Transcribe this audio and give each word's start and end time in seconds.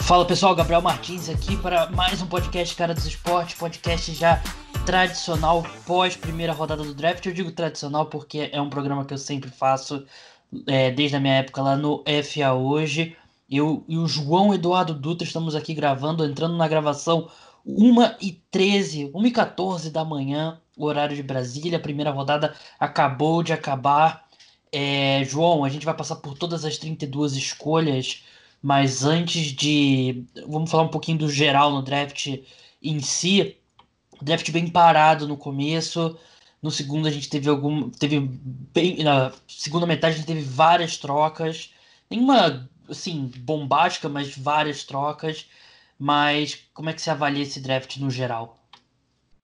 Fala 0.00 0.26
pessoal, 0.26 0.54
Gabriel 0.54 0.82
Martins 0.82 1.30
aqui 1.30 1.56
para 1.56 1.90
mais 1.90 2.20
um 2.20 2.26
podcast 2.26 2.76
Cara 2.76 2.92
dos 2.92 3.06
Esportes, 3.06 3.54
podcast 3.54 4.12
já 4.12 4.42
tradicional 4.84 5.64
pós 5.86 6.14
primeira 6.14 6.52
rodada 6.52 6.82
do 6.82 6.92
draft. 6.92 7.24
Eu 7.24 7.32
digo 7.32 7.50
tradicional 7.50 8.06
porque 8.06 8.50
é 8.52 8.60
um 8.60 8.68
programa 8.68 9.06
que 9.06 9.14
eu 9.14 9.18
sempre 9.18 9.48
faço 9.48 10.04
é, 10.66 10.90
desde 10.90 11.16
a 11.16 11.20
minha 11.20 11.36
época 11.36 11.62
lá 11.62 11.76
no 11.76 12.04
FA 12.22 12.52
Hoje. 12.52 13.16
Eu 13.50 13.82
e 13.88 13.96
o 13.96 14.06
João 14.06 14.52
Eduardo 14.52 14.92
Dutra 14.92 15.26
estamos 15.26 15.54
aqui 15.54 15.72
gravando, 15.72 16.26
entrando 16.26 16.56
na 16.58 16.68
gravação 16.68 17.30
1h13, 17.66 19.10
1h14 19.12 19.90
da 19.90 20.04
manhã, 20.04 20.60
horário 20.76 21.16
de 21.16 21.22
Brasília. 21.22 21.78
A 21.78 21.82
primeira 21.82 22.10
rodada 22.10 22.54
acabou 22.78 23.42
de 23.42 23.54
acabar. 23.54 24.21
É, 24.72 25.22
João, 25.24 25.64
a 25.64 25.68
gente 25.68 25.84
vai 25.84 25.94
passar 25.94 26.16
por 26.16 26.36
todas 26.36 26.64
as 26.64 26.78
32 26.78 27.34
escolhas, 27.34 28.24
mas 28.62 29.04
antes 29.04 29.52
de. 29.52 30.24
Vamos 30.48 30.70
falar 30.70 30.84
um 30.84 30.88
pouquinho 30.88 31.18
do 31.18 31.28
geral 31.28 31.70
no 31.70 31.82
draft 31.82 32.28
em 32.82 33.00
si. 33.00 33.58
Draft 34.20 34.50
bem 34.50 34.68
parado 34.68 35.28
no 35.28 35.36
começo. 35.36 36.18
No 36.62 36.70
segundo 36.70 37.06
a 37.06 37.10
gente 37.10 37.28
teve 37.28 37.50
algum. 37.50 37.90
Teve 37.90 38.20
bem. 38.20 39.02
Na 39.04 39.32
segunda 39.46 39.86
metade 39.86 40.14
a 40.14 40.18
gente 40.18 40.26
teve 40.26 40.42
várias 40.42 40.96
trocas. 40.96 41.74
Nenhuma 42.10 42.68
assim, 42.88 43.30
bombástica, 43.40 44.08
mas 44.08 44.36
várias 44.36 44.84
trocas. 44.84 45.46
Mas 45.98 46.66
como 46.72 46.88
é 46.90 46.92
que 46.92 47.02
você 47.02 47.10
avalia 47.10 47.42
esse 47.42 47.60
draft 47.60 47.98
no 47.98 48.10
geral? 48.10 48.58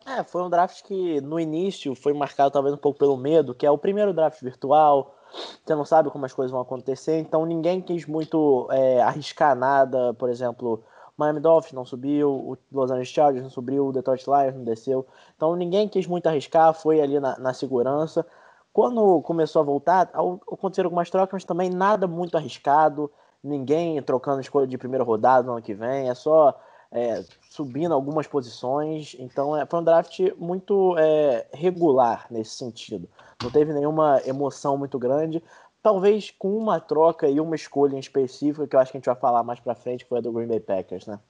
É, 0.07 0.25
foi 0.25 0.43
um 0.43 0.49
draft 0.49 0.83
que 0.85 1.21
no 1.21 1.39
início 1.39 1.95
foi 1.95 2.15
marcado 2.15 2.51
talvez 2.51 2.75
um 2.75 2.79
pouco 2.79 2.99
pelo 2.99 3.17
medo, 3.17 3.55
que 3.55 3.67
é 3.67 3.71
o 3.71 3.77
primeiro 3.77 4.15
draft 4.15 4.41
virtual, 4.43 5.15
você 5.65 5.75
não 5.75 5.85
sabe 5.85 6.11
como 6.11 6.25
as 6.25 6.33
coisas 6.33 6.51
vão 6.51 6.61
acontecer, 6.61 7.19
então 7.19 7.45
ninguém 7.45 7.81
quis 7.81 8.07
muito 8.07 8.69
é, 8.71 9.01
arriscar 9.03 9.55
nada, 9.55 10.15
por 10.15 10.29
exemplo, 10.29 10.83
Miami 11.17 11.41
Dolphins 11.41 11.73
não 11.73 11.85
subiu, 11.85 12.31
o 12.31 12.59
Los 12.73 12.91
Angeles 12.91 13.09
Chargers 13.09 13.43
não 13.43 13.51
subiu, 13.51 13.89
o 13.89 13.93
Detroit 13.93 14.25
Lions 14.27 14.55
não 14.55 14.65
desceu, 14.65 15.07
então 15.37 15.57
ninguém 15.57 15.89
quis 15.89 16.07
muito 16.07 16.27
arriscar, 16.27 16.73
foi 16.73 17.01
ali 17.01 17.19
na, 17.19 17.39
na 17.39 17.53
segurança. 17.53 18.25
Quando 18.73 19.21
começou 19.23 19.61
a 19.61 19.65
voltar, 19.65 20.11
aconteceram 20.53 20.87
algumas 20.87 21.11
trocas, 21.11 21.33
mas 21.33 21.45
também 21.45 21.71
nada 21.71 22.07
muito 22.07 22.37
arriscado, 22.37 23.11
ninguém 23.43 24.01
trocando 24.03 24.41
escolha 24.41 24.67
de 24.67 24.79
primeira 24.79 25.03
rodada 25.03 25.45
no 25.45 25.55
ano 25.55 25.63
que 25.63 25.75
vem, 25.75 26.09
é 26.09 26.15
só 26.15 26.57
é, 26.91 27.25
subindo 27.51 27.93
algumas 27.93 28.27
posições. 28.27 29.17
Então 29.19 29.57
é, 29.57 29.67
foi 29.67 29.81
um 29.81 29.85
draft 29.85 30.21
muito 30.37 30.97
é, 30.99 31.47
regular 31.53 32.27
nesse 32.31 32.57
sentido. 32.57 33.09
Não 33.43 33.51
teve 33.51 33.73
nenhuma 33.73 34.21
emoção 34.27 34.77
muito 34.77 34.99
grande. 34.99 35.43
Talvez 35.81 36.35
com 36.37 36.57
uma 36.57 36.81
troca 36.81 37.29
e 37.29 37.39
uma 37.39 37.55
escolha 37.55 37.95
em 37.95 38.01
específico, 38.01 38.67
que 38.67 38.75
eu 38.75 38.81
acho 38.81 38.91
que 38.91 38.97
a 38.97 39.01
gente 39.01 39.07
vai 39.07 39.15
falar 39.15 39.45
mais 39.45 39.61
pra 39.61 39.77
frente, 39.77 40.05
foi 40.05 40.19
a 40.19 40.21
do 40.21 40.33
Green 40.33 40.49
Bay 40.49 40.59
Packers, 40.59 41.07
né? 41.07 41.21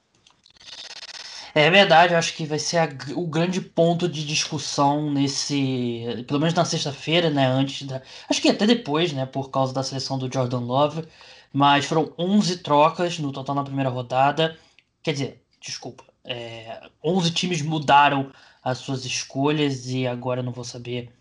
É 1.53 1.69
verdade, 1.69 2.13
eu 2.13 2.19
acho 2.19 2.35
que 2.35 2.45
vai 2.45 2.59
ser 2.59 2.77
a, 2.77 2.89
o 3.15 3.25
grande 3.27 3.59
ponto 3.61 4.07
de 4.07 4.25
discussão 4.25 5.11
nesse. 5.11 6.23
Pelo 6.27 6.39
menos 6.39 6.53
na 6.53 6.65
sexta-feira, 6.65 7.29
né? 7.29 7.45
Antes 7.45 7.87
da. 7.87 8.01
Acho 8.29 8.41
que 8.41 8.49
até 8.49 8.65
depois, 8.65 9.13
né? 9.13 9.25
Por 9.25 9.49
causa 9.49 9.73
da 9.73 9.83
seleção 9.83 10.17
do 10.17 10.31
Jordan 10.31 10.59
Love. 10.59 11.07
Mas 11.51 11.85
foram 11.85 12.13
11 12.17 12.57
trocas 12.57 13.17
no 13.19 13.31
total 13.31 13.55
na 13.55 13.63
primeira 13.63 13.89
rodada. 13.89 14.57
Quer 15.01 15.13
dizer, 15.13 15.43
desculpa. 15.59 16.03
É, 16.23 16.89
11 17.03 17.31
times 17.31 17.61
mudaram 17.61 18.31
as 18.63 18.79
suas 18.79 19.05
escolhas 19.05 19.87
e 19.87 20.05
agora 20.05 20.43
não 20.43 20.51
vou 20.51 20.63
saber. 20.63 21.11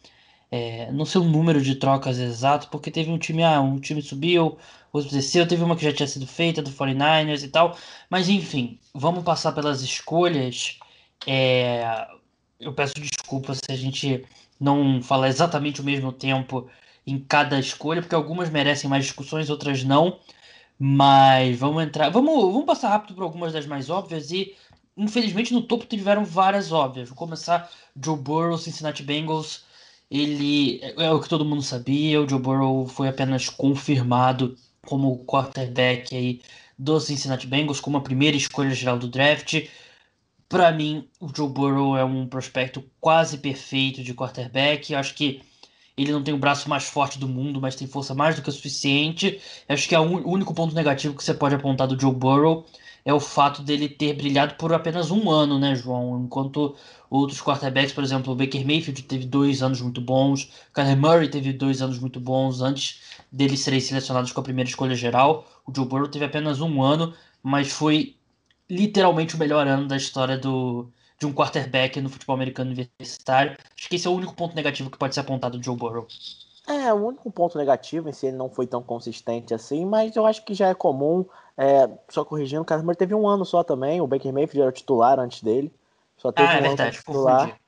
É, 0.50 0.90
não 0.92 1.04
sei 1.04 1.20
o 1.20 1.24
número 1.24 1.60
de 1.62 1.74
trocas 1.76 2.18
exato, 2.18 2.68
porque 2.70 2.90
teve 2.90 3.10
um 3.10 3.18
time, 3.18 3.42
ah, 3.44 3.60
um 3.60 3.78
time 3.78 4.00
subiu, 4.02 4.58
outro 4.92 5.10
desceu, 5.10 5.46
teve 5.46 5.62
uma 5.62 5.76
que 5.76 5.84
já 5.84 5.92
tinha 5.92 6.06
sido 6.06 6.26
feita 6.26 6.62
do 6.62 6.70
49ers 6.70 7.42
e 7.42 7.48
tal. 7.48 7.76
Mas 8.08 8.28
enfim, 8.28 8.78
vamos 8.94 9.24
passar 9.24 9.52
pelas 9.52 9.82
escolhas. 9.82 10.78
É, 11.26 12.06
eu 12.58 12.72
peço 12.74 12.94
desculpa 12.94 13.54
se 13.54 13.62
a 13.70 13.76
gente 13.76 14.24
não 14.58 15.02
falar 15.02 15.28
exatamente 15.28 15.80
o 15.80 15.84
mesmo 15.84 16.12
tempo 16.12 16.68
em 17.06 17.18
cada 17.18 17.58
escolha, 17.58 18.00
porque 18.02 18.14
algumas 18.14 18.50
merecem 18.50 18.88
mais 18.90 19.04
discussões, 19.04 19.50
outras 19.50 19.84
não. 19.84 20.18
Mas 20.78 21.58
vamos 21.58 21.82
entrar. 21.82 22.10
Vamos, 22.10 22.34
vamos 22.52 22.64
passar 22.66 22.90
rápido 22.90 23.14
por 23.14 23.22
algumas 23.24 23.52
das 23.52 23.66
mais 23.66 23.90
óbvias 23.90 24.30
e. 24.30 24.56
Infelizmente 24.96 25.54
no 25.54 25.62
topo 25.62 25.86
tiveram 25.86 26.24
várias 26.24 26.72
óbvias. 26.72 27.08
Vou 27.08 27.16
começar 27.16 27.70
Joe 28.02 28.16
Burrow, 28.18 28.58
Cincinnati 28.58 29.02
Bengals. 29.02 29.64
Ele 30.10 30.80
é, 30.82 31.06
é 31.06 31.12
o 31.12 31.20
que 31.20 31.28
todo 31.28 31.44
mundo 31.44 31.62
sabia. 31.62 32.20
O 32.20 32.28
Joe 32.28 32.40
Burrow 32.40 32.86
foi 32.86 33.08
apenas 33.08 33.48
confirmado 33.48 34.56
como 34.86 35.24
quarterback 35.24 36.14
aí 36.16 36.40
do 36.78 36.98
Cincinnati 37.00 37.46
Bengals 37.46 37.80
como 37.80 37.98
a 37.98 38.02
primeira 38.02 38.36
escolha 38.36 38.70
geral 38.70 38.98
do 38.98 39.08
draft. 39.08 39.66
Para 40.48 40.72
mim, 40.72 41.08
o 41.20 41.28
Joe 41.34 41.48
Burrow 41.48 41.96
é 41.96 42.04
um 42.04 42.26
prospecto 42.26 42.82
quase 43.00 43.38
perfeito 43.38 44.02
de 44.02 44.14
quarterback. 44.14 44.92
Eu 44.92 44.98
acho 44.98 45.14
que 45.14 45.42
ele 45.96 46.12
não 46.12 46.22
tem 46.22 46.32
o 46.32 46.38
braço 46.38 46.68
mais 46.70 46.84
forte 46.84 47.18
do 47.18 47.28
mundo, 47.28 47.60
mas 47.60 47.74
tem 47.74 47.86
força 47.86 48.14
mais 48.14 48.36
do 48.36 48.42
que 48.42 48.48
o 48.48 48.52
suficiente. 48.52 49.40
Acho 49.68 49.88
que 49.88 49.94
é 49.94 49.98
o 50.00 50.28
único 50.28 50.54
ponto 50.54 50.74
negativo 50.74 51.14
que 51.14 51.24
você 51.24 51.34
pode 51.34 51.56
apontar 51.56 51.88
do 51.88 52.00
Joe 52.00 52.14
Burrow 52.14 52.64
é 53.08 53.14
o 53.14 53.18
fato 53.18 53.62
dele 53.62 53.88
ter 53.88 54.12
brilhado 54.12 54.54
por 54.56 54.70
apenas 54.70 55.10
um 55.10 55.30
ano, 55.30 55.58
né, 55.58 55.74
João? 55.74 56.22
Enquanto 56.22 56.76
outros 57.08 57.40
quarterbacks, 57.40 57.90
por 57.90 58.04
exemplo, 58.04 58.34
o 58.34 58.36
Baker 58.36 58.66
Mayfield 58.66 59.02
teve 59.04 59.24
dois 59.24 59.62
anos 59.62 59.80
muito 59.80 59.98
bons, 59.98 60.52
Kyler 60.74 60.94
Murray 60.94 61.30
teve 61.30 61.54
dois 61.54 61.80
anos 61.80 61.98
muito 61.98 62.20
bons 62.20 62.60
antes 62.60 63.00
deles 63.32 63.60
serem 63.60 63.80
selecionados 63.80 64.30
com 64.30 64.40
a 64.42 64.44
primeira 64.44 64.68
escolha 64.68 64.94
geral. 64.94 65.46
O 65.66 65.72
Joe 65.74 65.86
Burrow 65.86 66.06
teve 66.06 66.26
apenas 66.26 66.60
um 66.60 66.82
ano, 66.82 67.14
mas 67.42 67.72
foi 67.72 68.14
literalmente 68.68 69.36
o 69.36 69.38
melhor 69.38 69.66
ano 69.66 69.88
da 69.88 69.96
história 69.96 70.36
do, 70.36 70.92
de 71.18 71.24
um 71.24 71.32
quarterback 71.32 71.98
no 72.02 72.10
futebol 72.10 72.36
americano 72.36 72.72
universitário. 72.72 73.56
Acho 73.74 73.88
que 73.88 73.96
esse 73.96 74.06
é 74.06 74.10
o 74.10 74.14
único 74.14 74.34
ponto 74.34 74.54
negativo 74.54 74.90
que 74.90 74.98
pode 74.98 75.14
ser 75.14 75.20
apontado 75.20 75.56
do 75.56 75.64
Joe 75.64 75.74
Burrow. 75.74 76.06
É, 76.68 76.92
o 76.92 77.06
único 77.06 77.32
ponto 77.32 77.56
negativo 77.56 78.10
em 78.10 78.12
si 78.12 78.26
ele 78.26 78.36
não 78.36 78.50
foi 78.50 78.66
tão 78.66 78.82
consistente 78.82 79.54
assim, 79.54 79.86
mas 79.86 80.14
eu 80.14 80.26
acho 80.26 80.44
que 80.44 80.52
já 80.52 80.68
é 80.68 80.74
comum. 80.74 81.24
É, 81.60 81.90
só 82.08 82.24
corrigindo, 82.24 82.62
o 82.62 82.64
Kyler 82.64 82.94
teve 82.94 83.16
um 83.16 83.26
ano 83.26 83.44
só 83.44 83.64
também, 83.64 84.00
o 84.00 84.06
Baker 84.06 84.32
Mayfield 84.32 84.60
era 84.60 84.70
o 84.70 84.72
titular 84.72 85.18
antes 85.18 85.42
dele. 85.42 85.72
Só 86.16 86.30
teve 86.30 86.48
ah, 86.48 86.54
é 86.54 86.58
um 86.58 86.62
verdade, 86.62 86.82
ano 86.82 86.92
titular. 86.92 87.60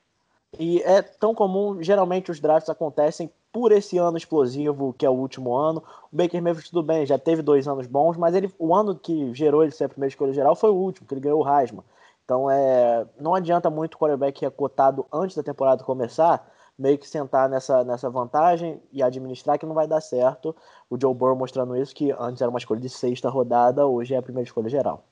E 0.57 0.81
é 0.83 1.01
tão 1.01 1.35
comum, 1.35 1.83
geralmente 1.83 2.31
os 2.31 2.39
drafts 2.39 2.69
acontecem 2.69 3.29
por 3.51 3.73
esse 3.73 3.97
ano 3.97 4.17
explosivo 4.17 4.95
que 4.97 5.05
é 5.05 5.09
o 5.09 5.13
último 5.13 5.53
ano. 5.53 5.83
O 6.11 6.15
Baker 6.15 6.41
Mayfield 6.41 6.69
tudo 6.69 6.83
bem, 6.83 7.05
já 7.05 7.17
teve 7.17 7.41
dois 7.41 7.67
anos 7.67 7.85
bons, 7.85 8.15
mas 8.15 8.33
ele, 8.33 8.53
o 8.57 8.73
ano 8.73 8.95
que 8.95 9.33
gerou 9.33 9.61
ele 9.61 9.73
ser 9.73 9.85
a 9.85 9.89
primeira 9.89 10.09
escolha 10.11 10.33
geral 10.33 10.55
foi 10.55 10.69
o 10.69 10.75
último, 10.75 11.05
que 11.05 11.13
ele 11.13 11.21
ganhou 11.21 11.43
o 11.43 11.59
Heisman. 11.59 11.83
Então 12.23 12.49
é, 12.49 13.05
não 13.19 13.35
adianta 13.35 13.69
muito 13.69 13.95
o 13.95 13.97
quarterback 13.97 14.39
que 14.39 14.45
é 14.45 14.49
cotado 14.49 15.05
antes 15.11 15.35
da 15.35 15.43
temporada 15.43 15.83
começar, 15.83 16.49
meio 16.77 16.97
que 16.97 17.07
sentar 17.07 17.49
nessa, 17.49 17.83
nessa 17.83 18.09
vantagem 18.09 18.81
e 18.91 19.03
administrar 19.03 19.59
que 19.59 19.65
não 19.65 19.75
vai 19.75 19.87
dar 19.87 20.01
certo. 20.01 20.55
O 20.89 20.97
Joe 20.99 21.13
Burrow 21.13 21.35
mostrando 21.35 21.75
isso, 21.75 21.93
que 21.93 22.11
antes 22.11 22.41
era 22.41 22.49
uma 22.49 22.59
escolha 22.59 22.81
de 22.81 22.89
sexta 22.89 23.29
rodada, 23.29 23.85
hoje 23.85 24.13
é 24.13 24.17
a 24.17 24.21
primeira 24.21 24.47
escolha 24.47 24.69
geral. 24.69 25.05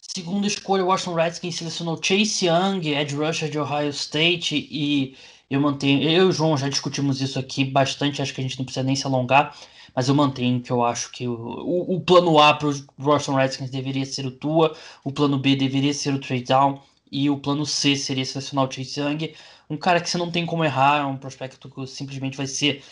Segunda 0.00 0.46
escolha, 0.46 0.84
o 0.84 0.88
Washington 0.88 1.14
Redskins 1.14 1.56
selecionou 1.56 2.00
Chase 2.02 2.46
Young, 2.46 2.88
Ed 2.88 3.14
rusher 3.14 3.48
de 3.48 3.58
Ohio 3.58 3.90
State, 3.90 4.56
e 4.56 5.16
eu 5.48 5.60
mantenho. 5.60 6.02
Eu 6.02 6.26
e 6.26 6.28
o 6.28 6.32
João 6.32 6.56
já 6.56 6.68
discutimos 6.68 7.20
isso 7.20 7.38
aqui 7.38 7.64
bastante, 7.64 8.20
acho 8.20 8.34
que 8.34 8.40
a 8.40 8.44
gente 8.44 8.58
não 8.58 8.64
precisa 8.64 8.84
nem 8.84 8.96
se 8.96 9.06
alongar 9.06 9.54
mas 9.94 10.08
eu 10.08 10.14
mantenho 10.14 10.60
que 10.60 10.70
eu 10.70 10.84
acho 10.84 11.10
que 11.12 11.26
o, 11.26 11.34
o, 11.34 11.96
o 11.96 12.00
plano 12.00 12.38
A 12.38 12.54
para 12.54 12.68
os 12.68 12.80
Boston 12.96 13.34
Redskins 13.34 13.70
deveria 13.70 14.06
ser 14.06 14.26
o 14.26 14.30
Tua, 14.30 14.76
o 15.04 15.12
plano 15.12 15.38
B 15.38 15.56
deveria 15.56 15.92
ser 15.92 16.14
o 16.14 16.20
trade 16.20 16.44
down 16.44 16.80
e 17.10 17.28
o 17.30 17.38
plano 17.38 17.66
C 17.66 17.96
seria 17.96 18.24
selecionar 18.24 18.66
o 18.66 18.70
Chase 18.70 19.00
Young, 19.00 19.34
um 19.68 19.76
cara 19.76 20.00
que 20.00 20.08
você 20.08 20.18
não 20.18 20.30
tem 20.30 20.46
como 20.46 20.64
errar, 20.64 21.02
é 21.02 21.04
um 21.04 21.16
prospecto 21.16 21.68
que 21.68 21.86
simplesmente 21.86 22.36
vai 22.36 22.46
ser 22.46 22.82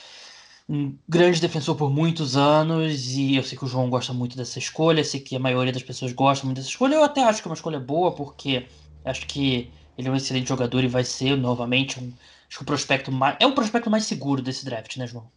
um 0.69 0.97
grande 1.09 1.41
defensor 1.41 1.77
por 1.77 1.91
muitos 1.91 2.37
anos 2.37 3.09
e 3.13 3.37
eu 3.37 3.43
sei 3.43 3.57
que 3.57 3.65
o 3.65 3.69
João 3.69 3.89
gosta 3.89 4.13
muito 4.13 4.37
dessa 4.37 4.59
escolha, 4.59 5.03
sei 5.03 5.21
que 5.21 5.35
a 5.35 5.41
maioria 5.41 5.73
das 5.73 5.83
pessoas 5.83 6.13
gosta 6.13 6.45
muito 6.45 6.59
dessa 6.59 6.69
escolha, 6.69 6.95
eu 6.95 7.05
até 7.05 7.23
acho 7.23 7.41
que 7.41 7.49
é 7.49 7.51
uma 7.51 7.55
escolha 7.55 7.81
boa 7.81 8.13
porque 8.13 8.67
acho 9.05 9.27
que 9.27 9.71
ele 9.97 10.09
é 10.09 10.11
um 10.11 10.17
excelente 10.17 10.49
jogador 10.49 10.85
e 10.85 10.89
vai 10.89 11.05
ser 11.05 11.37
novamente 11.37 11.99
um, 11.99 12.13
acho 12.49 12.59
que 12.59 12.63
o 12.63 12.67
prospecto 12.67 13.11
mais, 13.11 13.37
é 13.41 13.47
o 13.47 13.55
prospecto 13.55 13.91
mais 13.91 14.05
seguro 14.05 14.43
desse 14.43 14.65
draft, 14.65 14.97
né, 14.97 15.07
João? 15.07 15.31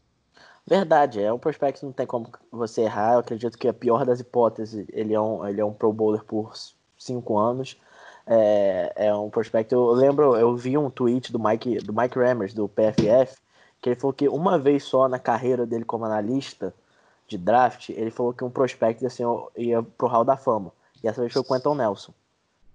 Verdade, 0.65 1.21
é 1.21 1.33
um 1.33 1.39
prospecto 1.39 1.79
que 1.79 1.85
não 1.85 1.94
tem 1.94 2.05
como 2.05 2.31
você 2.51 2.81
errar. 2.81 3.13
Eu 3.13 3.19
acredito 3.19 3.57
que 3.57 3.67
a 3.67 3.73
pior 3.73 4.05
das 4.05 4.19
hipóteses, 4.19 4.85
ele 4.94 5.13
é 5.13 5.19
um, 5.19 5.45
ele 5.45 5.59
é 5.59 5.65
um 5.65 5.73
Pro 5.73 5.91
Bowler 5.91 6.23
por 6.23 6.53
cinco 6.97 7.38
anos. 7.38 7.77
É, 8.25 8.94
é 8.95 9.15
um 9.15 9.29
prospecto. 9.29 9.73
Eu 9.73 9.91
lembro, 9.91 10.35
eu 10.35 10.56
vi 10.56 10.77
um 10.77 10.89
tweet 10.89 11.31
do 11.31 11.39
Mike, 11.39 11.79
do 11.79 11.94
Mike 11.94 12.18
Rammers, 12.18 12.53
do 12.53 12.68
PFF, 12.68 13.38
que 13.81 13.89
ele 13.89 13.95
falou 13.95 14.13
que 14.13 14.29
uma 14.29 14.59
vez 14.59 14.83
só 14.83 15.07
na 15.07 15.19
carreira 15.19 15.65
dele 15.65 15.83
como 15.83 16.06
analista 16.06 16.73
de 17.27 17.38
draft, 17.38 17.89
ele 17.89 18.12
falou 18.12 18.33
que 18.33 18.44
um 18.44 18.50
prospecto 18.50 19.06
assim, 19.06 19.23
ia 19.57 19.81
pro 19.81 20.07
Hall 20.07 20.23
da 20.23 20.38
Fama. 20.38 20.71
E 21.03 21.07
essa 21.07 21.21
vez 21.21 21.33
foi 21.33 21.41
o 21.41 21.45
Quentin 21.45 21.75
Nelson. 21.75 22.13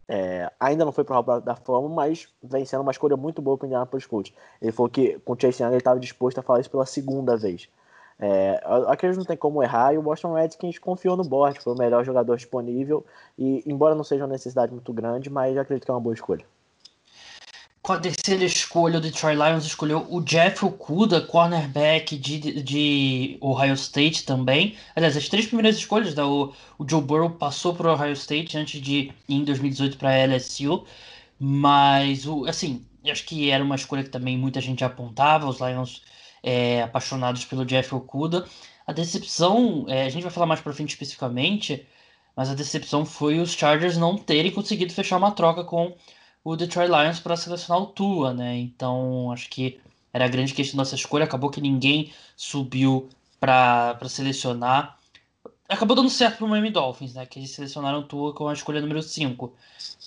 É, 0.08 0.50
ainda 0.58 0.84
não 0.84 0.92
foi 0.92 1.04
pro 1.04 1.14
Hall 1.14 1.40
da 1.40 1.56
Fama, 1.56 1.88
mas 1.88 2.28
vem 2.42 2.64
sendo 2.64 2.80
uma 2.80 2.92
escolha 2.92 3.16
muito 3.16 3.42
boa 3.42 3.56
para 3.56 3.64
o 3.64 3.66
Indianapolis 3.66 4.06
Colts. 4.06 4.32
Ele 4.60 4.72
falou 4.72 4.88
que 4.88 5.18
com 5.20 5.32
o 5.32 5.36
Chase 5.38 5.62
Young 5.62 5.72
ele 5.72 5.78
estava 5.78 6.00
disposto 6.00 6.38
a 6.38 6.42
falar 6.42 6.60
isso 6.60 6.70
pela 6.70 6.86
segunda 6.86 7.36
vez. 7.36 7.68
É, 8.18 8.58
que 8.98 9.06
não 9.08 9.24
tem 9.24 9.36
como 9.36 9.62
errar 9.62 9.92
e 9.92 9.98
o 9.98 10.02
Boston 10.02 10.32
Redskins 10.32 10.78
confiou 10.78 11.16
no 11.16 11.24
board, 11.24 11.60
foi 11.60 11.74
o 11.74 11.78
melhor 11.78 12.02
jogador 12.02 12.36
disponível 12.36 13.04
e 13.38 13.62
embora 13.66 13.94
não 13.94 14.02
seja 14.02 14.24
uma 14.24 14.32
necessidade 14.32 14.72
muito 14.72 14.90
grande, 14.92 15.28
mas 15.28 15.56
acredito 15.58 15.84
que 15.84 15.90
é 15.90 15.94
uma 15.94 16.00
boa 16.00 16.14
escolha. 16.14 16.44
Com 17.82 17.92
a 17.92 18.00
terceira 18.00 18.44
escolha, 18.44 18.98
o 18.98 19.00
Detroit 19.00 19.36
Lions 19.36 19.64
escolheu 19.64 20.04
o 20.10 20.20
Jeff 20.20 20.64
Okuda, 20.64 21.20
cornerback 21.20 22.16
de, 22.16 22.60
de 22.60 23.38
Ohio 23.40 23.74
State 23.74 24.24
também. 24.24 24.76
Aliás, 24.96 25.16
as 25.16 25.28
três 25.28 25.46
primeiras 25.46 25.76
escolhas, 25.76 26.12
né, 26.12 26.24
o, 26.24 26.52
o 26.78 26.88
Joe 26.88 27.00
Burrow 27.00 27.30
passou 27.30 27.76
para 27.76 27.92
Ohio 27.92 28.14
State 28.14 28.58
antes 28.58 28.80
de 28.80 28.92
ir 28.92 29.14
em 29.28 29.44
2018 29.44 29.98
para 29.98 30.26
LSU, 30.26 30.84
mas 31.38 32.26
o, 32.26 32.44
assim, 32.46 32.84
acho 33.08 33.24
que 33.24 33.50
era 33.50 33.62
uma 33.62 33.76
escolha 33.76 34.02
que 34.02 34.10
também 34.10 34.36
muita 34.36 34.60
gente 34.60 34.84
apontava. 34.84 35.46
Os 35.46 35.60
Lions 35.60 36.02
é, 36.42 36.82
apaixonados 36.82 37.44
pelo 37.44 37.64
Jeff 37.64 37.94
Okuda. 37.94 38.46
A 38.86 38.92
decepção, 38.92 39.84
é, 39.88 40.04
a 40.06 40.08
gente 40.08 40.22
vai 40.22 40.32
falar 40.32 40.46
mais 40.46 40.60
para 40.60 40.72
frente 40.72 40.90
especificamente, 40.90 41.86
mas 42.36 42.50
a 42.50 42.54
decepção 42.54 43.04
foi 43.04 43.38
os 43.40 43.52
Chargers 43.52 43.96
não 43.96 44.16
terem 44.16 44.52
conseguido 44.52 44.92
fechar 44.92 45.16
uma 45.16 45.32
troca 45.32 45.64
com 45.64 45.96
o 46.44 46.54
Detroit 46.54 46.88
Lions 46.88 47.18
para 47.18 47.36
selecionar 47.36 47.82
o 47.82 47.86
Tua, 47.86 48.32
né? 48.32 48.56
Então 48.56 49.32
acho 49.32 49.48
que 49.50 49.80
era 50.12 50.26
a 50.26 50.28
grande 50.28 50.54
questão 50.54 50.78
dessa 50.78 50.94
escolha. 50.94 51.24
Acabou 51.24 51.50
que 51.50 51.60
ninguém 51.60 52.12
subiu 52.36 53.08
para 53.40 53.98
selecionar. 54.08 54.96
Acabou 55.68 55.96
dando 55.96 56.08
certo 56.08 56.38
para 56.38 56.46
o 56.46 56.48
Miami 56.48 56.70
Dolphins, 56.70 57.14
né? 57.14 57.26
Que 57.26 57.40
eles 57.40 57.50
selecionaram 57.50 57.98
o 57.98 58.04
Tua 58.04 58.32
com 58.32 58.48
a 58.48 58.52
escolha 58.52 58.80
número 58.80 59.02
5. 59.02 59.52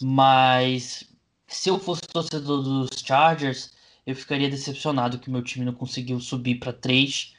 Mas 0.01 1.03
se 1.47 1.69
eu 1.69 1.77
fosse 1.79 2.01
torcedor 2.03 2.61
dos 2.63 2.89
Chargers, 3.03 3.71
eu 4.09 4.15
ficaria 4.15 4.49
decepcionado 4.49 5.19
que 5.19 5.29
o 5.29 5.31
meu 5.31 5.43
time 5.43 5.65
não 5.65 5.73
conseguiu 5.73 6.19
subir 6.19 6.55
para 6.55 6.73
3. 6.73 7.33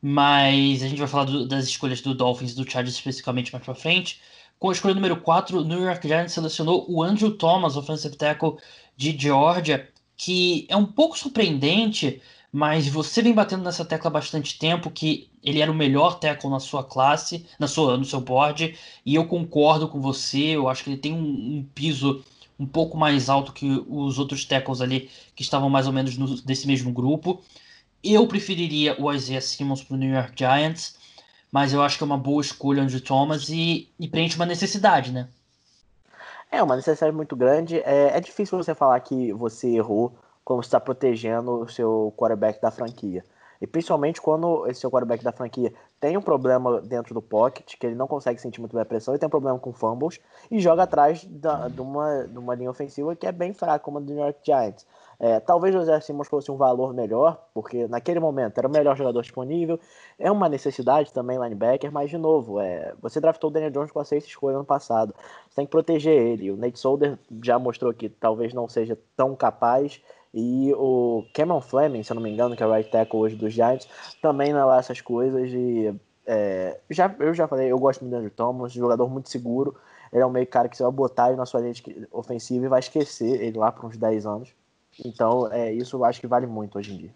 Mas 0.00 0.82
a 0.82 0.88
gente 0.88 0.98
vai 0.98 1.08
falar 1.08 1.24
do, 1.24 1.46
das 1.48 1.64
escolhas 1.64 2.00
do 2.00 2.14
Dolphins 2.14 2.52
e 2.52 2.56
do 2.56 2.70
Chargers 2.70 2.96
especificamente 2.96 3.52
mais 3.52 3.64
para 3.64 3.74
frente. 3.74 4.20
Com 4.58 4.70
a 4.70 4.72
escolha 4.72 4.94
número 4.94 5.20
4, 5.20 5.60
o 5.60 5.64
New 5.64 5.82
York 5.82 6.06
Giants 6.06 6.32
selecionou 6.32 6.86
o 6.88 7.02
Andrew 7.02 7.32
Thomas, 7.32 7.76
offensive 7.76 8.16
tackle 8.16 8.56
de 8.96 9.16
Georgia, 9.18 9.88
que 10.16 10.66
é 10.70 10.76
um 10.76 10.86
pouco 10.86 11.18
surpreendente, 11.18 12.22
mas 12.50 12.88
você 12.88 13.20
vem 13.20 13.34
batendo 13.34 13.64
nessa 13.64 13.84
tecla 13.84 14.08
há 14.08 14.12
bastante 14.12 14.58
tempo 14.58 14.90
que 14.90 15.28
ele 15.42 15.60
era 15.60 15.70
o 15.70 15.74
melhor 15.74 16.18
tackle 16.18 16.50
na 16.50 16.60
sua 16.60 16.82
classe, 16.82 17.44
na 17.58 17.66
sua, 17.66 17.98
no 17.98 18.04
seu 18.04 18.20
board, 18.20 18.74
e 19.04 19.14
eu 19.14 19.26
concordo 19.26 19.88
com 19.88 20.00
você, 20.00 20.56
eu 20.56 20.68
acho 20.68 20.84
que 20.84 20.90
ele 20.90 20.96
tem 20.96 21.12
um, 21.12 21.58
um 21.58 21.68
piso 21.74 22.24
um 22.58 22.66
pouco 22.66 22.96
mais 22.96 23.28
alto 23.28 23.52
que 23.52 23.84
os 23.88 24.18
outros 24.18 24.44
tackles 24.44 24.80
ali 24.80 25.10
que 25.34 25.42
estavam 25.42 25.68
mais 25.68 25.86
ou 25.86 25.92
menos 25.92 26.16
no, 26.16 26.40
desse 26.42 26.66
mesmo 26.66 26.92
grupo. 26.92 27.42
Eu 28.02 28.26
preferiria 28.26 29.00
o 29.00 29.12
Isaiah 29.12 29.40
Simmons 29.40 29.82
para 29.82 29.94
o 29.94 29.98
New 29.98 30.14
York 30.14 30.32
Giants, 30.36 30.96
mas 31.50 31.72
eu 31.72 31.82
acho 31.82 31.98
que 31.98 32.04
é 32.04 32.06
uma 32.06 32.18
boa 32.18 32.40
escolha 32.40 32.82
Andrew 32.82 33.00
Thomas 33.00 33.48
e, 33.48 33.88
e 33.98 34.08
preenche 34.08 34.36
uma 34.36 34.46
necessidade, 34.46 35.12
né? 35.12 35.28
É, 36.50 36.62
uma 36.62 36.76
necessidade 36.76 37.14
muito 37.14 37.34
grande. 37.34 37.78
É, 37.80 38.16
é 38.16 38.20
difícil 38.20 38.56
você 38.56 38.74
falar 38.74 38.98
que 39.00 39.32
você 39.32 39.68
errou 39.68 40.16
quando 40.44 40.62
está 40.62 40.78
protegendo 40.78 41.62
o 41.62 41.68
seu 41.68 42.14
quarterback 42.16 42.60
da 42.62 42.70
franquia. 42.70 43.24
E 43.60 43.66
principalmente 43.66 44.20
quando 44.20 44.66
esse 44.66 44.80
seu 44.80 44.90
quarterback 44.90 45.22
da 45.22 45.32
franquia 45.32 45.72
tem 46.00 46.16
um 46.16 46.22
problema 46.22 46.80
dentro 46.80 47.14
do 47.14 47.22
pocket, 47.22 47.74
que 47.78 47.86
ele 47.86 47.94
não 47.94 48.06
consegue 48.06 48.40
sentir 48.40 48.60
muito 48.60 48.72
bem 48.74 48.82
a 48.82 48.84
pressão, 48.84 49.14
ele 49.14 49.18
tem 49.18 49.26
um 49.26 49.30
problema 49.30 49.58
com 49.58 49.72
fumbles, 49.72 50.20
e 50.50 50.60
joga 50.60 50.82
atrás 50.82 51.24
da, 51.24 51.68
de, 51.68 51.80
uma, 51.80 52.26
de 52.26 52.38
uma 52.38 52.54
linha 52.54 52.70
ofensiva 52.70 53.16
que 53.16 53.26
é 53.26 53.32
bem 53.32 53.52
fraca, 53.52 53.84
como 53.84 53.98
a 53.98 54.00
do 54.00 54.12
New 54.12 54.22
York 54.22 54.40
Giants. 54.44 54.86
É, 55.18 55.40
talvez 55.40 55.74
o 55.74 55.78
José 55.78 55.98
Simmons 56.00 56.28
fosse 56.28 56.50
um 56.50 56.56
valor 56.56 56.92
melhor, 56.92 57.42
porque 57.54 57.88
naquele 57.88 58.20
momento 58.20 58.58
era 58.58 58.68
o 58.68 58.70
melhor 58.70 58.94
jogador 58.96 59.22
disponível, 59.22 59.80
é 60.18 60.30
uma 60.30 60.48
necessidade 60.48 61.12
também 61.12 61.38
linebacker, 61.38 61.90
mas 61.90 62.10
de 62.10 62.18
novo, 62.18 62.60
é, 62.60 62.92
você 63.00 63.18
draftou 63.18 63.48
o 63.48 63.52
Daniel 63.52 63.70
Jones 63.70 63.90
com 63.90 63.98
a 63.98 64.04
sexta 64.04 64.28
escolha 64.28 64.56
ano 64.56 64.64
passado, 64.64 65.14
você 65.48 65.56
tem 65.56 65.64
que 65.64 65.70
proteger 65.70 66.12
ele. 66.12 66.50
O 66.50 66.56
Nate 66.56 66.78
Solder 66.78 67.18
já 67.42 67.58
mostrou 67.58 67.94
que 67.94 68.10
talvez 68.10 68.52
não 68.52 68.68
seja 68.68 68.98
tão 69.16 69.34
capaz, 69.34 70.02
e 70.38 70.70
o 70.74 71.24
Cameron 71.32 71.62
Fleming, 71.62 72.02
se 72.02 72.12
eu 72.12 72.14
não 72.16 72.22
me 72.22 72.30
engano, 72.30 72.54
que 72.54 72.62
é 72.62 72.66
o 72.66 72.70
right 72.70 72.90
tackle 72.90 73.20
hoje 73.20 73.34
dos 73.34 73.54
Giants, 73.54 73.88
também 74.20 74.52
não 74.52 74.60
é 74.60 74.64
lá 74.66 74.78
essas 74.78 75.00
coisas. 75.00 75.50
E 75.50 75.98
é, 76.26 76.78
já, 76.90 77.14
eu 77.18 77.32
já 77.32 77.48
falei, 77.48 77.72
eu 77.72 77.78
gosto 77.78 78.02
muito 78.02 78.12
do 78.12 78.18
Andrew 78.18 78.30
Thomas, 78.30 78.70
jogador 78.70 79.08
muito 79.08 79.30
seguro. 79.30 79.74
Ele 80.12 80.20
é 80.22 80.26
um 80.26 80.30
meio 80.30 80.46
cara 80.46 80.68
que 80.68 80.76
você 80.76 80.82
vai 80.82 80.92
botar 80.92 81.28
ele 81.28 81.38
na 81.38 81.46
sua 81.46 81.60
linha 81.60 81.72
ofensiva 82.12 82.66
e 82.66 82.68
vai 82.68 82.80
esquecer 82.80 83.40
ele 83.42 83.56
lá 83.56 83.72
por 83.72 83.86
uns 83.86 83.96
10 83.96 84.26
anos. 84.26 84.50
Então, 85.02 85.50
é, 85.50 85.72
isso 85.72 85.96
eu 85.96 86.04
acho 86.04 86.20
que 86.20 86.26
vale 86.26 86.46
muito 86.46 86.78
hoje 86.78 86.92
em 86.92 86.98
dia. 86.98 87.14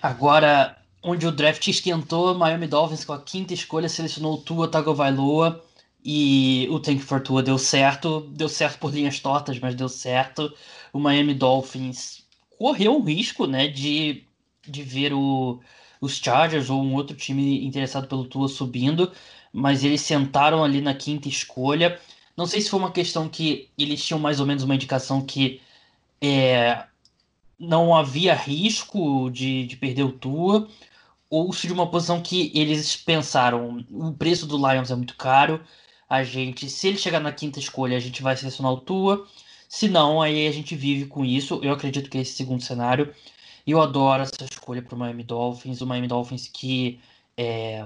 Agora, 0.00 0.78
onde 1.02 1.26
o 1.26 1.32
draft 1.32 1.68
esquentou, 1.68 2.34
Miami 2.34 2.66
Dolphins 2.66 3.04
com 3.04 3.12
a 3.12 3.20
quinta 3.20 3.52
escolha 3.52 3.90
selecionou 3.90 4.32
o 4.32 4.38
Tua 4.38 4.66
Tagovailoa 4.66 5.62
e 6.04 6.68
o 6.70 6.78
Tank 6.80 7.00
for 7.00 7.20
Tua 7.22 7.42
deu 7.42 7.58
certo, 7.58 8.20
deu 8.32 8.48
certo 8.48 8.78
por 8.78 8.92
linhas 8.92 9.20
tortas, 9.20 9.58
mas 9.58 9.74
deu 9.74 9.88
certo 9.88 10.52
o 10.92 11.00
Miami 11.00 11.34
Dolphins 11.34 12.24
correu 12.56 12.96
um 12.96 13.02
risco, 13.02 13.46
né, 13.46 13.66
de, 13.66 14.24
de 14.66 14.82
ver 14.82 15.12
o, 15.12 15.60
os 16.00 16.16
Chargers 16.16 16.70
ou 16.70 16.82
um 16.82 16.94
outro 16.94 17.16
time 17.16 17.64
interessado 17.66 18.06
pelo 18.06 18.26
Tua 18.26 18.48
subindo, 18.48 19.12
mas 19.52 19.84
eles 19.84 20.00
sentaram 20.02 20.62
ali 20.62 20.80
na 20.80 20.94
quinta 20.94 21.28
escolha. 21.28 22.00
Não 22.36 22.46
sei 22.46 22.60
se 22.60 22.70
foi 22.70 22.78
uma 22.78 22.92
questão 22.92 23.28
que 23.28 23.68
eles 23.76 24.04
tinham 24.04 24.20
mais 24.20 24.40
ou 24.40 24.46
menos 24.46 24.62
uma 24.62 24.74
indicação 24.74 25.20
que 25.24 25.60
é, 26.20 26.84
não 27.58 27.94
havia 27.94 28.34
risco 28.34 29.30
de, 29.30 29.66
de 29.66 29.76
perder 29.76 30.04
o 30.04 30.12
Tua, 30.12 30.68
ou 31.28 31.52
se 31.52 31.66
de 31.66 31.72
uma 31.72 31.90
posição 31.90 32.22
que 32.22 32.52
eles 32.54 32.96
pensaram, 32.96 33.84
o 33.90 34.12
preço 34.12 34.46
do 34.46 34.56
Lions 34.56 34.90
é 34.90 34.94
muito 34.94 35.16
caro, 35.16 35.60
a 36.14 36.24
gente, 36.24 36.68
se 36.70 36.88
ele 36.88 36.98
chegar 36.98 37.20
na 37.20 37.32
quinta 37.32 37.58
escolha, 37.58 37.96
a 37.96 38.00
gente 38.00 38.22
vai 38.22 38.36
selecionar 38.36 38.72
o 38.72 38.80
Tua, 38.80 39.26
se 39.68 39.88
não, 39.88 40.22
aí 40.22 40.46
a 40.46 40.52
gente 40.52 40.76
vive 40.76 41.06
com 41.06 41.24
isso. 41.24 41.60
Eu 41.62 41.72
acredito 41.72 42.08
que 42.10 42.18
é 42.18 42.20
esse 42.20 42.34
segundo 42.34 42.62
cenário. 42.62 43.14
Eu 43.66 43.80
adoro 43.80 44.22
essa 44.22 44.44
escolha 44.44 44.82
para 44.82 44.94
o 44.94 44.98
Miami 44.98 45.24
Dolphins. 45.24 45.80
O 45.80 45.86
Miami 45.86 46.06
Dolphins 46.08 46.48
que 46.48 47.00
é, 47.36 47.84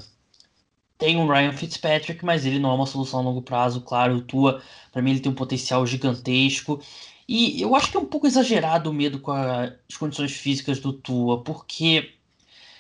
tem 0.98 1.16
um 1.16 1.26
Ryan 1.28 1.52
Fitzpatrick, 1.52 2.24
mas 2.24 2.44
ele 2.44 2.58
não 2.58 2.70
é 2.72 2.74
uma 2.74 2.86
solução 2.86 3.20
a 3.20 3.22
longo 3.22 3.40
prazo. 3.42 3.80
Claro, 3.80 4.16
o 4.16 4.20
Tua, 4.22 4.62
para 4.92 5.00
mim, 5.00 5.12
ele 5.12 5.20
tem 5.20 5.30
um 5.32 5.34
potencial 5.34 5.86
gigantesco. 5.86 6.80
E 7.28 7.60
eu 7.62 7.74
acho 7.76 7.90
que 7.90 7.96
é 7.96 8.00
um 8.00 8.06
pouco 8.06 8.26
exagerado 8.26 8.90
o 8.90 8.94
medo 8.94 9.20
com 9.20 9.30
a, 9.30 9.72
as 9.88 9.96
condições 9.96 10.32
físicas 10.32 10.80
do 10.80 10.92
Tua, 10.92 11.42
porque 11.44 12.17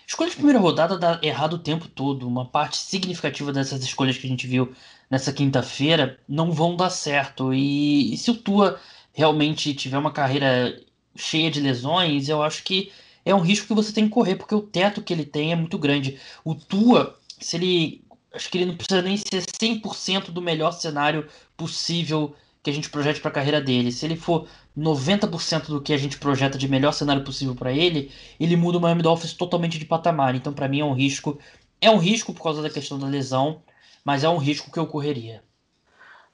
escolha 0.08 0.30
de 0.30 0.36
primeira 0.36 0.58
rodada 0.58 0.98
dá 0.98 1.20
errado 1.22 1.54
o 1.54 1.58
tempo 1.58 1.86
todo. 1.86 2.26
Uma 2.26 2.46
parte 2.46 2.78
significativa 2.78 3.52
dessas 3.52 3.82
escolhas 3.84 4.16
que 4.16 4.26
a 4.26 4.30
gente 4.30 4.46
viu 4.46 4.72
nessa 5.10 5.32
quinta-feira 5.32 6.18
não 6.26 6.50
vão 6.50 6.74
dar 6.74 6.90
certo. 6.90 7.52
E, 7.52 8.14
e 8.14 8.16
se 8.16 8.30
o 8.30 8.36
Tua 8.36 8.80
realmente 9.12 9.74
tiver 9.74 9.98
uma 9.98 10.10
carreira 10.10 10.80
cheia 11.14 11.50
de 11.50 11.60
lesões, 11.60 12.28
eu 12.28 12.42
acho 12.42 12.64
que 12.64 12.90
é 13.24 13.34
um 13.34 13.40
risco 13.40 13.66
que 13.66 13.74
você 13.74 13.92
tem 13.92 14.04
que 14.04 14.10
correr, 14.10 14.36
porque 14.36 14.54
o 14.54 14.62
teto 14.62 15.02
que 15.02 15.12
ele 15.12 15.26
tem 15.26 15.52
é 15.52 15.56
muito 15.56 15.78
grande. 15.78 16.18
O 16.44 16.54
Tua, 16.54 17.18
se 17.38 17.56
ele. 17.56 18.04
Acho 18.32 18.50
que 18.50 18.58
ele 18.58 18.66
não 18.66 18.76
precisa 18.76 19.02
nem 19.02 19.16
ser 19.16 19.42
100% 19.42 20.30
do 20.30 20.42
melhor 20.42 20.72
cenário 20.72 21.26
possível 21.56 22.34
que 22.62 22.70
a 22.70 22.72
gente 22.72 22.90
projete 22.90 23.20
para 23.20 23.30
a 23.30 23.34
carreira 23.34 23.60
dele. 23.60 23.90
Se 23.90 24.04
ele 24.04 24.16
for 24.16 24.46
90% 24.78 25.66
do 25.66 25.80
que 25.82 25.92
a 25.92 25.98
gente 25.98 26.18
projeta 26.18 26.56
de 26.56 26.68
melhor 26.68 26.92
cenário 26.92 27.24
possível 27.24 27.54
para 27.54 27.72
ele, 27.72 28.12
ele 28.38 28.56
muda 28.56 28.78
o 28.78 28.80
Miami 28.80 29.02
Dolphins 29.02 29.32
totalmente 29.32 29.78
de 29.78 29.84
patamar. 29.84 30.34
Então, 30.34 30.52
para 30.52 30.68
mim, 30.68 30.80
é 30.80 30.84
um 30.84 30.92
risco. 30.92 31.38
É 31.80 31.90
um 31.90 31.98
risco 31.98 32.32
por 32.32 32.42
causa 32.42 32.62
da 32.62 32.70
questão 32.70 32.98
da 32.98 33.06
lesão, 33.06 33.62
mas 34.04 34.24
é 34.24 34.28
um 34.28 34.38
risco 34.38 34.70
que 34.70 34.78
eu 34.78 34.86
correria. 34.86 35.42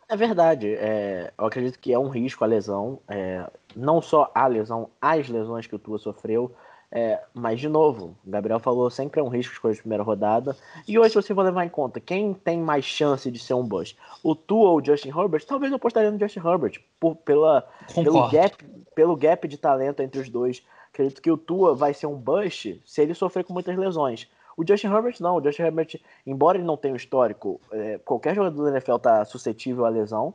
É 0.09 0.17
verdade. 0.17 0.75
É, 0.75 1.33
eu 1.37 1.47
acredito 1.47 1.79
que 1.79 1.93
é 1.93 1.99
um 1.99 2.09
risco 2.09 2.45
a 2.45 2.47
lesão. 2.47 3.01
É, 3.09 3.51
não 3.75 4.03
só 4.03 4.31
a 4.35 4.47
lesão, 4.47 4.91
as 5.01 5.29
lesões 5.29 5.67
que 5.67 5.75
o 5.75 5.79
Tua 5.79 5.99
sofreu. 5.99 6.55
É, 6.97 7.21
mas, 7.35 7.59
de 7.59 7.69
novo, 7.69 8.17
o 8.25 8.31
Gabriel 8.31 8.61
falou, 8.61 8.89
sempre 8.89 9.21
é 9.21 9.23
um 9.23 9.29
risco 9.29 9.53
escolher 9.53 9.75
de 9.75 9.81
primeira 9.81 10.05
rodada. 10.05 10.57
E 10.87 10.97
hoje, 10.97 11.11
se 11.11 11.17
você 11.17 11.35
for 11.35 11.43
levar 11.43 11.65
em 11.65 11.69
conta 11.69 11.99
quem 11.99 12.33
tem 12.33 12.61
mais 12.61 12.85
chance 12.85 13.29
de 13.33 13.39
ser 13.41 13.55
um 13.55 13.67
bust, 13.67 13.99
o 14.23 14.33
Tua 14.37 14.71
ou 14.71 14.79
o 14.79 14.85
Justin 14.85 15.09
Herbert, 15.09 15.45
talvez 15.45 15.73
eu 15.73 15.77
apostaria 15.77 16.09
no 16.09 16.21
Justin 16.21 16.39
Herbert, 16.39 16.81
por, 17.01 17.17
pela, 17.17 17.69
pelo, 17.93 18.31
gap, 18.31 18.65
pelo 18.95 19.17
gap 19.17 19.49
de 19.49 19.59
talento 19.59 20.03
entre 20.03 20.21
os 20.21 20.29
dois. 20.29 20.63
Acredito 20.93 21.21
que 21.21 21.33
o 21.33 21.37
Tua 21.37 21.75
vai 21.75 21.93
ser 21.93 22.07
um 22.07 22.15
bust 22.15 22.81
se 22.87 23.03
ele 23.03 23.13
sofrer 23.13 23.43
com 23.43 23.53
muitas 23.53 23.77
lesões. 23.77 24.31
O 24.57 24.65
Justin 24.65 24.87
Herbert 24.87 25.17
não. 25.19 25.39
O 25.39 25.43
Justin 25.43 25.63
Herbert, 25.63 26.01
embora 26.25 26.57
ele 26.57 26.65
não 26.65 26.77
tenha 26.77 26.95
um 26.95 26.97
histórico, 26.97 27.61
é, 27.73 27.99
qualquer 28.05 28.37
jogador 28.37 28.63
da 28.63 28.71
NFL 28.71 28.95
está 28.95 29.25
suscetível 29.25 29.85
à 29.85 29.89
lesão. 29.89 30.33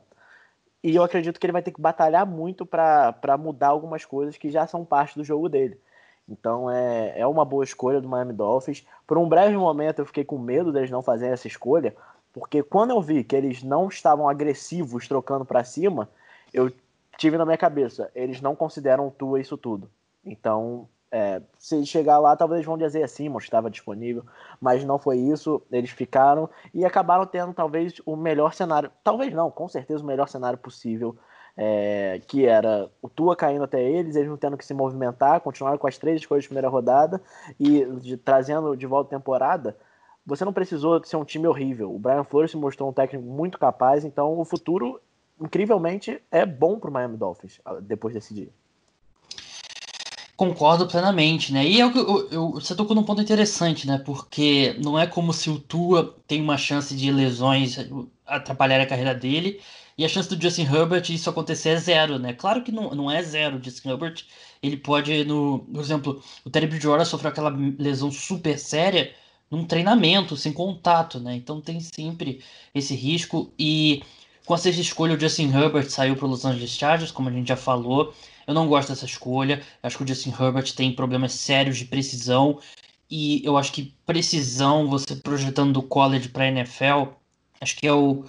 E 0.84 0.94
eu 0.94 1.04
acredito 1.04 1.40
que 1.40 1.46
ele 1.46 1.54
vai 1.54 1.62
ter 1.62 1.72
que 1.72 1.80
batalhar 1.80 2.26
muito 2.26 2.66
para 2.66 3.38
mudar 3.40 3.70
algumas 3.70 4.04
coisas 4.04 4.36
que 4.36 4.52
já 4.52 4.68
são 4.68 4.84
parte 4.84 5.18
do 5.18 5.24
jogo 5.24 5.48
dele. 5.48 5.80
Então 6.30 6.70
é, 6.70 7.20
é 7.20 7.28
uma 7.28 7.44
boa 7.44 7.64
escolha 7.64 8.00
do 8.00 8.08
Miami 8.08 8.34
Dolphins. 8.34 8.86
Por 9.08 9.18
um 9.18 9.28
breve 9.28 9.58
momento 9.58 10.00
eu 10.00 10.06
fiquei 10.06 10.24
com 10.24 10.38
medo 10.38 10.72
deles 10.72 10.92
não 10.92 11.02
fazerem 11.02 11.34
essa 11.34 11.48
escolha, 11.48 11.96
porque 12.32 12.62
quando 12.64 12.92
eu 12.92 13.02
vi 13.02 13.24
que 13.24 13.36
eles 13.36 13.64
não 13.64 13.88
estavam 13.88 14.30
agressivos 14.30 15.08
trocando 15.08 15.46
para 15.46 15.64
cima, 15.64 16.10
eu 16.54 16.72
tive 17.18 17.38
na 17.38 17.46
minha 17.46 17.58
cabeça, 17.58 18.12
eles 18.16 18.42
não 18.42 18.56
consideram 18.56 19.10
Tua 19.10 19.40
isso 19.40 19.58
tudo. 19.58 19.90
Então 20.24 20.88
É, 21.12 21.42
se 21.58 21.84
chegar 21.88 22.20
lá, 22.20 22.36
talvez 22.36 22.64
vão 22.64 22.78
dizer 22.78 23.02
assim, 23.02 23.36
estava 23.38 23.68
disponível, 23.70 24.24
mas 24.62 24.86
não 24.86 25.00
foi 25.00 25.18
isso. 25.18 25.60
Eles 25.72 25.90
ficaram 25.90 26.48
e 26.72 26.86
acabaram 26.86 27.26
tendo 27.26 27.52
talvez 27.52 28.00
o 28.06 28.16
melhor 28.16 28.54
cenário, 28.54 28.92
talvez 29.04 29.34
não, 29.34 29.50
com 29.50 29.68
certeza 29.68 30.04
o 30.04 30.06
melhor 30.06 30.28
cenário 30.30 30.60
possível, 30.60 31.18
é, 31.62 32.22
que 32.26 32.46
era 32.46 32.90
o 33.02 33.10
Tua 33.10 33.36
caindo 33.36 33.66
até 33.66 33.84
eles, 33.84 34.16
eles 34.16 34.30
não 34.30 34.38
tendo 34.38 34.56
que 34.56 34.66
se 34.66 34.74
movimentar, 34.74 35.42
continuaram 35.42 35.78
com 35.78 35.88
as 35.88 35.98
três 35.98 36.22
escolhas 36.22 36.44
de 36.44 36.48
primeira 36.48 36.70
rodada 36.70 37.22
e 37.60 37.84
de, 38.00 38.16
trazendo 38.16 38.78
de 38.78 38.86
volta 38.86 39.14
a 39.14 39.20
temporada. 39.20 39.76
Você 40.26 40.46
não 40.46 40.54
precisou 40.54 41.04
ser 41.04 41.18
um 41.18 41.26
time 41.26 41.48
horrível. 41.48 41.94
O 41.94 42.00
Brian 42.00 42.24
Flores 42.24 42.52
se 42.52 42.58
mostrou 42.58 42.90
um 42.90 42.94
técnico 42.94 43.28
muito 43.28 43.60
capaz, 43.60 44.06
então 44.06 44.40
o 44.40 44.46
futuro, 44.46 45.02
incrivelmente, 45.42 46.24
é 46.32 46.46
bom 46.46 46.80
para 46.80 46.90
o 46.90 46.94
Miami 46.94 47.18
Dolphins 47.18 47.60
depois 47.82 48.14
desse 48.14 48.34
dia. 48.34 48.48
Concordo 50.38 50.88
plenamente, 50.88 51.52
né? 51.52 51.66
E 51.66 51.82
é 51.82 51.92
que 51.92 52.00
eu, 52.00 52.30
eu, 52.32 52.52
você 52.52 52.74
tocou 52.74 52.96
num 52.96 53.04
ponto 53.04 53.22
interessante, 53.22 53.86
né? 53.86 54.02
Porque 54.06 54.78
não 54.82 54.98
é 54.98 55.06
como 55.06 55.34
se 55.34 55.50
o 55.50 55.60
Tua 55.60 56.16
tem 56.26 56.42
uma 56.42 56.56
chance 56.56 56.96
de 56.96 57.12
lesões 57.12 57.78
atrapalhar 58.26 58.80
a 58.80 58.86
carreira 58.86 59.14
dele 59.14 59.60
e 60.00 60.06
a 60.06 60.08
chance 60.08 60.34
do 60.34 60.42
Justin 60.42 60.64
Herbert 60.64 61.04
isso 61.10 61.30
acontecer 61.30 61.72
é 61.72 61.76
zero, 61.76 62.18
né? 62.18 62.32
Claro 62.32 62.64
que 62.64 62.72
não, 62.72 62.92
não 62.92 63.12
é 63.12 63.22
zero. 63.22 63.58
O 63.58 63.62
Justin 63.62 63.90
Herbert, 63.90 64.24
ele 64.64 64.78
pode, 64.78 65.26
no, 65.26 65.60
por 65.60 65.82
exemplo, 65.82 66.24
o 66.46 66.50
Terry 66.50 66.68
Bridgewater 66.68 67.06
sofreu 67.06 67.30
aquela 67.30 67.50
lesão 67.78 68.10
super 68.10 68.58
séria 68.58 69.14
num 69.52 69.66
treinamento, 69.66 70.38
sem 70.38 70.54
contato, 70.54 71.20
né? 71.20 71.36
Então 71.36 71.60
tem 71.60 71.82
sempre 71.82 72.42
esse 72.74 72.96
risco 72.96 73.52
e 73.60 74.02
com 74.46 74.54
a 74.54 74.58
sexta 74.58 74.82
escolha 74.82 75.18
o 75.18 75.20
Justin 75.20 75.52
Herbert 75.54 75.90
saiu 75.90 76.16
para 76.16 76.28
os 76.28 76.32
Los 76.32 76.46
Angeles 76.46 76.72
Chargers, 76.72 77.12
como 77.12 77.28
a 77.28 77.34
gente 77.34 77.50
já 77.50 77.58
falou. 77.58 78.14
Eu 78.48 78.54
não 78.54 78.70
gosto 78.70 78.88
dessa 78.88 79.06
escolha. 79.06 79.62
Acho 79.84 79.98
que 79.98 80.04
o 80.06 80.08
Justin 80.08 80.30
Herbert 80.30 80.74
tem 80.76 80.96
problemas 80.96 81.34
sérios 81.34 81.78
de 81.78 81.84
precisão. 81.84 82.58
E 83.12 83.46
eu 83.46 83.58
acho 83.58 83.74
que 83.74 83.94
precisão, 84.06 84.88
você 84.88 85.14
projetando 85.14 85.74
do 85.74 85.84
college 85.84 86.30
para 86.30 86.48
NFL, 86.48 87.12
acho 87.60 87.76
que 87.76 87.86
é 87.86 87.92
o, 87.92 88.24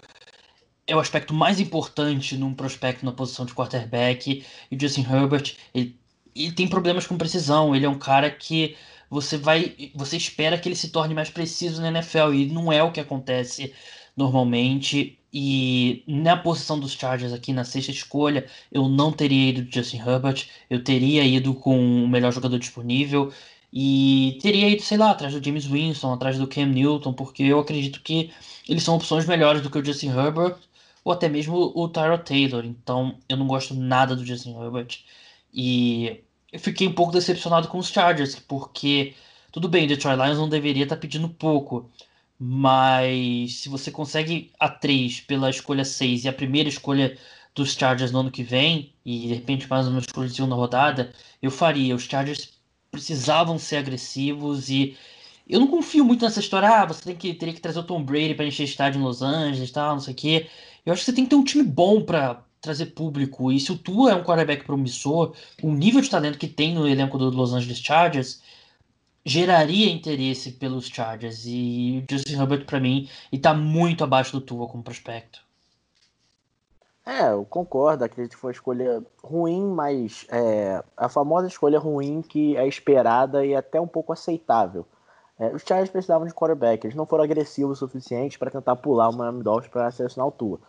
é 0.90 0.96
o 0.96 0.98
aspecto 0.98 1.32
mais 1.32 1.60
importante 1.60 2.36
num 2.36 2.52
prospecto 2.52 3.04
na 3.06 3.12
posição 3.12 3.46
de 3.46 3.54
quarterback. 3.54 4.44
E 4.70 4.76
o 4.76 4.80
Justin 4.80 5.02
Herbert, 5.02 5.54
ele, 5.72 5.96
ele 6.34 6.52
tem 6.52 6.66
problemas 6.66 7.06
com 7.06 7.16
precisão. 7.16 7.74
Ele 7.76 7.86
é 7.86 7.88
um 7.88 7.98
cara 7.98 8.28
que 8.28 8.76
você 9.08 9.36
vai. 9.36 9.92
Você 9.94 10.16
espera 10.16 10.58
que 10.58 10.68
ele 10.68 10.74
se 10.74 10.88
torne 10.88 11.14
mais 11.14 11.30
preciso 11.30 11.80
na 11.80 11.88
NFL. 11.88 12.34
E 12.34 12.46
não 12.46 12.72
é 12.72 12.82
o 12.82 12.90
que 12.90 12.98
acontece 12.98 13.72
normalmente. 14.16 15.16
E 15.32 16.02
na 16.08 16.36
posição 16.36 16.80
dos 16.80 16.92
Chargers 16.92 17.32
aqui 17.32 17.52
na 17.52 17.62
sexta 17.62 17.92
escolha, 17.92 18.46
eu 18.72 18.88
não 18.88 19.12
teria 19.12 19.50
ido 19.50 19.62
de 19.62 19.72
Justin 19.72 19.98
Herbert, 19.98 20.44
eu 20.68 20.82
teria 20.82 21.24
ido 21.24 21.54
com 21.54 22.04
o 22.04 22.08
melhor 22.08 22.32
jogador 22.32 22.58
disponível 22.58 23.32
e 23.72 24.38
teria 24.42 24.68
ido, 24.68 24.82
sei 24.82 24.98
lá, 24.98 25.12
atrás 25.12 25.32
do 25.32 25.44
James 25.44 25.66
Winston, 25.66 26.12
atrás 26.12 26.36
do 26.36 26.48
Cam 26.48 26.66
Newton, 26.66 27.12
porque 27.12 27.44
eu 27.44 27.60
acredito 27.60 28.02
que 28.02 28.32
eles 28.68 28.82
são 28.82 28.96
opções 28.96 29.24
melhores 29.24 29.62
do 29.62 29.70
que 29.70 29.78
o 29.78 29.84
Justin 29.84 30.08
Herbert 30.08 30.56
ou 31.04 31.12
até 31.12 31.28
mesmo 31.28 31.72
o 31.74 31.88
Tyrod 31.88 32.24
Taylor. 32.24 32.64
Então 32.64 33.16
eu 33.28 33.36
não 33.36 33.46
gosto 33.46 33.74
nada 33.74 34.14
do 34.16 34.24
Justin 34.24 34.56
Herbert 34.60 34.98
e 35.52 36.20
eu 36.52 36.58
fiquei 36.60 36.86
um 36.88 36.92
pouco 36.92 37.12
decepcionado 37.12 37.68
com 37.68 37.78
os 37.78 37.88
Chargers, 37.88 38.36
porque 38.36 39.14
tudo 39.52 39.68
bem, 39.68 39.86
Detroit 39.86 40.16
Lions 40.16 40.38
não 40.38 40.48
deveria 40.48 40.84
estar 40.84 40.96
pedindo 40.96 41.28
pouco, 41.28 41.90
mas 42.38 43.54
se 43.56 43.68
você 43.68 43.90
consegue 43.90 44.52
a 44.58 44.68
3 44.68 45.20
pela 45.20 45.50
escolha 45.50 45.84
6 45.84 46.24
e 46.24 46.28
a 46.28 46.32
primeira 46.32 46.68
escolha 46.68 47.16
dos 47.54 47.74
Chargers 47.74 48.12
no 48.12 48.20
ano 48.20 48.30
que 48.30 48.42
vem, 48.42 48.94
e 49.04 49.28
de 49.28 49.34
repente 49.34 49.68
mais 49.68 49.88
uma 49.88 49.98
escolha 50.00 50.28
de 50.28 50.34
segunda 50.34 50.54
rodada, 50.54 51.12
eu 51.42 51.50
faria. 51.50 51.94
Os 51.94 52.04
Chargers 52.04 52.50
precisavam 52.90 53.58
ser 53.58 53.76
agressivos 53.78 54.68
e 54.70 54.96
eu 55.48 55.58
não 55.60 55.66
confio 55.66 56.04
muito 56.04 56.24
nessa 56.24 56.40
história. 56.40 56.68
Ah, 56.68 56.86
você 56.86 57.02
tem 57.04 57.16
que, 57.16 57.34
teria 57.34 57.54
que 57.54 57.60
trazer 57.60 57.80
o 57.80 57.84
Tom 57.84 58.02
Brady 58.02 58.34
para 58.34 58.46
encher 58.46 58.64
estádio 58.64 59.00
em 59.00 59.04
Los 59.04 59.20
Angeles 59.22 59.68
e 59.68 59.72
tal, 59.72 59.94
não 59.94 60.00
sei 60.00 60.14
o 60.14 60.16
quê. 60.16 60.48
Eu 60.84 60.92
acho 60.92 61.00
que 61.00 61.06
você 61.06 61.14
tem 61.14 61.24
que 61.24 61.30
ter 61.30 61.36
um 61.36 61.44
time 61.44 61.62
bom 61.62 62.02
para 62.02 62.42
trazer 62.60 62.86
público. 62.86 63.50
E 63.50 63.58
se 63.58 63.72
o 63.72 63.78
Tua 63.78 64.12
é 64.12 64.14
um 64.14 64.24
quarterback 64.24 64.64
promissor, 64.64 65.34
o 65.62 65.72
nível 65.72 66.00
de 66.00 66.10
talento 66.10 66.38
que 66.38 66.48
tem 66.48 66.74
no 66.74 66.86
elenco 66.86 67.18
do 67.18 67.30
Los 67.30 67.52
Angeles 67.52 67.78
Chargers, 67.78 68.42
geraria 69.24 69.90
interesse 69.90 70.52
pelos 70.52 70.86
Chargers. 70.86 71.44
E 71.46 72.04
o 72.04 72.12
Justin 72.12 72.40
Herbert, 72.40 72.66
para 72.66 72.80
mim, 72.80 73.08
está 73.32 73.54
muito 73.54 74.04
abaixo 74.04 74.32
do 74.32 74.40
Tua 74.40 74.66
como 74.66 74.82
prospecto. 74.82 75.40
É, 77.06 77.30
eu 77.32 77.44
concordo. 77.44 78.04
Acredito 78.04 78.32
que 78.32 78.40
foi 78.40 78.48
uma 78.48 78.54
escolha 78.54 79.02
ruim, 79.22 79.66
mas 79.66 80.26
é, 80.30 80.82
a 80.96 81.08
famosa 81.08 81.48
escolha 81.48 81.78
ruim 81.78 82.22
que 82.22 82.56
é 82.56 82.66
esperada 82.66 83.44
e 83.44 83.54
até 83.54 83.80
um 83.80 83.86
pouco 83.86 84.12
aceitável. 84.12 84.86
É, 85.40 85.48
os 85.54 85.62
Chargers 85.62 85.88
precisavam 85.88 86.26
de 86.26 86.34
quarterback, 86.34 86.84
eles 86.84 86.94
não 86.94 87.06
foram 87.06 87.24
agressivos 87.24 87.78
o 87.78 87.86
suficiente 87.86 88.38
para 88.38 88.50
tentar 88.50 88.76
pular 88.76 89.08
o 89.08 89.16
Miami 89.16 89.42
Dolphins 89.42 89.72
para 89.72 89.90
selecionar 89.90 90.28
o 90.28 90.30
Tua. 90.30 90.60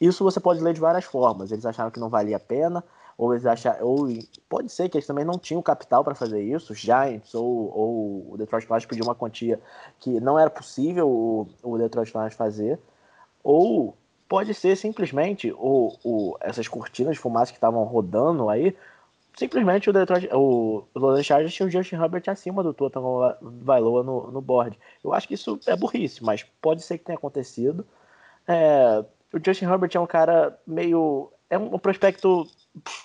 Isso 0.00 0.22
você 0.22 0.38
pode 0.38 0.62
ler 0.62 0.72
de 0.72 0.80
várias 0.80 1.04
formas. 1.04 1.50
Eles 1.50 1.66
acharam 1.66 1.90
que 1.90 1.98
não 1.98 2.08
valia 2.08 2.36
a 2.36 2.40
pena, 2.40 2.82
ou 3.18 3.34
eles 3.34 3.44
acharam, 3.44 3.84
ou 3.84 4.08
pode 4.48 4.70
ser 4.70 4.88
que 4.88 4.96
eles 4.96 5.06
também 5.06 5.24
não 5.24 5.36
tinham 5.36 5.60
capital 5.60 6.04
para 6.04 6.14
fazer 6.14 6.40
isso, 6.40 6.72
os 6.72 6.78
Giants 6.78 7.34
ou, 7.34 7.44
ou 7.76 8.32
o 8.32 8.36
Detroit 8.38 8.66
Lions 8.66 8.86
pediu 8.86 9.04
uma 9.04 9.14
quantia 9.14 9.60
que 9.98 10.20
não 10.20 10.38
era 10.38 10.48
possível 10.48 11.08
o, 11.08 11.48
o 11.62 11.76
Detroit 11.76 12.14
Lions 12.14 12.34
fazer, 12.34 12.78
ou 13.42 13.94
pode 14.28 14.54
ser 14.54 14.76
simplesmente 14.76 15.52
o, 15.52 15.92
o, 16.04 16.36
essas 16.40 16.68
cortinas 16.68 17.16
de 17.16 17.20
fumaça 17.20 17.52
que 17.52 17.58
estavam 17.58 17.82
rodando 17.82 18.48
aí, 18.48 18.74
simplesmente 19.36 19.88
o 19.88 19.92
Detroit, 19.92 20.28
o, 20.32 20.84
Los 20.94 21.18
Angeles 21.18 21.54
tinha 21.54 21.66
o 21.66 21.70
Justin 21.70 21.96
Herbert 21.96 22.24
acima 22.28 22.62
do 22.62 22.74
Tua 22.74 22.90
Vailoa 23.40 24.02
no, 24.02 24.30
no 24.30 24.40
board. 24.40 24.78
Eu 25.02 25.12
acho 25.12 25.28
que 25.28 25.34
isso 25.34 25.58
é 25.66 25.76
burrice, 25.76 26.22
mas 26.22 26.44
pode 26.60 26.82
ser 26.82 26.98
que 26.98 27.04
tenha 27.04 27.18
acontecido. 27.18 27.86
É, 28.46 29.04
o 29.32 29.40
Justin 29.44 29.66
Herbert 29.66 29.90
é 29.94 30.00
um 30.00 30.06
cara 30.06 30.58
meio. 30.66 31.32
É 31.48 31.58
um 31.58 31.78
prospecto 31.78 32.46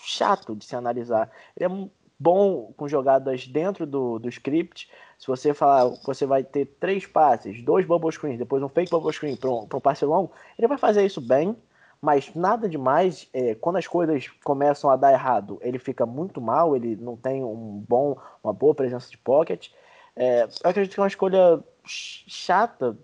chato 0.03 0.55
de 0.55 0.65
se 0.65 0.75
analisar. 0.75 1.32
Ele 1.58 1.74
é 1.74 1.89
bom 2.20 2.74
com 2.77 2.88
jogadas 2.88 3.48
dentro 3.48 3.86
do, 3.86 4.20
do 4.20 4.29
script. 4.29 4.89
Se 5.17 5.27
você 5.27 5.53
falar, 5.53 5.89
você 6.05 6.25
vai 6.25 6.44
ter 6.44 6.65
três 6.79 7.05
passes, 7.05 7.63
dois 7.63 7.86
bubble 7.86 8.12
screens, 8.12 8.38
depois 8.38 8.62
um 8.62 8.70
fake 8.70 8.91
bubble 8.91 9.13
screen 9.13 9.36
para 9.36 9.50
um, 9.50 9.63
um 9.63 9.79
passe 9.79 10.05
longo, 10.05 10.32
ele 10.58 10.67
vai 10.67 10.77
fazer 10.77 11.05
isso 11.05 11.22
bem, 11.22 11.55
mas 12.06 12.32
nada 12.36 12.70
demais. 12.70 13.28
É, 13.34 13.56
quando 13.56 13.78
as 13.78 13.88
coisas 13.88 14.28
começam 14.44 14.92
a 14.92 14.96
dar 14.96 15.12
errado, 15.12 15.58
ele 15.60 15.80
fica 15.80 16.06
muito 16.06 16.40
mal, 16.40 16.76
ele 16.76 16.96
não 16.96 17.18
tem 17.18 17.44
um 17.44 17.84
bom, 17.90 18.16
uma 18.44 18.54
boa 18.54 18.76
presença 18.76 19.10
de 19.10 19.18
pocket. 19.18 19.70
É, 20.16 20.44
eu 20.44 20.70
acredito 20.70 20.94
que 20.94 21.00
é 21.00 21.04
uma 21.04 21.08
escolha 21.08 21.64
chata 21.84 22.96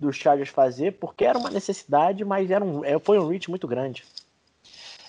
dos 0.00 0.16
Chargers 0.16 0.48
fazer, 0.48 0.92
porque 0.92 1.26
era 1.26 1.38
uma 1.38 1.50
necessidade, 1.50 2.24
mas 2.24 2.50
era 2.50 2.64
um, 2.64 2.82
é, 2.82 2.98
foi 2.98 3.18
um 3.18 3.28
reach 3.28 3.50
muito 3.50 3.68
grande. 3.68 4.02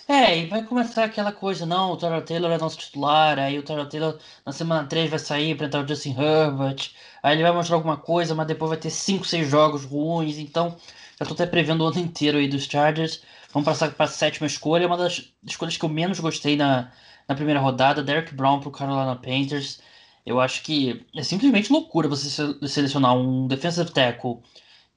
É, 0.10 0.40
e 0.40 0.46
vai 0.48 0.64
começar 0.64 1.06
aquela 1.06 1.32
coisa, 1.32 1.66
não, 1.66 1.94
o 1.94 1.98
Tyrell 1.98 2.26
Taylor 2.26 2.52
é 2.52 2.58
nosso 2.58 2.78
titular, 2.78 3.40
aí 3.40 3.58
o 3.58 3.64
Tyrell 3.64 3.90
Taylor 3.90 4.20
na 4.46 4.52
semana 4.52 4.88
3 4.88 5.10
vai 5.10 5.20
sair 5.20 5.56
para 5.56 5.68
entrar 5.68 5.84
o 5.84 5.88
Justin 5.88 6.16
Herbert, 6.18 6.92
aí 7.24 7.36
ele 7.36 7.44
vai 7.44 7.52
mostrar 7.54 7.76
alguma 7.78 7.98
coisa, 7.98 8.36
mas 8.36 8.48
depois 8.48 8.70
vai 8.70 8.78
ter 8.78 8.90
5, 8.90 9.26
6 9.26 9.50
jogos 9.50 9.86
ruins, 9.86 10.38
então 10.38 10.78
já 11.20 11.26
tô 11.26 11.34
até 11.34 11.48
prevendo 11.48 11.84
o 11.84 11.88
ano 11.88 12.00
inteiro 12.00 12.38
aí 12.38 12.48
dos 12.48 12.66
Chargers. 12.66 13.24
Vamos 13.54 13.66
passar 13.66 13.92
para 13.92 14.06
a 14.06 14.10
sétima 14.10 14.48
escolha, 14.48 14.88
uma 14.88 14.98
das 14.98 15.34
escolhas 15.44 15.78
que 15.78 15.86
eu 15.86 15.90
menos 15.90 16.20
gostei 16.20 16.56
na, 16.56 16.92
na 17.28 17.36
primeira 17.36 17.60
rodada, 17.60 18.04
Derek 18.04 18.34
Brown 18.36 18.60
pro 18.60 18.72
Carolina 18.72 19.16
Panthers. 19.16 19.80
Eu 20.26 20.40
acho 20.40 20.62
que 20.64 21.06
é 21.16 21.24
simplesmente 21.24 21.72
loucura 21.72 22.08
você 22.10 22.30
selecionar 22.68 23.16
um 23.16 23.48
defensive 23.48 23.92
tackle 23.92 24.42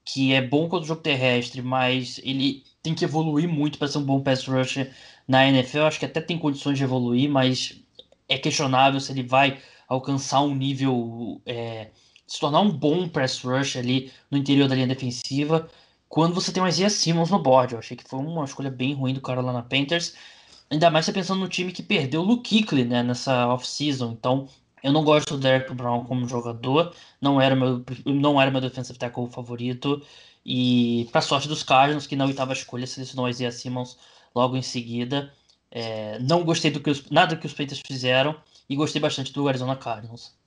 que 0.04 0.32
é 0.32 0.42
bom 0.42 0.68
contra 0.68 0.84
o 0.84 0.88
jogo 0.88 1.02
terrestre, 1.02 1.62
mas 1.62 2.20
ele 2.24 2.64
tem 2.82 2.94
que 2.94 3.04
evoluir 3.04 3.48
muito 3.48 3.78
para 3.78 3.88
ser 3.88 3.98
um 3.98 4.04
bom 4.04 4.20
pass 4.20 4.44
rusher 4.46 4.92
na 5.28 5.46
NFL. 5.46 5.82
Acho 5.82 5.98
que 6.00 6.06
até 6.06 6.20
tem 6.20 6.38
condições 6.38 6.78
de 6.78 6.84
evoluir, 6.84 7.30
mas 7.30 7.80
é 8.28 8.38
questionável 8.38 8.98
se 9.00 9.12
ele 9.12 9.22
vai 9.22 9.60
alcançar 9.88 10.40
um 10.42 10.54
nível, 10.54 11.40
é, 11.46 11.90
se 12.26 12.40
tornar 12.40 12.60
um 12.60 12.70
bom 12.70 13.08
pass 13.08 13.40
rush 13.42 13.76
ali 13.76 14.12
no 14.30 14.38
interior 14.38 14.68
da 14.68 14.74
linha 14.74 14.86
defensiva. 14.86 15.68
Quando 16.10 16.34
você 16.34 16.52
tem 16.52 16.60
o 16.60 16.66
Isaiah 16.66 16.90
Simmons 16.90 17.30
no 17.30 17.38
board, 17.38 17.72
eu 17.72 17.78
achei 17.78 17.96
que 17.96 18.02
foi 18.02 18.18
uma 18.18 18.44
escolha 18.44 18.68
bem 18.68 18.94
ruim 18.94 19.14
do 19.14 19.20
Carolina 19.20 19.62
Panthers. 19.62 20.16
Ainda 20.68 20.90
mais 20.90 21.06
você 21.06 21.12
pensando 21.12 21.38
no 21.38 21.48
time 21.48 21.70
que 21.72 21.84
perdeu 21.84 22.22
o 22.22 22.24
Luke 22.24 22.84
né, 22.84 23.00
nessa 23.04 23.46
off-season. 23.46 24.10
Então, 24.10 24.48
eu 24.82 24.92
não 24.92 25.04
gosto 25.04 25.36
do 25.36 25.40
Derek 25.40 25.72
Brown 25.72 26.04
como 26.04 26.26
jogador, 26.26 26.92
não 27.20 27.40
era 27.40 27.54
meu, 27.54 27.84
não 28.04 28.40
era 28.40 28.50
meu 28.50 28.60
defensive 28.60 28.98
tackle 28.98 29.30
favorito. 29.30 30.02
E 30.44 31.08
para 31.12 31.20
sorte 31.20 31.46
dos 31.46 31.62
Cardinals, 31.62 32.08
que 32.08 32.16
na 32.16 32.24
oitava 32.26 32.52
escolha 32.54 32.88
selecionou 32.88 33.28
Isaiah 33.28 33.52
Simmons 33.52 33.96
logo 34.34 34.56
em 34.56 34.62
seguida. 34.62 35.32
É, 35.70 36.18
não 36.18 36.44
gostei 36.44 36.72
do 36.72 36.80
que 36.80 36.90
os, 36.90 37.08
nada 37.08 37.36
que 37.36 37.46
os 37.46 37.52
Panthers 37.52 37.82
fizeram 37.86 38.34
e 38.68 38.74
gostei 38.74 39.00
bastante 39.00 39.32
do 39.32 39.46
Arizona 39.46 39.76
Cardinals. 39.76 40.39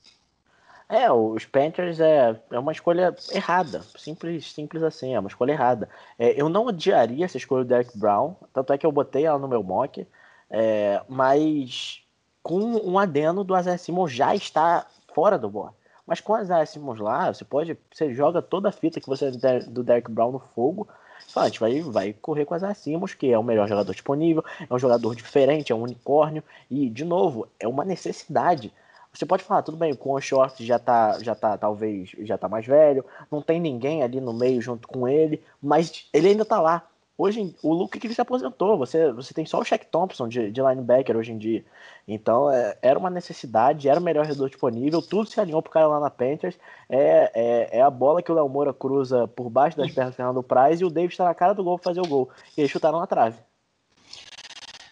É, 0.89 1.11
os 1.11 1.45
Panthers 1.45 1.99
é, 1.99 2.39
é 2.51 2.59
uma 2.59 2.71
escolha 2.71 3.15
errada, 3.31 3.81
simples, 3.97 4.51
simples 4.51 4.83
assim, 4.83 5.15
é 5.15 5.19
uma 5.19 5.29
escolha 5.29 5.53
errada. 5.53 5.89
É, 6.19 6.39
eu 6.39 6.49
não 6.49 6.65
odiaria 6.65 7.25
essa 7.25 7.37
escolha 7.37 7.63
do 7.63 7.67
Derek 7.69 7.97
Brown, 7.97 8.35
tanto 8.53 8.73
é 8.73 8.77
que 8.77 8.85
eu 8.85 8.91
botei 8.91 9.25
ela 9.25 9.39
no 9.39 9.47
meu 9.47 9.63
mock, 9.63 10.05
é, 10.49 11.01
mas 11.07 12.03
com 12.43 12.59
um 12.59 12.99
adeno 12.99 13.43
do 13.43 13.57
Isaiah 13.57 13.77
Simmons 13.77 14.11
já 14.11 14.35
está 14.35 14.85
fora 15.13 15.39
do 15.39 15.49
board. 15.49 15.73
Mas 16.05 16.19
com 16.19 16.33
o 16.33 16.39
Isaiah 16.39 16.65
Simmons 16.65 16.99
lá, 16.99 17.33
você 17.33 17.45
pode. 17.45 17.77
Você 17.91 18.13
joga 18.13 18.41
toda 18.41 18.69
a 18.69 18.71
fita 18.71 18.99
que 18.99 19.07
você 19.07 19.31
do 19.31 19.83
Derek 19.83 20.11
Brown 20.11 20.33
no 20.33 20.39
fogo. 20.53 20.87
Fala, 21.29 21.45
a 21.45 21.49
gente 21.49 21.59
vai, 21.61 21.81
vai 21.81 22.13
correr 22.13 22.43
com 22.45 22.53
o 22.53 22.57
Isaiah 22.57 22.73
Simmons, 22.73 23.13
que 23.13 23.31
é 23.31 23.39
o 23.39 23.43
melhor 23.43 23.67
jogador 23.67 23.93
disponível, 23.93 24.43
é 24.69 24.73
um 24.73 24.77
jogador 24.77 25.15
diferente, 25.15 25.71
é 25.71 25.75
um 25.75 25.83
unicórnio. 25.83 26.43
E, 26.69 26.89
de 26.89 27.05
novo, 27.05 27.47
é 27.57 27.67
uma 27.67 27.85
necessidade. 27.85 28.73
Você 29.13 29.27
pode 29.27 29.43
falar, 29.43 29.61
tudo 29.61 29.77
bem, 29.77 29.93
com 29.93 30.13
o 30.13 30.19
Short 30.19 30.65
já 30.65 30.79
tá, 30.79 31.19
já 31.21 31.35
tá, 31.35 31.55
talvez, 31.55 32.11
já 32.21 32.35
tá 32.35 32.49
mais 32.49 32.65
velho, 32.65 33.05
não 33.31 33.43
tem 33.43 33.59
ninguém 33.59 34.01
ali 34.01 34.19
no 34.19 34.33
meio 34.33 34.59
junto 34.59 34.87
com 34.87 35.07
ele, 35.07 35.41
mas 35.61 36.07
ele 36.11 36.29
ainda 36.29 36.43
tá 36.43 36.59
lá. 36.59 36.87
Hoje, 37.15 37.55
o 37.61 37.73
Luke 37.73 37.99
que 37.99 38.07
ele 38.07 38.13
se 38.15 38.21
aposentou, 38.21 38.75
você, 38.75 39.11
você 39.11 39.35
tem 39.35 39.45
só 39.45 39.59
o 39.59 39.63
Shaq 39.63 39.85
Thompson 39.85 40.27
de, 40.27 40.51
de 40.51 40.61
linebacker 40.61 41.15
hoje 41.15 41.31
em 41.31 41.37
dia. 41.37 41.63
Então, 42.07 42.49
é, 42.49 42.75
era 42.81 42.97
uma 42.97 43.09
necessidade, 43.11 43.87
era 43.87 43.99
o 43.99 44.03
melhor 44.03 44.25
redor 44.25 44.49
disponível, 44.49 44.99
tudo 44.99 45.29
se 45.29 45.39
alinhou 45.39 45.61
pro 45.61 45.71
cara 45.71 45.87
lá 45.87 45.99
na 45.99 46.09
Panthers. 46.09 46.57
É, 46.89 47.31
é, 47.35 47.77
é 47.77 47.81
a 47.83 47.91
bola 47.91 48.23
que 48.23 48.31
o 48.31 48.35
Léo 48.35 48.49
Moura 48.49 48.73
cruza 48.73 49.27
por 49.27 49.47
baixo 49.47 49.77
das 49.77 49.91
pernas 49.91 50.13
do 50.13 50.17
Fernando 50.17 50.41
Praz 50.43 50.81
e 50.81 50.85
o 50.85 50.89
Davis 50.89 51.11
está 51.11 51.25
na 51.25 51.35
cara 51.35 51.53
do 51.53 51.63
gol 51.63 51.77
pra 51.77 51.91
fazer 51.91 52.01
o 52.01 52.07
gol. 52.07 52.29
E 52.57 52.61
eles 52.61 52.71
chutaram 52.71 52.99
na 52.99 53.05
trave. 53.05 53.37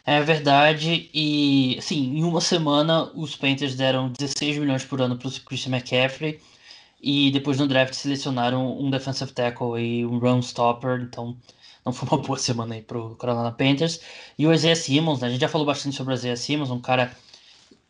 É 0.06 0.20
verdade, 0.22 1.10
e 1.14 1.76
assim, 1.78 2.18
em 2.18 2.24
uma 2.24 2.42
semana 2.42 3.04
os 3.14 3.36
Panthers 3.36 3.76
deram 3.76 4.10
16 4.10 4.58
milhões 4.58 4.84
por 4.84 5.00
ano 5.00 5.16
para 5.18 5.28
o 5.28 5.42
Christian 5.42 5.76
McCaffrey 5.76 6.42
e 7.02 7.32
depois 7.32 7.60
no 7.60 7.68
draft 7.68 7.94
selecionaram 7.94 8.80
um 8.80 8.90
defensive 8.90 9.32
tackle 9.32 9.80
e 9.80 10.06
um 10.06 10.18
run 10.20 10.40
stopper, 10.40 11.02
então 11.02 11.38
não 11.86 11.94
foi 11.94 12.08
uma 12.10 12.18
boa 12.22 12.38
semana 12.38 12.76
aí 12.76 12.82
pro 12.82 13.16
Carolina 13.16 13.52
Panthers. 13.52 14.02
E 14.38 14.46
o 14.48 14.54
Isaiah 14.54 14.76
Simmons, 14.76 15.20
né? 15.20 15.28
A 15.28 15.32
gente 15.32 15.42
já 15.42 15.50
falou 15.50 15.66
bastante 15.66 15.96
sobre 15.96 16.14
o 16.14 16.16
Isaiah 16.16 16.38
Simmons, 16.38 16.72
um 16.72 16.80
cara 16.80 17.16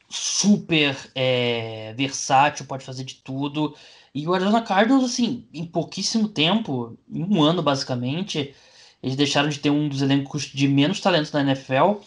super 0.10 0.98
é, 1.15 1.94
versátil, 1.96 2.65
pode 2.65 2.86
fazer 2.86 3.03
de 3.03 3.15
tudo. 3.15 3.75
E 4.13 4.27
o 4.27 4.34
Arizona 4.34 4.62
Cardinals, 4.62 5.06
assim, 5.06 5.48
em 5.53 5.65
pouquíssimo 5.65 6.27
tempo, 6.27 6.98
em 7.10 7.24
um 7.24 7.41
ano 7.41 7.62
basicamente, 7.62 8.53
eles 9.03 9.15
deixaram 9.15 9.50
de 9.50 9.60
ter 9.60 9.70
um 9.70 9.88
dos 9.89 10.01
elencos 10.01 10.43
de 10.43 10.67
menos 10.67 11.00
talento 11.00 11.31
da 11.31 11.41
NFL 11.41 12.01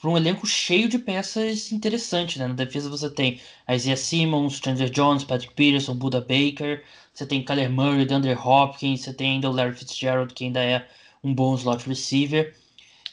para 0.00 0.10
um 0.10 0.16
elenco 0.16 0.46
cheio 0.46 0.88
de 0.88 0.98
peças 0.98 1.72
interessantes. 1.72 2.36
Né? 2.36 2.46
Na 2.46 2.54
defesa 2.54 2.90
você 2.90 3.08
tem 3.08 3.40
Isaiah 3.70 3.96
Simmons, 3.96 4.60
Chandler 4.62 4.90
Jones, 4.90 5.24
Patrick 5.24 5.54
Peterson, 5.54 5.94
Buda 5.94 6.20
Baker, 6.20 6.84
você 7.12 7.24
tem 7.24 7.42
Kyler 7.42 7.70
Murray, 7.70 8.04
DeAndre 8.04 8.34
Hopkins, 8.34 9.00
você 9.02 9.14
tem 9.14 9.32
ainda 9.32 9.48
o 9.48 9.52
Larry 9.52 9.74
Fitzgerald, 9.74 10.34
que 10.34 10.44
ainda 10.44 10.62
é 10.62 10.86
um 11.22 11.32
bom 11.32 11.54
slot 11.54 11.88
receiver. 11.88 12.54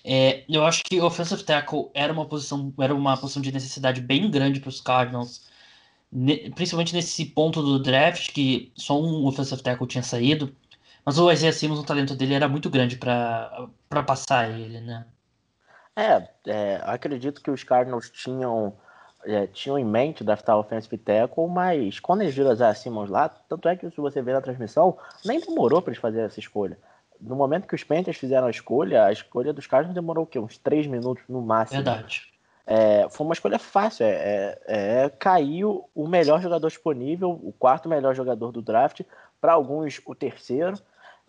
É, 0.03 0.43
eu 0.49 0.65
acho 0.65 0.83
que 0.83 0.99
offensive 0.99 1.43
tackle 1.43 1.89
era 1.93 2.11
uma 2.11 2.25
posição, 2.25 2.73
era 2.79 2.93
uma 2.93 3.15
posição 3.15 3.41
de 3.41 3.51
necessidade 3.51 4.01
bem 4.01 4.29
grande 4.29 4.59
para 4.59 4.69
os 4.69 4.81
Cardinals, 4.81 5.45
principalmente 6.55 6.93
nesse 6.93 7.25
ponto 7.25 7.61
do 7.61 7.79
draft 7.79 8.33
que 8.33 8.71
só 8.75 8.99
um 8.99 9.25
offensive 9.25 9.61
tackle 9.61 9.87
tinha 9.87 10.03
saído. 10.03 10.53
Mas 11.05 11.17
o 11.17 11.31
Isaiah 11.31 11.53
Simmons, 11.53 11.79
o 11.79 11.85
talento 11.85 12.15
dele 12.15 12.33
era 12.33 12.47
muito 12.47 12.69
grande 12.69 12.97
para 12.97 13.67
passar 14.05 14.49
ele, 14.49 14.79
né? 14.81 15.05
É, 15.95 16.27
é, 16.47 16.81
acredito 16.85 17.41
que 17.41 17.51
os 17.51 17.63
Cardinals 17.63 18.09
tinham, 18.09 18.73
é, 19.25 19.47
tinham 19.47 19.77
em 19.77 19.85
mente 19.85 20.23
draftar 20.23 20.55
o 20.55 20.59
offensive 20.59 20.97
tackle, 20.97 21.47
mas 21.47 21.99
quando 21.99 22.21
eles 22.21 22.33
viram 22.33 22.49
o 22.49 22.53
Isaiah 22.53 22.75
Simmons 22.75 23.09
lá, 23.09 23.27
tanto 23.27 23.67
é 23.67 23.75
que 23.75 23.89
se 23.89 23.97
você 23.97 24.21
ver 24.21 24.33
na 24.33 24.41
transmissão, 24.41 24.97
nem 25.25 25.39
demorou 25.39 25.81
para 25.81 25.91
eles 25.91 26.01
fazerem 26.01 26.25
essa 26.25 26.39
escolha 26.39 26.77
no 27.21 27.35
momento 27.35 27.67
que 27.67 27.75
os 27.75 27.83
Panthers 27.83 28.17
fizeram 28.17 28.47
a 28.47 28.49
escolha, 28.49 29.05
a 29.05 29.11
escolha 29.11 29.53
dos 29.53 29.67
caras 29.67 29.93
demorou 29.93 30.23
o 30.23 30.27
quê? 30.27 30.39
Uns 30.39 30.57
três 30.57 30.87
minutos 30.87 31.23
no 31.29 31.41
máximo. 31.41 31.83
Verdade. 31.83 32.23
É, 32.65 33.07
foi 33.09 33.25
uma 33.25 33.33
escolha 33.33 33.59
fácil. 33.59 34.05
É, 34.05 34.57
é, 34.67 35.03
é 35.03 35.09
caiu 35.09 35.89
o 35.93 36.07
melhor 36.07 36.41
jogador 36.41 36.67
disponível, 36.67 37.31
o 37.31 37.53
quarto 37.53 37.87
melhor 37.87 38.15
jogador 38.15 38.51
do 38.51 38.61
draft, 38.61 39.01
para 39.39 39.53
alguns 39.53 40.01
o 40.05 40.15
terceiro. 40.15 40.77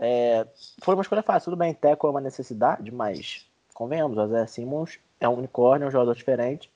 É, 0.04 0.44
foi 0.82 0.95
uma 0.95 1.02
escolha 1.02 1.23
fácil. 1.23 1.52
Tudo 1.52 1.58
bem, 1.58 1.73
Teco 1.73 2.08
é 2.08 2.10
uma 2.10 2.21
necessidade, 2.21 2.91
mas 2.91 3.47
convenhamos, 3.73 4.19
o 4.19 4.26
Zé 4.26 4.47
Simmons 4.47 4.99
é 5.21 5.28
um 5.28 5.34
unicórnio, 5.34 5.84
é 5.84 5.88
um 5.88 5.93
jogador 5.93 6.15
diferente. 6.15 6.69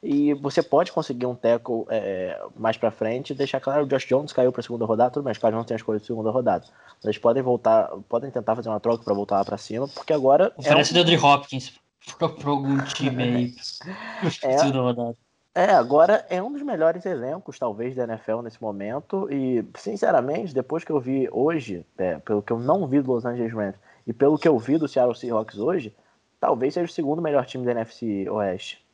E 0.00 0.32
você 0.34 0.62
pode 0.62 0.92
conseguir 0.92 1.26
um 1.26 1.34
teco 1.34 1.84
é, 1.90 2.40
mais 2.56 2.76
para 2.76 2.92
frente. 2.92 3.34
Deixar 3.34 3.58
claro, 3.58 3.82
o 3.82 3.86
Josh 3.88 4.06
Jones 4.06 4.32
caiu 4.32 4.52
para 4.52 4.62
segunda 4.62 4.84
rodada, 4.84 5.10
tudo 5.10 5.24
bem, 5.24 5.32
os 5.32 5.38
caras 5.38 5.56
não 5.56 5.64
têm 5.64 5.74
a 5.74 5.78
escolha 5.78 5.98
de 5.98 6.06
segunda 6.06 6.30
rodada. 6.30 6.64
Eles 7.02 7.18
podem 7.18 7.42
voltar, 7.42 7.88
podem 8.08 8.30
tentar 8.30 8.54
fazer 8.54 8.68
uma 8.68 8.78
troca 8.78 9.02
para 9.02 9.12
voltar 9.12 9.38
lá 9.38 9.44
para 9.44 9.58
cima, 9.58 9.88
porque 9.88 10.12
agora. 10.12 10.52
Oferece 10.56 10.96
é 10.96 11.02
um... 11.02 11.20
o 11.20 11.26
Hopkins 11.26 11.72
para 12.16 12.28
algum 12.48 12.78
time 12.84 13.22
aí. 13.22 13.54
é, 14.44 14.58
segunda 14.58 14.80
rodada. 14.82 15.16
É, 15.54 15.72
agora 15.72 16.24
é 16.28 16.42
um 16.42 16.52
dos 16.52 16.62
melhores 16.62 17.04
elencos, 17.04 17.58
talvez, 17.58 17.96
da 17.96 18.04
NFL 18.04 18.42
nesse 18.42 18.60
momento. 18.62 19.28
E, 19.32 19.64
sinceramente, 19.76 20.54
depois 20.54 20.84
que 20.84 20.92
eu 20.92 21.00
vi 21.00 21.28
hoje, 21.32 21.84
é, 21.96 22.18
pelo 22.18 22.42
que 22.42 22.52
eu 22.52 22.58
não 22.58 22.86
vi 22.86 23.00
do 23.00 23.12
Los 23.12 23.24
Angeles 23.24 23.52
Rams 23.52 23.76
e 24.06 24.12
pelo 24.12 24.38
que 24.38 24.46
eu 24.46 24.58
vi 24.58 24.78
do 24.78 24.86
Seattle 24.86 25.16
Seahawks 25.16 25.58
hoje, 25.58 25.94
talvez 26.38 26.74
seja 26.74 26.86
o 26.86 26.92
segundo 26.92 27.20
melhor 27.20 27.44
time 27.44 27.64
da 27.64 27.72
NFC 27.72 28.28
Oeste. 28.30 28.84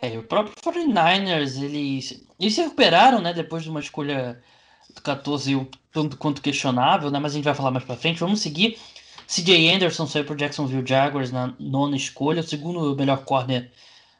É, 0.00 0.18
o 0.18 0.22
próprio 0.22 0.54
49ers, 0.56 1.62
eles, 1.62 2.26
eles 2.38 2.54
se 2.54 2.62
recuperaram, 2.62 3.20
né, 3.20 3.32
depois 3.32 3.62
de 3.62 3.70
uma 3.70 3.80
escolha 3.80 4.42
do 4.94 5.00
14 5.00 5.68
tanto 5.92 6.16
quanto 6.16 6.42
questionável, 6.42 7.10
né, 7.10 7.18
mas 7.18 7.32
a 7.32 7.36
gente 7.36 7.44
vai 7.44 7.54
falar 7.54 7.70
mais 7.70 7.84
pra 7.84 7.96
frente. 7.96 8.20
Vamos 8.20 8.40
seguir. 8.40 8.78
CJ 9.26 9.74
Anderson 9.74 10.06
saiu 10.06 10.24
pro 10.24 10.36
Jacksonville 10.36 10.86
Jaguars 10.86 11.32
na 11.32 11.54
nona 11.58 11.96
escolha, 11.96 12.40
o 12.40 12.44
segundo 12.44 12.94
melhor 12.96 13.24
corner. 13.24 13.70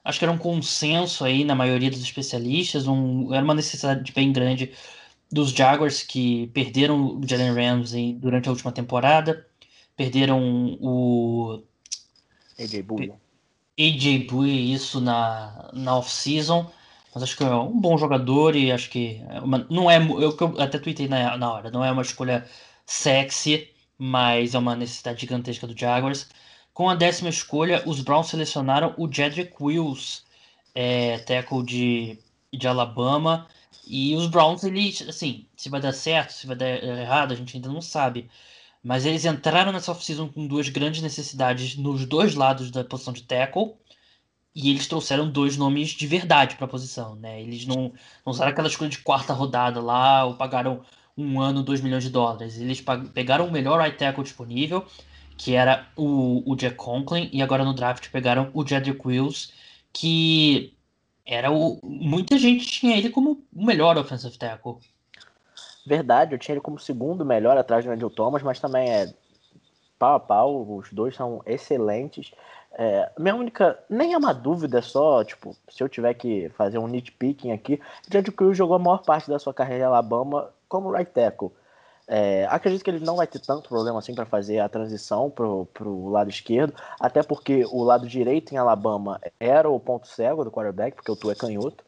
Acho 0.05 0.19
que 0.19 0.25
era 0.25 0.33
um 0.33 0.39
consenso 0.39 1.25
aí 1.25 1.45
na 1.45 1.55
maioria 1.55 1.91
dos 1.91 2.03
especialistas, 2.03 2.87
um, 2.87 3.33
era 3.33 3.43
uma 3.43 3.55
necessidade 3.55 4.13
bem 4.13 4.33
grande 4.33 4.73
dos 5.33 5.51
Jaguars 5.51 6.03
que 6.03 6.49
perderam 6.49 7.19
o 7.19 7.27
Jalen 7.27 7.55
Ramsey 7.55 8.13
durante 8.15 8.49
a 8.49 8.53
última 8.53 8.71
temporada, 8.71 9.47
perderam 9.97 10.79
o 10.81 11.63
AJ 12.59 12.83
Bouye. 12.83 13.13
AJ 13.79 14.27
Bui 14.29 14.73
isso 14.73 15.01
na, 15.01 15.71
na 15.73 15.97
off-season. 15.97 16.71
Mas 17.15 17.23
acho 17.23 17.37
que 17.37 17.45
é 17.45 17.55
um 17.55 17.81
bom 17.81 17.97
jogador 17.97 18.57
e 18.57 18.73
acho 18.73 18.91
que 18.91 19.23
é 19.29 19.41
uma, 19.41 19.67
não 19.71 19.91
é. 19.91 19.99
Eu, 19.99 20.37
eu 20.37 20.55
até 20.61 20.79
tuitei 20.79 21.07
na, 21.07 21.37
na 21.37 21.53
hora, 21.53 21.71
não 21.71 21.85
é 21.85 21.91
uma 21.91 22.03
escolha 22.03 22.45
sexy, 22.85 23.71
mas 23.97 24.55
é 24.55 24.59
uma 24.59 24.75
necessidade 24.75 25.21
gigantesca 25.21 25.67
do 25.67 25.79
Jaguars. 25.79 26.29
Com 26.75 26.91
a 26.91 26.97
décima 26.97 27.31
escolha, 27.31 27.83
os 27.87 28.01
Browns 28.01 28.27
selecionaram 28.29 28.95
o 28.99 29.11
Jedrick 29.11 29.55
Wills, 29.61 30.23
é, 30.75 31.19
tackle 31.19 31.63
de, 31.63 32.19
de 32.53 32.67
Alabama. 32.67 33.47
E 33.87 34.15
os 34.17 34.27
Browns, 34.27 34.65
eles, 34.65 35.03
assim, 35.09 35.47
se 35.57 35.69
vai 35.69 35.81
dar 35.81 35.93
certo, 35.93 36.33
se 36.33 36.47
vai 36.49 36.57
dar 36.57 36.67
errado, 36.83 37.33
a 37.33 37.37
gente 37.37 37.57
ainda 37.57 37.69
não 37.69 37.81
sabe. 37.81 38.29
Mas 38.83 39.07
eles 39.07 39.25
entraram 39.25 39.73
nessa 39.73 39.93
off-season 39.93 40.29
com 40.29 40.47
duas 40.47 40.69
grandes 40.69 41.01
necessidades 41.01 41.77
nos 41.77 42.05
dois 42.07 42.35
lados 42.35 42.71
da 42.71 42.85
posição 42.85 43.13
de 43.13 43.23
tackle. 43.23 43.75
E 44.55 44.71
eles 44.71 44.87
trouxeram 44.89 45.31
dois 45.31 45.57
nomes 45.57 45.91
de 45.91 46.07
verdade 46.07 46.57
para 46.57 46.65
a 46.67 46.69
posição, 46.69 47.15
né? 47.17 47.41
Eles 47.41 47.67
não, 47.67 47.93
não 48.25 48.33
usaram 48.33 48.51
aquela 48.53 48.69
escolha 48.69 48.91
de 48.91 48.99
quarta 48.99 49.33
rodada 49.33 49.81
lá, 49.81 50.25
ou 50.25 50.35
pagaram 50.35 50.83
um 51.17 51.41
ano, 51.41 51.63
dois 51.63 51.81
milhões 51.81 52.05
de 52.05 52.11
dólares. 52.11 52.59
Eles 52.59 52.83
pegaram 53.13 53.47
o 53.47 53.53
melhor 53.53 53.81
right 53.81 53.97
tackle 53.97 54.25
disponível, 54.25 54.87
que 55.37 55.55
era 55.55 55.87
o, 55.97 56.43
o 56.51 56.57
Jack 56.57 56.77
Conklin, 56.77 57.29
e 57.33 57.43
agora 57.43 57.65
no 57.65 57.75
draft 57.75 58.11
pegaram 58.11 58.51
o 58.55 58.67
Jedrick 58.67 59.07
Wills, 59.07 59.53
que 59.93 60.75
era 61.27 61.51
o. 61.51 61.79
Muita 61.83 62.39
gente 62.39 62.67
tinha 62.67 62.97
ele 62.97 63.11
como 63.11 63.43
o 63.55 63.65
melhor 63.65 63.97
offensive 63.97 64.37
tackle. 64.39 64.77
Verdade, 65.87 66.35
eu 66.35 66.39
tinha 66.39 66.55
ele 66.55 66.63
como 66.63 66.79
segundo 66.79 67.25
melhor 67.25 67.57
atrás 67.57 67.85
do 67.85 67.91
Andrew 67.91 68.11
Thomas, 68.11 68.43
mas 68.43 68.59
também 68.59 68.91
é 68.91 69.13
pau 69.99 70.15
a 70.15 70.21
pau, 70.21 70.77
os 70.77 70.91
dois 70.93 71.15
são 71.15 71.43
excelentes. 71.47 72.33
É, 72.77 73.11
minha 73.19 73.35
única, 73.35 73.79
nem 73.89 74.15
é 74.15 74.19
uma 74.19 74.33
dúvida 74.33 74.83
só, 74.83 75.23
tipo, 75.23 75.57
se 75.69 75.83
eu 75.83 75.89
tiver 75.89 76.13
que 76.15 76.49
fazer 76.51 76.79
um 76.79 76.89
nitpicking 76.89 77.53
aqui, 77.53 77.81
Jed 78.11 78.31
Cruz 78.33 78.57
jogou 78.57 78.77
a 78.77 78.81
maior 78.81 79.03
parte 79.03 79.29
da 79.29 79.39
sua 79.39 79.55
carreira 79.55 79.85
em 79.85 79.87
Alabama 79.87 80.51
como 80.69 80.91
right 80.91 81.11
tackle. 81.13 81.53
É, 82.07 82.47
acredito 82.51 82.85
que 82.85 82.91
ele 82.91 83.05
não 83.05 83.17
vai 83.17 83.27
ter 83.27 83.39
tanto 83.39 83.69
problema 83.69 83.99
assim 83.99 84.15
para 84.15 84.27
fazer 84.27 84.59
a 84.59 84.69
transição 84.69 85.31
pro, 85.31 85.67
pro 85.73 86.09
lado 86.09 86.29
esquerdo, 86.29 86.75
até 87.01 87.23
porque 87.23 87.65
o 87.71 87.83
lado 87.83 88.07
direito 88.07 88.53
em 88.53 88.59
Alabama 88.59 89.21
era 89.41 89.71
o 89.71 89.81
ponto 89.81 90.07
cego 90.07 90.45
do 90.45 90.51
quarterback, 90.51 90.97
porque 90.97 91.11
o 91.11 91.17
Tu 91.17 91.31
é 91.31 91.35
canhoto. 91.35 91.85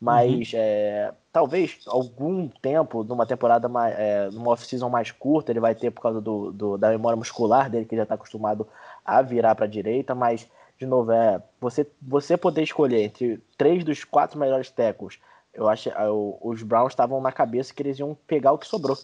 Mas 0.00 0.52
uhum. 0.52 0.58
é, 0.58 1.14
talvez 1.32 1.78
algum 1.86 2.46
tempo, 2.48 3.02
numa 3.04 3.24
temporada 3.24 3.68
mais, 3.68 3.98
é, 3.98 4.28
numa 4.30 4.50
off-season 4.50 4.90
mais 4.90 5.10
curta, 5.10 5.50
ele 5.50 5.60
vai 5.60 5.74
ter 5.74 5.90
por 5.90 6.02
causa 6.02 6.20
do, 6.20 6.52
do 6.52 6.76
da 6.76 6.90
memória 6.90 7.16
muscular 7.16 7.70
dele, 7.70 7.86
que 7.86 7.96
já 7.96 8.02
está 8.02 8.14
acostumado 8.14 8.68
a 9.02 9.22
virar 9.22 9.54
para 9.54 9.64
a 9.64 9.68
direita, 9.68 10.14
mas, 10.14 10.46
de 10.78 10.84
novo, 10.84 11.10
é 11.10 11.42
você, 11.58 11.86
você 12.02 12.36
poder 12.36 12.62
escolher 12.62 13.02
entre 13.02 13.42
três 13.56 13.82
dos 13.82 14.04
quatro 14.04 14.38
melhores 14.38 14.70
tackles, 14.70 15.18
eu 15.54 15.68
acho 15.68 15.88
eu, 15.88 16.36
os 16.42 16.62
Browns 16.62 16.92
estavam 16.92 17.20
na 17.20 17.32
cabeça 17.32 17.72
que 17.72 17.82
eles 17.82 17.98
iam 17.98 18.14
pegar 18.26 18.52
o 18.52 18.58
que 18.58 18.66
sobrou. 18.66 18.98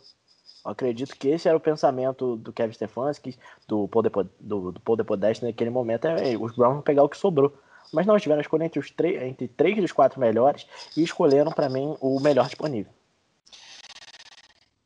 Eu 0.64 0.70
acredito 0.72 1.16
que 1.16 1.28
esse 1.28 1.48
era 1.48 1.56
o 1.56 1.60
pensamento 1.60 2.36
do 2.36 2.52
Kevin 2.52 2.72
Stefanski, 2.72 3.36
do 3.66 3.88
Paul, 3.88 4.04
do, 4.38 4.72
do 4.72 4.80
Paul 4.80 4.98
naquele 5.42 5.70
momento, 5.70 6.06
é, 6.06 6.36
os 6.36 6.54
Browns 6.54 6.74
vão 6.74 6.82
pegar 6.82 7.02
o 7.02 7.08
que 7.08 7.16
sobrou 7.16 7.52
Mas 7.92 8.06
não, 8.06 8.18
tiveram 8.18 8.40
a 8.40 8.42
escolha 8.42 8.64
entre, 8.64 8.78
os 8.78 8.92
entre 9.22 9.48
três 9.48 9.76
dos 9.76 9.92
quatro 9.92 10.20
melhores 10.20 10.66
e 10.96 11.02
escolheram 11.02 11.50
para 11.50 11.68
mim 11.68 11.96
o 12.00 12.20
melhor 12.20 12.46
disponível. 12.46 12.92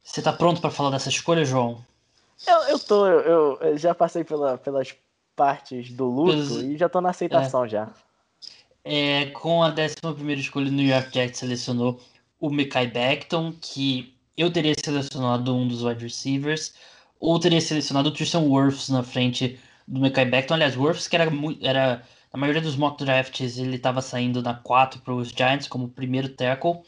Você 0.03 0.23
tá 0.23 0.33
pronto 0.33 0.61
para 0.61 0.71
falar 0.71 0.91
dessa 0.91 1.09
escolha, 1.09 1.45
João? 1.45 1.85
Eu, 2.47 2.59
eu 2.69 2.79
tô, 2.79 3.07
eu, 3.07 3.59
eu 3.61 3.79
já 3.79 3.95
passei 3.95 4.23
pela, 4.23 4.57
pelas 4.57 4.95
partes 5.35 5.91
do 5.91 6.07
luto 6.07 6.61
e 6.61 6.77
já 6.77 6.89
tô 6.89 7.01
na 7.01 7.11
aceitação 7.11 7.65
é. 7.65 7.69
já. 7.69 7.89
É, 8.85 9.27
com 9.27 9.63
a 9.63 9.71
11 9.71 10.33
escolha, 10.35 10.69
o 10.69 10.73
New 10.73 10.87
York 10.87 11.13
Jets 11.13 11.39
selecionou 11.39 12.01
o 12.39 12.51
Mekai 12.51 12.87
Beckton, 12.87 13.55
que 13.61 14.14
eu 14.37 14.51
teria 14.53 14.75
selecionado 14.75 15.55
um 15.55 15.67
dos 15.67 15.83
wide 15.83 16.03
receivers, 16.03 16.75
ou 17.21 17.39
teria 17.39 17.61
selecionado 17.61 18.09
o 18.09 18.13
Tristan 18.13 18.41
Wirfs 18.41 18.89
na 18.89 19.03
frente 19.03 19.59
do 19.87 20.01
Mekai 20.01 20.25
Beckton. 20.25 20.55
Aliás, 20.55 20.77
Wirfs, 20.77 21.09
que 21.09 21.17
era, 21.17 21.31
era 21.61 22.03
na 22.33 22.39
maioria 22.41 22.61
dos 22.61 22.77
mock 22.77 23.03
drafts, 23.05 23.59
ele 23.59 23.77
estava 23.77 24.03
saindo 24.03 24.43
na 24.43 24.55
4 24.55 25.01
para 25.01 25.15
os 25.15 25.29
Giants 25.29 25.69
como 25.69 25.89
primeiro 25.89 26.29
tackle, 26.29 26.81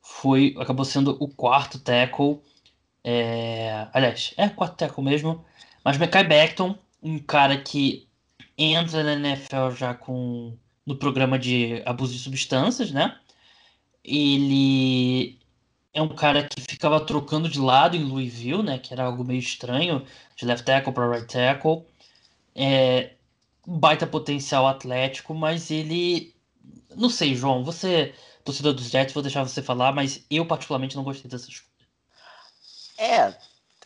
foi 0.00 0.54
acabou 0.58 0.84
sendo 0.84 1.16
o 1.20 1.28
quarto 1.28 1.78
tackle. 1.80 2.40
É, 3.02 3.88
aliás, 3.92 4.32
é 4.36 4.48
quarto 4.48 4.76
tackle 4.76 5.04
mesmo. 5.04 5.44
Mas 5.84 5.98
Mekai 5.98 6.24
Beckton, 6.24 6.76
um 7.02 7.18
cara 7.18 7.58
que 7.58 8.06
entra 8.56 9.02
na 9.02 9.14
NFL 9.14 9.70
já 9.76 9.94
com 9.94 10.56
no 10.86 10.96
programa 10.96 11.38
de 11.38 11.82
abuso 11.84 12.12
de 12.12 12.20
substâncias, 12.20 12.92
né? 12.92 13.18
Ele 14.04 15.38
é 15.96 16.02
um 16.02 16.14
cara 16.14 16.46
que 16.46 16.60
ficava 16.60 17.00
trocando 17.00 17.48
de 17.48 17.58
lado 17.58 17.96
em 17.96 18.04
Louisville, 18.04 18.62
né? 18.62 18.78
Que 18.78 18.92
era 18.92 19.04
algo 19.04 19.24
meio 19.24 19.38
estranho, 19.38 20.06
de 20.36 20.44
left 20.44 20.66
tackle 20.66 20.92
para 20.92 21.10
right 21.10 21.26
tackle. 21.26 21.86
É, 22.54 23.14
baita 23.66 24.06
potencial 24.06 24.66
atlético, 24.66 25.34
mas 25.34 25.70
ele. 25.70 26.34
Não 26.94 27.08
sei, 27.08 27.34
João, 27.34 27.64
você, 27.64 28.14
torcedor 28.44 28.74
dos 28.74 28.90
Jets, 28.90 29.14
vou 29.14 29.22
deixar 29.22 29.42
você 29.42 29.62
falar, 29.62 29.90
mas 29.92 30.22
eu 30.30 30.44
particularmente 30.44 30.94
não 30.96 31.02
gostei 31.02 31.30
dessa 31.30 31.48
escolha. 31.48 31.88
É, 32.98 33.34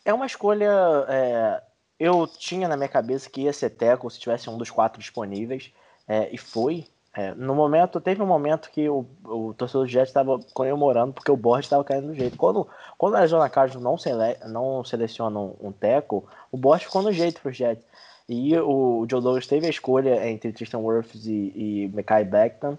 é 0.05 0.13
uma 0.13 0.27
escolha. 0.27 0.69
É, 1.09 1.63
eu 1.97 2.27
tinha 2.27 2.67
na 2.67 2.77
minha 2.77 2.89
cabeça 2.89 3.31
que 3.31 3.43
ia 3.43 3.53
ser 3.53 3.71
tackle 3.71 4.11
se 4.11 4.19
tivesse 4.19 4.51
um 4.51 4.59
dos 4.59 4.71
quatro 4.71 5.01
disponíveis, 5.01 5.71
é, 6.09 6.29
e 6.35 6.37
foi. 6.37 6.89
É, 7.13 7.35
no 7.35 7.57
momento, 7.57 8.01
teve 8.01 8.23
um 8.23 8.27
momento 8.27 8.71
que 8.71 8.89
o, 8.89 9.05
o 9.25 9.53
torcedor 9.55 9.85
do 9.85 9.91
Jets 9.91 10.11
estava 10.11 10.39
comemorando 10.55 11.13
porque 11.13 11.31
o 11.31 11.37
Borges 11.37 11.67
estava 11.67 11.83
caindo 11.83 12.09
do 12.09 12.15
jeito. 12.15 12.37
Quando, 12.37 12.69
quando 12.97 13.17
a 13.17 13.19
Arizona 13.19 13.49
Cardinals 13.49 13.83
não, 13.83 13.99
sele, 13.99 14.37
não 14.47 14.85
seleciona 14.85 15.39
um, 15.39 15.57
um 15.61 15.73
teco, 15.73 16.29
o 16.53 16.57
Borges 16.57 16.87
ficou 16.87 17.03
no 17.03 17.13
jeito 17.13 17.41
para 17.41 17.51
os 17.51 17.57
Jets. 17.57 17.85
E 18.29 18.57
o, 18.57 19.01
o 19.01 19.07
Joe 19.11 19.21
Douglas 19.21 19.47
teve 19.49 19.67
a 19.67 19.71
escolha 19.71 20.29
entre 20.29 20.53
Tristan 20.53 20.79
Wirfs 20.79 21.27
e, 21.27 21.53
e 21.55 21.91
Mekai 21.93 22.25
Beckton. 22.25 22.79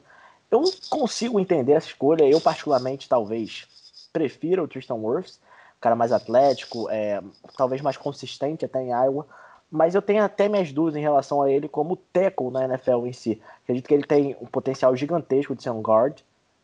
Eu 0.49 0.63
consigo 0.89 1.37
entender 1.37 1.73
essa 1.73 1.87
escolha. 1.87 2.23
Eu, 2.23 2.39
particularmente, 2.39 3.09
talvez 3.09 3.67
prefiro 4.13 4.63
o 4.63 4.67
Tristan 4.67 4.95
Wirfs, 4.95 5.41
cara 5.81 5.95
mais 5.95 6.13
atlético, 6.13 6.89
é, 6.89 7.21
talvez 7.57 7.81
mais 7.81 7.97
consistente 7.97 8.63
até 8.63 8.81
em 8.81 8.91
Iowa 8.91 9.27
mas 9.71 9.95
eu 9.95 10.01
tenho 10.01 10.21
até 10.21 10.49
minhas 10.49 10.73
dúvidas 10.73 10.97
em 10.97 11.01
relação 11.01 11.41
a 11.41 11.49
ele 11.49 11.69
como 11.69 11.95
tackle 11.95 12.51
na 12.51 12.65
NFL 12.65 13.05
em 13.05 13.13
si. 13.13 13.41
Acredito 13.63 13.87
que 13.87 13.93
ele 13.93 14.03
tem 14.03 14.35
um 14.41 14.45
potencial 14.45 14.93
gigantesco 14.95 15.55
de 15.55 15.63
ser 15.63 15.69
um 15.69 15.81
guard, 15.81 16.19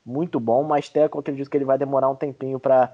muito 0.06 0.40
bom, 0.40 0.64
mas 0.64 0.90
tackle 0.90 1.22
acredito 1.22 1.50
que 1.50 1.56
ele 1.56 1.66
vai 1.66 1.78
demorar 1.78 2.10
um 2.10 2.16
tempinho 2.16 2.60
para 2.60 2.92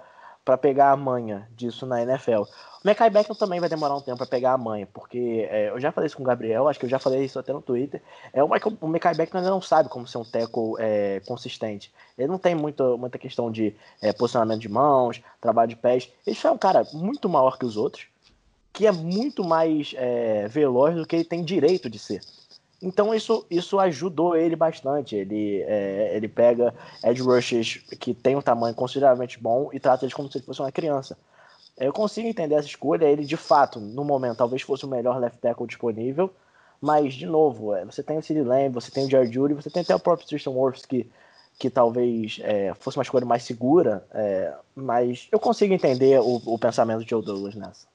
pegar 0.62 0.92
a 0.92 0.96
manha 0.96 1.48
disso 1.56 1.88
na 1.88 2.04
NFL. 2.04 2.44
O 2.84 2.86
Mekai 2.88 3.10
Beckham 3.10 3.34
também 3.34 3.60
vai 3.60 3.70
demorar 3.70 3.96
um 3.96 4.02
tempo 4.02 4.18
para 4.18 4.28
pegar 4.28 4.54
a 4.54 4.58
manha, 4.58 4.86
porque 4.94 5.48
é, 5.50 5.70
eu 5.70 5.80
já 5.80 5.92
falei 5.92 6.08
isso 6.08 6.18
com 6.18 6.24
o 6.24 6.26
Gabriel, 6.26 6.68
acho 6.68 6.78
que 6.78 6.86
eu 6.86 6.90
já 6.90 7.00
falei 7.00 7.24
isso 7.24 7.40
até 7.40 7.54
no 7.54 7.62
Twitter. 7.62 8.02
É, 8.34 8.44
o, 8.44 8.50
Michael, 8.50 8.78
o 8.82 8.88
Mekai 8.88 9.14
ainda 9.18 9.50
não 9.50 9.62
sabe 9.62 9.90
como 9.90 10.06
ser 10.06 10.18
um 10.18 10.26
tackle 10.26 10.76
é, 10.78 11.22
consistente. 11.26 11.92
Ele 12.18 12.28
não 12.28 12.38
tem 12.38 12.54
muito, 12.54 12.98
muita 12.98 13.18
questão 13.18 13.50
de 13.50 13.74
é, 14.02 14.12
posicionamento 14.12 14.60
de 14.60 14.70
mãos, 14.70 15.22
trabalho 15.40 15.70
de 15.70 15.76
pés. 15.76 16.12
Ele 16.28 16.38
é 16.44 16.52
um 16.52 16.58
cara 16.58 16.86
muito 16.94 17.30
maior 17.30 17.58
que 17.58 17.66
os 17.66 17.78
outros 17.78 18.08
que 18.74 18.88
é 18.88 18.92
muito 18.92 19.44
mais 19.44 19.94
é, 19.96 20.48
veloz 20.48 20.96
do 20.96 21.06
que 21.06 21.16
ele 21.16 21.24
tem 21.24 21.44
direito 21.44 21.90
de 21.90 22.00
ser. 22.00 22.22
Então 22.82 23.16
isso, 23.16 23.46
isso 23.50 23.80
ajudou 23.80 24.36
ele 24.36 24.56
bastante. 24.56 25.16
Ele, 25.16 25.62
é, 25.62 26.12
ele 26.16 26.28
pega 26.28 26.74
edge 27.04 27.22
rushers 27.22 27.78
que 28.00 28.14
tem 28.14 28.36
um 28.36 28.42
tamanho 28.42 28.76
consideravelmente 28.76 29.40
bom 29.40 29.70
e 29.72 29.80
trata 29.80 30.04
eles 30.04 30.14
como 30.14 30.30
se 30.30 30.40
ele 30.40 30.46
fosse 30.46 30.60
uma 30.60 30.72
criança. 30.72 31.18
Eu 31.78 31.94
consigo 31.94 32.28
entender 32.28 32.56
essa 32.56 32.68
escolha. 32.68 33.06
Ele, 33.06 33.24
de 33.24 33.38
fato, 33.38 33.80
no 33.80 34.04
momento, 34.04 34.38
talvez 34.38 34.62
fosse 34.62 34.86
o 34.86 34.90
melhor 34.90 35.18
left 35.18 35.40
tackle 35.40 35.66
disponível. 35.66 36.30
Mas, 36.82 37.14
de 37.14 37.26
novo, 37.26 37.74
é, 37.74 37.86
você 37.86 38.04
tem 38.04 38.18
o 38.18 38.22
Sid 38.22 38.42
Lamb, 38.42 38.74
você 38.74 38.92
tem 38.92 39.06
o 39.06 39.10
Jared 39.10 39.34
Judy, 39.34 39.54
você 39.54 39.70
tem 39.70 39.82
até 39.82 39.96
o 39.96 40.00
próprio 40.00 40.28
Tristan 40.28 40.52
Wirfs 40.52 40.86
que, 40.86 41.10
que 41.58 41.70
talvez 41.70 42.40
é, 42.44 42.74
fosse 42.74 42.98
uma 42.98 43.04
escolha 43.04 43.26
mais 43.26 43.44
segura. 43.44 44.06
É, 44.12 44.54
mas 44.76 45.30
eu 45.32 45.40
consigo 45.40 45.74
entender 45.74 46.20
o, 46.20 46.42
o 46.46 46.60
pensamento 46.60 47.04
de 47.04 47.10
Joe 47.10 47.24
Douglas 47.24 47.56
nessa. 47.56 47.93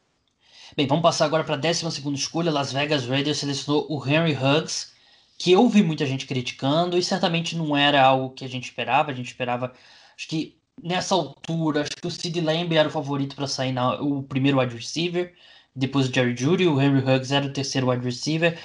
Bem, 0.76 0.86
vamos 0.86 1.02
passar 1.02 1.24
agora 1.24 1.44
para 1.44 1.54
a 1.54 1.58
12 1.58 1.86
escolha. 2.14 2.50
Las 2.50 2.72
Vegas 2.72 3.06
Raiders 3.06 3.38
selecionou 3.38 3.86
o 3.88 4.06
Henry 4.06 4.36
Huggs, 4.36 4.92
que 5.38 5.52
eu 5.52 5.68
vi 5.68 5.82
muita 5.82 6.04
gente 6.06 6.26
criticando 6.26 6.96
e 6.98 7.02
certamente 7.02 7.56
não 7.56 7.76
era 7.76 8.02
algo 8.04 8.34
que 8.34 8.44
a 8.44 8.48
gente 8.48 8.64
esperava. 8.64 9.10
A 9.10 9.14
gente 9.14 9.28
esperava, 9.28 9.72
acho 10.16 10.28
que 10.28 10.58
nessa 10.82 11.14
altura, 11.14 11.82
acho 11.82 11.90
que 11.90 12.06
o 12.06 12.10
Sid 12.10 12.40
Lamb 12.40 12.76
era 12.76 12.88
o 12.88 12.92
favorito 12.92 13.34
para 13.34 13.46
sair 13.46 13.72
na, 13.72 13.94
o 14.00 14.22
primeiro 14.22 14.58
wide 14.60 14.74
receiver, 14.76 15.34
depois 15.74 16.08
o 16.08 16.12
Jerry 16.14 16.36
Judy, 16.36 16.66
o 16.66 16.80
Henry 16.80 16.98
Huggs 17.00 17.32
era 17.32 17.46
o 17.46 17.52
terceiro 17.52 17.88
wide 17.90 18.04
receiver, 18.04 18.58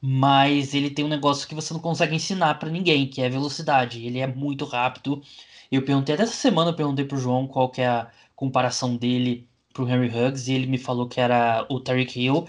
mas 0.00 0.74
ele 0.74 0.90
tem 0.90 1.04
um 1.04 1.08
negócio 1.08 1.46
que 1.46 1.54
você 1.54 1.74
não 1.74 1.80
consegue 1.80 2.14
ensinar 2.16 2.54
para 2.58 2.70
ninguém, 2.70 3.06
que 3.06 3.20
é 3.22 3.28
velocidade. 3.28 4.04
Ele 4.06 4.18
é 4.18 4.26
muito 4.26 4.64
rápido. 4.64 5.22
Eu 5.70 5.84
perguntei 5.84 6.14
até 6.14 6.24
essa 6.24 6.34
semana, 6.34 6.70
eu 6.70 6.76
perguntei 6.76 7.04
pro 7.04 7.18
João 7.18 7.46
qual 7.46 7.70
que 7.70 7.82
é 7.82 7.88
a 7.88 8.10
comparação 8.34 8.96
dele 8.96 9.49
pro 9.72 9.88
Henry 9.88 10.08
Huggs 10.08 10.50
e 10.50 10.54
ele 10.54 10.66
me 10.66 10.78
falou 10.78 11.08
que 11.08 11.20
era 11.20 11.66
o 11.68 11.80
Tariq 11.80 12.20
Hill. 12.20 12.48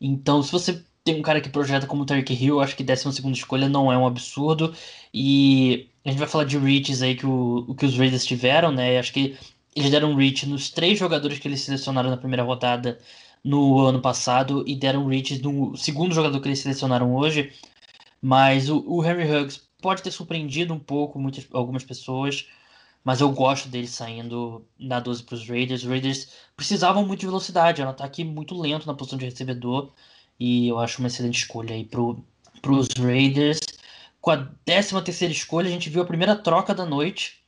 Então, 0.00 0.42
se 0.42 0.50
você 0.50 0.82
tem 1.04 1.18
um 1.18 1.22
cara 1.22 1.40
que 1.40 1.48
projeta 1.48 1.86
como 1.86 2.02
o 2.02 2.06
Tariq 2.06 2.32
Hill, 2.32 2.60
acho 2.60 2.76
que 2.76 2.84
12 2.84 3.30
escolha 3.32 3.68
não 3.68 3.92
é 3.92 3.98
um 3.98 4.06
absurdo. 4.06 4.74
E 5.12 5.88
a 6.04 6.10
gente 6.10 6.18
vai 6.18 6.28
falar 6.28 6.44
de 6.44 6.58
reaches 6.58 7.02
aí 7.02 7.14
que, 7.16 7.26
o, 7.26 7.74
que 7.74 7.86
os 7.86 7.96
Raiders 7.96 8.24
tiveram, 8.24 8.72
né? 8.72 8.98
acho 8.98 9.12
que 9.12 9.36
eles 9.74 9.90
deram 9.90 10.14
reach 10.14 10.46
nos 10.46 10.70
três 10.70 10.98
jogadores 10.98 11.38
que 11.38 11.48
eles 11.48 11.62
selecionaram 11.62 12.10
na 12.10 12.16
primeira 12.16 12.42
rodada 12.42 12.98
no 13.42 13.80
ano 13.80 14.00
passado 14.00 14.62
e 14.66 14.76
deram 14.76 15.06
reach 15.06 15.40
no 15.42 15.76
segundo 15.76 16.14
jogador 16.14 16.40
que 16.40 16.48
eles 16.48 16.60
selecionaram 16.60 17.14
hoje. 17.14 17.52
Mas 18.20 18.68
o, 18.68 18.84
o 18.86 19.04
Henry 19.04 19.24
Huggs 19.24 19.62
pode 19.80 20.02
ter 20.02 20.10
surpreendido 20.10 20.72
um 20.74 20.78
pouco 20.78 21.18
muitas, 21.18 21.46
algumas 21.52 21.84
pessoas. 21.84 22.46
Mas 23.04 23.20
eu 23.20 23.30
gosto 23.32 23.68
dele 23.68 23.88
saindo 23.88 24.64
na 24.78 25.00
12 25.00 25.24
para 25.24 25.34
os 25.34 25.48
Raiders. 25.48 25.82
Os 25.82 25.88
Raiders 25.88 26.28
precisavam 26.56 27.04
muito 27.04 27.20
de 27.20 27.26
velocidade, 27.26 27.80
era 27.80 27.90
um 27.90 27.92
ataque 27.92 28.22
muito 28.24 28.58
lento 28.58 28.86
na 28.86 28.94
posição 28.94 29.18
de 29.18 29.24
recebedor. 29.24 29.90
E 30.38 30.68
eu 30.68 30.78
acho 30.78 31.00
uma 31.00 31.08
excelente 31.08 31.38
escolha 31.38 31.74
aí 31.74 31.84
para 31.84 32.72
os 32.72 32.88
Raiders. 32.98 33.60
Com 34.20 34.30
a 34.30 34.48
13 34.64 35.02
terceira 35.02 35.32
escolha, 35.32 35.68
a 35.68 35.72
gente 35.72 35.90
viu 35.90 36.02
a 36.02 36.06
primeira 36.06 36.36
troca 36.36 36.74
da 36.74 36.86
noite. 36.86 37.42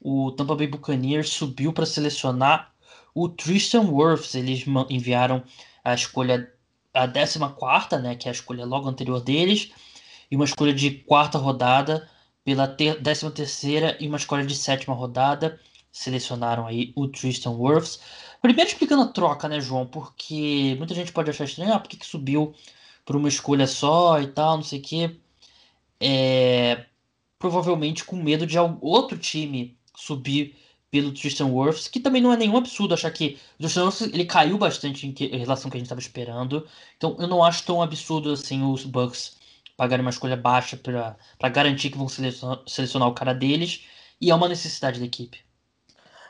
O 0.00 0.30
Tampa 0.32 0.54
Bay 0.54 0.68
Buccaneers 0.68 1.30
subiu 1.30 1.72
para 1.72 1.84
selecionar 1.84 2.72
o 3.14 3.28
Tristan 3.28 3.82
Wirfs. 3.90 4.34
Eles 4.34 4.64
enviaram 4.88 5.42
a 5.84 5.92
escolha, 5.92 6.52
a 6.94 7.08
14, 7.08 7.98
né, 8.00 8.14
que 8.14 8.28
é 8.28 8.30
a 8.30 8.32
escolha 8.32 8.64
logo 8.64 8.88
anterior 8.88 9.20
deles, 9.20 9.72
e 10.30 10.36
uma 10.36 10.44
escolha 10.44 10.72
de 10.72 10.90
quarta 10.90 11.36
rodada 11.36 12.08
pela 12.44 12.66
13 12.68 13.30
terceira 13.30 13.96
e 14.00 14.08
uma 14.08 14.16
escolha 14.16 14.44
de 14.44 14.54
sétima 14.54 14.94
rodada. 14.94 15.60
Selecionaram 15.92 16.66
aí 16.66 16.92
o 16.94 17.08
Tristan 17.08 17.50
Wirfs. 17.52 18.00
Primeiro 18.40 18.70
explicando 18.70 19.02
a 19.02 19.08
troca, 19.08 19.48
né, 19.48 19.60
João? 19.60 19.86
Porque 19.86 20.74
muita 20.78 20.94
gente 20.94 21.12
pode 21.12 21.30
achar 21.30 21.44
estranho, 21.44 21.74
ah, 21.74 21.80
por 21.80 21.88
que, 21.88 21.96
que 21.96 22.06
subiu 22.06 22.54
por 23.04 23.16
uma 23.16 23.28
escolha 23.28 23.66
só 23.66 24.20
e 24.20 24.28
tal, 24.28 24.56
não 24.56 24.64
sei 24.64 24.78
o 24.78 24.82
quê. 24.82 25.16
É, 26.00 26.86
provavelmente 27.38 28.04
com 28.04 28.16
medo 28.16 28.46
de 28.46 28.56
outro 28.58 29.18
time 29.18 29.76
subir 29.96 30.56
pelo 30.90 31.12
Tristan 31.12 31.46
Wirfs, 31.46 31.88
que 31.88 32.00
também 32.00 32.20
não 32.22 32.32
é 32.32 32.36
nenhum 32.36 32.56
absurdo 32.56 32.94
achar 32.94 33.10
que 33.10 33.38
o 33.58 33.62
Tristan 33.62 33.84
Wirfs 33.84 34.02
ele 34.02 34.24
caiu 34.24 34.58
bastante 34.58 35.06
em, 35.06 35.12
que, 35.12 35.26
em 35.26 35.38
relação 35.38 35.66
ao 35.66 35.70
que 35.70 35.76
a 35.76 35.80
gente 35.80 35.86
estava 35.86 36.00
esperando. 36.00 36.66
Então 36.96 37.16
eu 37.18 37.28
não 37.28 37.44
acho 37.44 37.64
tão 37.64 37.82
absurdo 37.82 38.32
assim 38.32 38.62
os 38.62 38.84
Bucks 38.84 39.36
pagarem 39.80 40.04
uma 40.04 40.10
escolha 40.10 40.36
baixa 40.36 40.76
para 40.76 41.48
garantir 41.48 41.88
que 41.88 41.96
vão 41.96 42.06
selecionar, 42.06 42.60
selecionar 42.66 43.08
o 43.08 43.14
cara 43.14 43.32
deles, 43.32 43.86
e 44.20 44.30
é 44.30 44.34
uma 44.34 44.46
necessidade 44.46 45.00
da 45.00 45.06
equipe. 45.06 45.42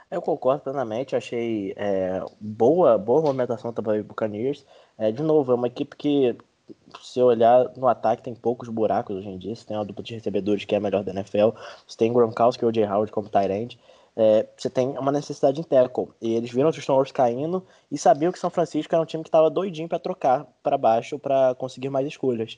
Eu 0.09 0.23
concordo 0.23 0.63
plenamente, 0.63 1.17
achei 1.17 1.75
é, 1.77 2.23
boa, 2.41 2.97
boa 2.97 3.21
movimentação 3.21 3.73
também 3.73 3.99
do 3.99 4.05
Buccaneers. 4.05 4.65
É, 4.97 5.11
de 5.11 5.21
novo, 5.25 5.51
é 5.51 5.57
uma 5.57 5.67
equipe 5.67 5.97
que, 5.97 6.37
se 7.03 7.21
olhar 7.21 7.73
no 7.77 7.89
ataque, 7.89 8.23
tem 8.23 8.37
poucos 8.37 8.69
buracos 8.69 9.17
hoje 9.17 9.29
em 9.29 9.37
dia. 9.37 9.57
Você 9.57 9.67
tem 9.67 9.77
uma 9.77 9.85
dupla 9.85 10.05
de 10.05 10.15
recebedores 10.15 10.65
que 10.65 10.77
é 10.77 10.79
a 10.79 10.81
melhor 10.81 11.03
da 11.03 11.11
NFL, 11.11 11.49
você 11.85 11.97
tem 11.97 12.13
Gronkowski 12.13 12.65
e 12.65 12.69
o 12.69 12.71
J. 12.71 12.87
Howard 12.87 13.11
como 13.11 13.29
tight. 13.29 13.81
É, 14.15 14.47
você 14.57 14.71
tem 14.71 14.91
uma 14.91 15.11
necessidade 15.11 15.59
em 15.59 15.65
tackle. 15.65 16.11
E 16.23 16.35
eles 16.35 16.53
viram 16.53 16.69
os 16.69 16.77
Tristan 16.77 17.03
caindo 17.13 17.67
e 17.91 17.99
sabiam 17.99 18.31
que 18.31 18.39
São 18.39 18.49
Francisco 18.49 18.95
era 18.95 19.03
um 19.03 19.07
time 19.07 19.25
que 19.25 19.29
estava 19.29 19.51
doidinho 19.51 19.89
para 19.89 19.99
trocar 19.99 20.47
para 20.63 20.79
baixo 20.79 21.19
para 21.19 21.53
conseguir 21.57 21.91
mais 21.91 22.07
escolhas. 22.07 22.57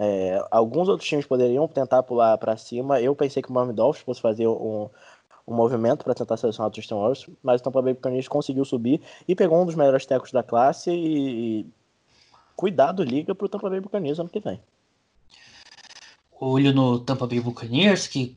É, 0.00 0.46
alguns 0.52 0.88
outros 0.88 1.08
times 1.08 1.26
poderiam 1.26 1.66
tentar 1.66 2.04
pular 2.04 2.38
para 2.38 2.56
cima. 2.56 3.00
Eu 3.00 3.16
pensei 3.16 3.42
que 3.42 3.50
o 3.50 3.52
Miami 3.52 3.72
Dolphins 3.72 4.04
fosse 4.04 4.20
fazer 4.20 4.46
um, 4.46 4.88
um 5.46 5.54
movimento 5.54 6.04
para 6.04 6.14
tentar 6.14 6.36
selecionar 6.36 6.68
o 6.68 6.70
Tristan 6.70 6.96
Wirfs, 6.96 7.28
mas 7.42 7.60
o 7.60 7.64
Tampa 7.64 7.82
Bay 7.82 7.94
Buccaneers 7.94 8.28
conseguiu 8.28 8.64
subir 8.64 9.00
e 9.26 9.34
pegou 9.34 9.60
um 9.60 9.66
dos 9.66 9.74
melhores 9.74 10.06
tecos 10.06 10.30
da 10.30 10.42
classe 10.42 10.90
e, 10.92 11.60
e 11.60 11.66
cuidado 12.54 13.02
liga 13.02 13.34
para 13.34 13.46
o 13.46 13.48
Tampa 13.48 13.68
Bay 13.68 13.80
Buccaneers 13.80 14.20
ano 14.20 14.28
que 14.28 14.38
vem. 14.38 14.60
Olho 16.40 16.72
no 16.72 17.00
Tampa 17.00 17.26
Bay 17.26 17.40
Buccaneers, 17.40 18.06
que 18.06 18.36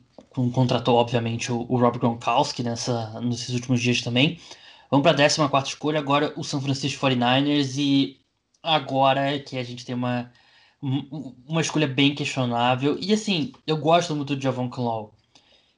contratou, 0.54 0.96
obviamente, 0.96 1.52
o, 1.52 1.78
Rob 1.78 2.00
Gronkowski 2.00 2.64
nessa, 2.64 3.20
nesses 3.22 3.50
últimos 3.54 3.80
dias 3.80 4.02
também. 4.02 4.40
Vamos 4.90 5.04
para 5.04 5.12
a 5.12 5.30
14 5.30 5.68
escolha, 5.68 6.00
agora 6.00 6.34
o 6.36 6.44
São 6.44 6.60
Francisco 6.60 7.06
49ers, 7.06 7.78
e 7.78 8.20
agora 8.64 9.38
que 9.40 9.58
a 9.58 9.64
gente 9.64 9.86
tem 9.86 9.94
uma, 9.94 10.32
uma 10.82 11.62
escolha 11.62 11.88
bem 11.88 12.16
questionável. 12.16 12.98
E 13.00 13.14
assim, 13.14 13.54
eu 13.68 13.78
gosto 13.78 14.16
muito 14.16 14.36
do 14.36 14.42
Javon 14.42 14.70
Clow, 14.70 15.14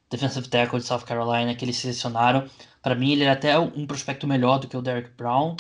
defensive 0.10 0.48
tackle 0.48 0.80
de 0.80 0.86
South 0.86 1.02
Carolina, 1.02 1.54
que 1.54 1.66
eles 1.66 1.76
selecionaram. 1.76 2.48
Para 2.82 2.96
mim, 2.96 3.12
ele 3.12 3.24
era 3.24 3.34
até 3.34 3.58
um 3.60 3.86
prospecto 3.86 4.28
melhor 4.28 4.60
do 4.60 4.68
que 4.68 4.78
o 4.78 4.82
Derek 4.82 5.12
Brown, 5.12 5.56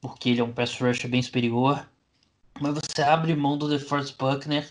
porque 0.00 0.30
ele 0.30 0.40
é 0.40 0.44
um 0.44 0.52
pass 0.52 0.78
rusher 0.78 1.10
bem 1.10 1.22
superior. 1.22 1.86
Mas 2.60 2.74
você 2.74 3.02
abre 3.02 3.34
mão 3.34 3.56
do 3.56 3.68
DeForest 3.68 4.16
Buckner 4.18 4.70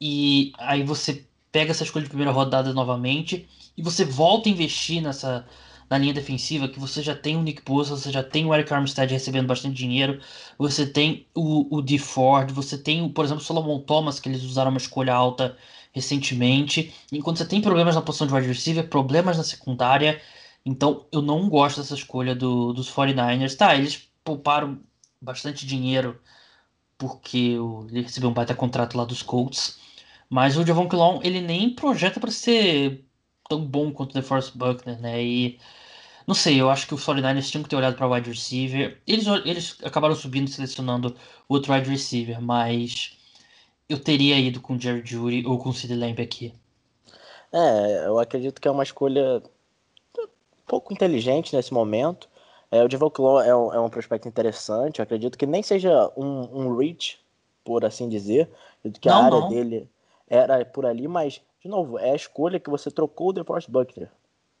e 0.00 0.52
aí 0.58 0.82
você 0.82 1.24
pega 1.50 1.70
essa 1.70 1.84
escolha 1.84 2.04
de 2.04 2.10
primeira 2.10 2.32
rodada 2.32 2.72
novamente 2.72 3.48
e 3.76 3.82
você 3.82 4.04
volta 4.04 4.48
a 4.48 4.52
investir 4.52 5.02
nessa 5.02 5.46
na 5.88 5.98
linha 5.98 6.12
defensiva 6.12 6.68
que 6.68 6.80
você 6.80 7.02
já 7.02 7.14
tem 7.14 7.36
o 7.36 7.42
Nick 7.42 7.62
Bosa, 7.62 7.96
você 7.96 8.10
já 8.10 8.22
tem 8.22 8.44
o 8.44 8.54
Eric 8.54 8.72
Armstead 8.72 9.12
recebendo 9.12 9.46
bastante 9.46 9.74
dinheiro, 9.74 10.20
você 10.58 10.86
tem 10.86 11.26
o, 11.34 11.76
o 11.76 11.80
D 11.82 11.98
Ford, 11.98 12.50
você 12.50 12.76
tem, 12.76 13.08
por 13.08 13.24
exemplo, 13.24 13.42
o 13.42 13.46
Solomon 13.46 13.80
Thomas, 13.80 14.18
que 14.18 14.28
eles 14.28 14.42
usaram 14.42 14.70
uma 14.70 14.78
escolha 14.78 15.14
alta 15.14 15.56
recentemente. 15.92 16.92
Enquanto 17.10 17.38
você 17.38 17.46
tem 17.46 17.60
problemas 17.60 17.94
na 17.94 18.02
posição 18.02 18.26
de 18.26 18.34
wide 18.34 18.48
receiver, 18.48 18.88
problemas 18.88 19.38
na 19.38 19.44
secundária, 19.44 20.20
então 20.64 21.06
eu 21.12 21.22
não 21.22 21.48
gosto 21.48 21.80
dessa 21.80 21.94
escolha 21.94 22.34
do, 22.34 22.72
dos 22.72 22.90
49ers. 22.90 23.56
Tá, 23.56 23.74
eles 23.76 24.10
pouparam 24.24 24.80
bastante 25.20 25.64
dinheiro 25.66 26.20
porque 26.98 27.56
ele 27.90 28.02
recebeu 28.02 28.30
um 28.30 28.34
baita 28.34 28.54
contrato 28.54 28.96
lá 28.98 29.04
dos 29.04 29.22
Colts. 29.22 29.78
Mas 30.28 30.56
o 30.58 30.66
Javon 30.66 30.88
Clown, 30.88 31.20
ele 31.22 31.40
nem 31.40 31.74
projeta 31.74 32.18
para 32.20 32.30
ser 32.30 33.05
tão 33.48 33.64
bom 33.64 33.92
quanto 33.92 34.10
o 34.10 34.14
DeForest 34.14 34.56
Buckner, 34.56 35.00
né? 35.00 35.22
E 35.22 35.58
não 36.26 36.34
sei, 36.34 36.60
eu 36.60 36.68
acho 36.68 36.86
que 36.86 36.94
os 36.94 37.04
49ers 37.04 37.50
tinham 37.50 37.62
que 37.62 37.68
ter 37.68 37.76
olhado 37.76 37.96
para 37.96 38.06
o 38.06 38.12
wide 38.12 38.30
receiver. 38.30 39.00
Eles, 39.06 39.26
eles 39.44 39.78
acabaram 39.84 40.14
subindo 40.14 40.50
selecionando 40.50 41.14
outro 41.48 41.72
wide 41.72 41.88
receiver, 41.88 42.40
mas 42.40 43.16
eu 43.88 43.98
teria 43.98 44.38
ido 44.38 44.60
com 44.60 44.74
o 44.74 44.80
Jerry 44.80 45.02
Judy 45.04 45.46
ou 45.46 45.58
com 45.58 45.68
o 45.68 45.74
Sid 45.74 45.94
Lamb 45.94 46.20
aqui. 46.20 46.52
É, 47.52 48.06
eu 48.06 48.18
acredito 48.18 48.60
que 48.60 48.66
é 48.66 48.70
uma 48.70 48.82
escolha 48.82 49.42
pouco 50.66 50.92
inteligente 50.92 51.54
nesse 51.54 51.72
momento. 51.72 52.28
É, 52.70 52.82
o 52.82 52.88
Devon 52.88 53.08
Claw 53.08 53.40
é 53.40 53.54
um, 53.54 53.72
é 53.72 53.80
um 53.80 53.88
prospecto 53.88 54.28
interessante. 54.28 54.98
Eu 54.98 55.04
acredito 55.04 55.38
que 55.38 55.46
nem 55.46 55.62
seja 55.62 56.10
um, 56.16 56.48
um 56.52 56.76
reach, 56.76 57.18
por 57.64 57.84
assim 57.84 58.08
dizer. 58.08 58.50
Que 59.00 59.08
não, 59.08 59.16
a 59.16 59.24
área 59.24 59.40
não. 59.40 59.48
dele 59.48 59.88
era 60.28 60.64
por 60.64 60.84
ali, 60.84 61.06
mas, 61.06 61.40
de 61.66 61.70
novo, 61.70 61.98
é 61.98 62.12
a 62.12 62.16
escolha 62.16 62.60
que 62.60 62.70
você 62.70 62.90
trocou 62.90 63.28
o 63.28 63.32
DeForest 63.32 63.70
Buckner. 63.70 64.10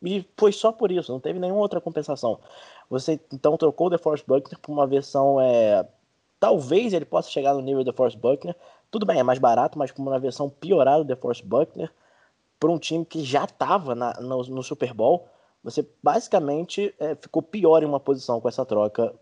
E 0.02 0.24
foi 0.36 0.52
só 0.52 0.70
por 0.70 0.92
isso, 0.92 1.10
não 1.10 1.20
teve 1.20 1.38
nenhuma 1.38 1.60
outra 1.60 1.80
compensação. 1.80 2.38
Você 2.90 3.18
então 3.32 3.56
trocou 3.56 3.86
o 3.86 3.90
DeForest 3.90 4.26
Buckner 4.26 4.58
por 4.60 4.72
uma 4.72 4.86
versão. 4.86 5.40
É... 5.40 5.86
Talvez 6.38 6.92
ele 6.92 7.04
possa 7.04 7.30
chegar 7.30 7.54
no 7.54 7.60
nível 7.60 7.82
do 7.82 7.90
DeForest 7.90 8.18
Buckner. 8.18 8.54
Tudo 8.90 9.06
bem, 9.06 9.18
é 9.18 9.22
mais 9.22 9.38
barato, 9.38 9.78
mas 9.78 9.90
por 9.90 10.02
uma 10.02 10.18
versão 10.18 10.50
piorada 10.50 11.02
do 11.02 11.08
DeForest 11.08 11.44
Buckner. 11.44 11.90
Para 12.60 12.70
um 12.70 12.78
time 12.78 13.04
que 13.04 13.24
já 13.24 13.44
estava 13.44 13.94
no, 13.94 14.42
no 14.44 14.62
Super 14.62 14.92
Bowl 14.92 15.28
você 15.66 15.84
basicamente 16.00 16.94
é, 16.96 17.16
ficou 17.16 17.42
pior 17.42 17.82
em 17.82 17.86
uma 17.86 17.98
posição 17.98 18.40
com 18.40 18.48
essa 18.48 18.64
troca 18.64 19.12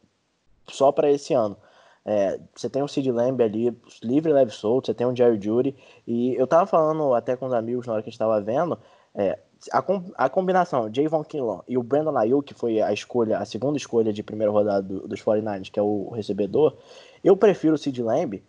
só 0.69 0.93
para 0.93 1.11
esse 1.11 1.33
ano. 1.33 1.57
É, 2.05 2.39
você 2.55 2.69
tem 2.69 2.83
o 2.83 2.89
Sid 2.89 3.11
Lamb 3.11 3.43
ali, 3.43 3.77
livre, 4.03 4.33
leve, 4.33 4.51
solto, 4.51 4.87
você 4.87 4.95
tem 4.95 5.07
o 5.07 5.17
Jerry 5.17 5.41
Judy, 5.41 5.75
e 6.07 6.35
eu 6.35 6.47
tava 6.47 6.67
falando 6.67 7.15
até 7.15 7.35
com 7.35 7.47
os 7.47 7.53
amigos 7.53 7.87
na 7.87 7.95
hora 7.95 8.03
que 8.03 8.09
a 8.09 8.11
gente 8.11 8.19
tava 8.19 8.41
vendo, 8.41 8.79
é, 9.15 9.39
a, 9.73 9.83
a 10.17 10.29
combinação 10.29 10.91
Javon 10.93 11.25
Kinlaw 11.25 11.65
e 11.67 11.79
o 11.79 11.83
Brandon 11.83 12.17
Ayuk, 12.19 12.53
que 12.53 12.59
foi 12.59 12.81
a 12.83 12.93
escolha, 12.93 13.39
a 13.39 13.45
segunda 13.45 13.79
escolha 13.79 14.13
de 14.13 14.23
primeira 14.23 14.53
rodada 14.53 14.83
do, 14.83 15.09
dos 15.09 15.23
49ers, 15.23 15.71
que 15.71 15.79
é 15.79 15.83
o 15.83 16.11
recebedor, 16.11 16.77
eu 17.23 17.37
prefiro 17.37 17.75
o 17.75 17.79
Sid 17.79 18.03
Lamb 18.03 18.43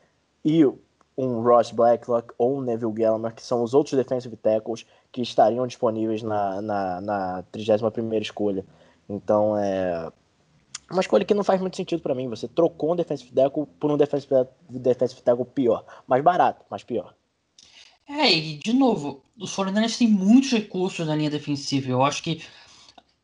e 0.44 0.66
um 1.18 1.42
Ross 1.42 1.72
Blacklock 1.72 2.34
ou 2.38 2.58
um 2.58 2.62
Neville 2.62 2.92
Gallimore, 2.92 3.34
que 3.34 3.44
são 3.44 3.64
os 3.64 3.74
outros 3.74 3.96
defensive 3.96 4.36
tackles 4.36 4.86
que 5.12 5.22
estariam 5.22 5.66
disponíveis 5.66 6.22
na, 6.22 6.62
na, 6.62 7.02
na 7.02 7.44
31 7.52 8.14
escolha. 8.16 8.66
Então 9.08 9.58
é 9.58 10.12
uma 10.90 11.02
escolha 11.02 11.26
que 11.26 11.34
não 11.34 11.44
faz 11.44 11.60
muito 11.60 11.78
sentido 11.78 12.02
para 12.02 12.16
mim. 12.16 12.30
Você 12.30 12.48
trocou 12.48 12.94
um 12.94 12.96
defensive 12.96 13.32
tackle 13.32 13.66
por 13.80 13.92
um 13.92 13.98
defensive, 13.98 14.34
defensive 14.70 15.22
tackle 15.22 15.46
pior, 15.46 15.86
mais 16.08 16.24
barato, 16.24 16.66
mas 16.70 16.84
pior. 16.84 17.14
É, 18.08 18.32
e 18.32 18.58
de 18.58 18.74
novo, 18.74 19.24
os 19.38 19.56
49ers 19.56 19.98
têm 19.98 20.08
muitos 20.08 20.52
recursos 20.52 21.08
na 21.08 21.16
linha 21.16 21.30
defensiva. 21.30 21.90
Eu 21.90 22.04
acho 22.04 22.22
que 22.22 22.44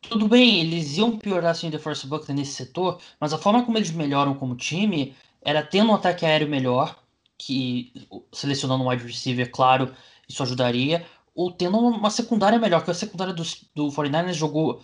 tudo 0.02 0.28
bem, 0.28 0.60
eles 0.60 0.98
iam 0.98 1.18
piorar 1.18 1.52
assim 1.52 1.68
o 1.68 1.72
DeForest 1.72 2.08
Buckner 2.08 2.36
nesse 2.36 2.54
setor, 2.54 3.00
mas 3.20 3.34
a 3.34 3.38
forma 3.38 3.64
como 3.64 3.78
eles 3.78 3.92
melhoram 3.92 4.34
como 4.34 4.56
time 4.56 5.16
era 5.42 5.64
tendo 5.64 5.92
um 5.92 5.96
ataque 5.96 6.26
aéreo 6.26 6.50
melhor, 6.50 6.98
que 7.38 7.94
selecionando 8.34 8.84
um 8.84 8.90
wide 8.90 9.06
receiver, 9.06 9.50
claro, 9.52 9.94
isso 10.28 10.42
ajudaria 10.42 11.06
ou 11.34 11.52
tendo 11.52 11.78
uma 11.78 12.10
secundária 12.10 12.60
melhor, 12.60 12.80
porque 12.80 12.92
a 12.92 12.96
secundária 12.96 13.34
do, 13.34 13.44
do 13.74 13.88
49ers 13.88 14.34
jogou, 14.34 14.82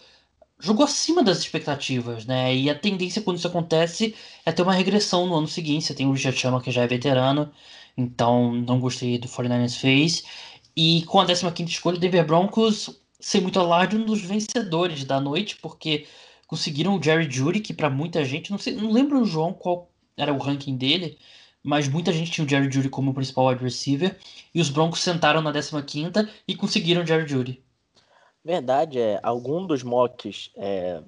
jogou 0.60 0.86
acima 0.86 1.24
das 1.24 1.40
expectativas, 1.40 2.26
né? 2.26 2.56
E 2.56 2.70
a 2.70 2.76
tendência 2.78 3.22
quando 3.22 3.38
isso 3.38 3.48
acontece 3.48 4.16
é 4.46 4.52
ter 4.52 4.62
uma 4.62 4.74
regressão 4.74 5.26
no 5.28 5.36
ano 5.36 5.48
seguinte. 5.48 5.86
Você 5.86 5.94
tem 5.94 6.08
o 6.08 6.12
Richard 6.12 6.38
Chama, 6.40 6.62
que 6.62 6.72
já 6.72 6.84
é 6.84 6.88
veterano, 6.88 7.52
então 7.96 8.54
não 8.54 8.80
gostei 8.80 9.18
do 9.18 9.28
49ers 9.28 9.78
fez. 9.78 10.24
E 10.76 11.04
com 11.06 11.20
a 11.20 11.26
15 11.26 11.64
escolha, 11.66 11.98
o 11.98 12.00
Denver 12.00 12.26
Broncos, 12.26 13.02
sem 13.20 13.42
muito 13.42 13.60
alarde, 13.60 13.98
um 13.98 14.06
dos 14.06 14.22
vencedores 14.22 15.04
da 15.04 15.20
noite, 15.20 15.58
porque 15.58 16.06
conseguiram 16.48 16.98
o 16.98 17.04
Jerry 17.04 17.30
Judy, 17.30 17.60
que 17.60 17.74
para 17.74 17.90
muita 17.90 18.24
gente, 18.24 18.52
não 18.52 18.58
sei, 18.58 18.76
não 18.76 18.92
lembro 18.92 19.22
o 19.22 19.26
João 19.26 19.54
qual 19.54 19.92
era 20.16 20.34
o 20.34 20.38
ranking 20.38 20.78
dele, 20.78 21.18
mas 21.64 21.88
muita 21.88 22.14
gente 22.14 22.32
tinha 22.32 22.46
o 22.46 22.50
Jerry 22.50 22.72
Judy 22.72 22.90
como 22.90 23.14
principal 23.14 23.48
wide 23.48 23.64
receiver, 23.64 24.18
e 24.54 24.62
os 24.62 24.70
Broncos 24.70 25.02
sentaram 25.02 25.42
na 25.42 25.52
15ª 25.52 26.30
e 26.48 26.56
conseguiram 26.56 27.04
o 27.04 27.06
Jerry 27.06 27.28
Judy. 27.28 27.62
Verdade, 28.48 28.98
é, 28.98 29.20
algum 29.22 29.66
dos 29.66 29.84
mocks 29.84 30.52
é, 30.56 31.02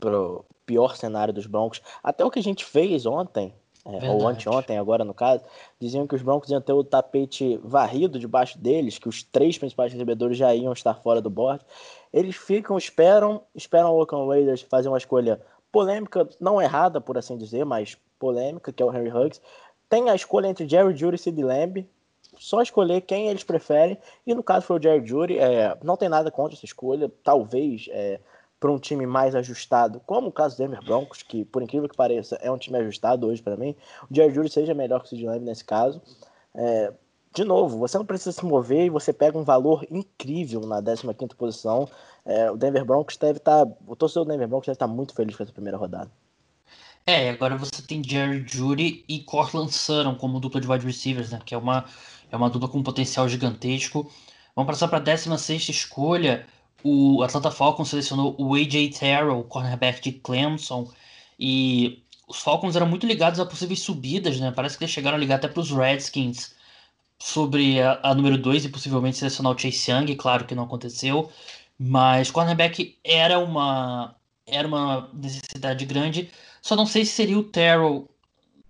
pro 0.00 0.44
pior 0.66 0.96
cenário 0.96 1.32
dos 1.32 1.46
Broncos, 1.46 1.80
até 2.02 2.24
o 2.24 2.30
que 2.30 2.40
a 2.40 2.42
gente 2.42 2.64
fez 2.64 3.06
ontem, 3.06 3.54
é, 3.84 4.10
ou 4.10 4.26
anteontem 4.26 4.76
agora 4.76 5.04
no 5.04 5.14
caso, 5.14 5.44
diziam 5.78 6.08
que 6.08 6.14
os 6.16 6.22
Broncos 6.22 6.50
iam 6.50 6.60
ter 6.60 6.72
o 6.72 6.82
tapete 6.82 7.56
varrido 7.62 8.18
debaixo 8.18 8.58
deles, 8.58 8.98
que 8.98 9.08
os 9.08 9.22
três 9.22 9.58
principais 9.58 9.92
recebedores 9.92 10.36
já 10.36 10.52
iam 10.52 10.72
estar 10.72 10.94
fora 10.94 11.22
do 11.22 11.30
board. 11.30 11.64
Eles 12.12 12.34
ficam, 12.34 12.76
esperam, 12.76 13.42
esperam 13.54 13.92
o 13.92 14.00
Oakland 14.00 14.28
Raiders 14.28 14.62
fazer 14.62 14.88
uma 14.88 14.98
escolha 14.98 15.40
polêmica, 15.70 16.28
não 16.40 16.60
errada, 16.60 17.00
por 17.00 17.16
assim 17.16 17.38
dizer, 17.38 17.64
mas 17.64 17.96
polêmica, 18.18 18.72
que 18.72 18.82
é 18.82 18.86
o 18.86 18.92
Henry 18.92 19.12
Huggs. 19.16 19.40
Tem 19.88 20.10
a 20.10 20.16
escolha 20.16 20.48
entre 20.48 20.68
Jerry 20.68 20.96
Judy 20.96 21.14
e 21.14 21.18
Sid 21.18 21.40
Lamb. 21.44 21.88
Só 22.40 22.62
escolher 22.62 23.02
quem 23.02 23.28
eles 23.28 23.44
preferem. 23.44 23.98
E 24.26 24.34
no 24.34 24.42
caso 24.42 24.64
foi 24.64 24.78
o 24.78 24.82
Jerry 24.82 25.06
Judy. 25.06 25.38
É, 25.38 25.76
não 25.84 25.94
tem 25.94 26.08
nada 26.08 26.30
contra 26.30 26.56
essa 26.56 26.64
escolha. 26.64 27.12
Talvez 27.22 27.86
é, 27.90 28.18
para 28.58 28.72
um 28.72 28.78
time 28.78 29.04
mais 29.04 29.34
ajustado, 29.34 30.00
como 30.06 30.28
o 30.28 30.32
caso 30.32 30.56
do 30.56 30.58
Denver 30.58 30.82
Broncos, 30.82 31.22
que 31.22 31.44
por 31.44 31.62
incrível 31.62 31.86
que 31.86 31.94
pareça 31.94 32.36
é 32.36 32.50
um 32.50 32.56
time 32.56 32.78
ajustado 32.78 33.26
hoje 33.26 33.42
para 33.42 33.58
mim, 33.58 33.76
o 34.10 34.14
Jerry 34.14 34.34
Judy 34.34 34.48
seja 34.48 34.72
melhor 34.72 35.00
que 35.00 35.06
o 35.06 35.08
Sid 35.10 35.26
Lamb 35.26 35.44
nesse 35.44 35.66
caso. 35.66 36.00
É, 36.54 36.94
de 37.34 37.44
novo, 37.44 37.76
você 37.76 37.98
não 37.98 38.06
precisa 38.06 38.32
se 38.32 38.42
mover 38.42 38.86
e 38.86 38.90
você 38.90 39.12
pega 39.12 39.36
um 39.36 39.44
valor 39.44 39.86
incrível 39.90 40.62
na 40.62 40.82
15 40.82 41.34
posição. 41.36 41.86
É, 42.24 42.50
o 42.50 42.56
Denver 42.56 42.86
Broncos 42.86 43.18
deve 43.18 43.36
estar. 43.36 43.66
Tá, 43.66 43.72
o 43.86 43.94
torcedor 43.94 44.24
do 44.24 44.30
Denver 44.30 44.48
Broncos 44.48 44.66
deve 44.66 44.76
estar 44.76 44.88
tá 44.88 44.92
muito 44.92 45.14
feliz 45.14 45.36
com 45.36 45.42
essa 45.42 45.52
primeira 45.52 45.76
rodada. 45.76 46.10
É, 47.06 47.30
agora 47.30 47.56
você 47.56 47.82
tem 47.82 48.04
Jerry 48.04 48.44
Judy 48.46 49.04
e 49.08 49.20
Cortland 49.20 49.72
Sutton 49.72 50.14
como 50.14 50.38
dupla 50.38 50.60
de 50.60 50.70
wide 50.70 50.86
receivers, 50.86 51.30
né? 51.30 51.40
Que 51.44 51.54
é 51.54 51.58
uma, 51.58 51.84
é 52.30 52.36
uma 52.36 52.50
dupla 52.50 52.68
com 52.68 52.78
um 52.78 52.82
potencial 52.82 53.28
gigantesco. 53.28 54.10
Vamos 54.54 54.70
passar 54.70 54.88
para 54.88 54.98
a 54.98 55.02
16 55.02 55.68
escolha. 55.68 56.46
O 56.82 57.22
Atlanta 57.22 57.50
Falcons 57.50 57.90
selecionou 57.90 58.34
o 58.38 58.54
AJ 58.54 58.90
Terrell, 58.98 59.44
cornerback 59.44 60.00
de 60.00 60.12
Clemson. 60.12 60.90
E 61.38 62.02
os 62.28 62.38
Falcons 62.38 62.76
eram 62.76 62.86
muito 62.86 63.06
ligados 63.06 63.40
a 63.40 63.46
possíveis 63.46 63.80
subidas, 63.80 64.38
né? 64.40 64.52
Parece 64.52 64.78
que 64.78 64.84
eles 64.84 64.92
chegaram 64.92 65.16
a 65.16 65.20
ligar 65.20 65.36
até 65.36 65.48
para 65.48 65.60
os 65.60 65.70
Redskins 65.70 66.54
sobre 67.18 67.80
a, 67.82 68.00
a 68.02 68.14
número 68.14 68.38
2 68.38 68.64
e 68.64 68.68
possivelmente 68.68 69.18
selecionar 69.18 69.52
o 69.54 69.58
Chase 69.58 69.90
Young. 69.90 70.14
Claro 70.16 70.44
que 70.46 70.54
não 70.54 70.64
aconteceu. 70.64 71.30
Mas 71.78 72.30
cornerback 72.30 72.98
era 73.04 73.38
uma, 73.38 74.14
era 74.46 74.66
uma 74.68 75.08
necessidade 75.14 75.84
grande. 75.86 76.30
Só 76.62 76.76
não 76.76 76.86
sei 76.86 77.04
se 77.04 77.12
seria 77.12 77.38
o 77.38 77.44
Terrell 77.44 78.08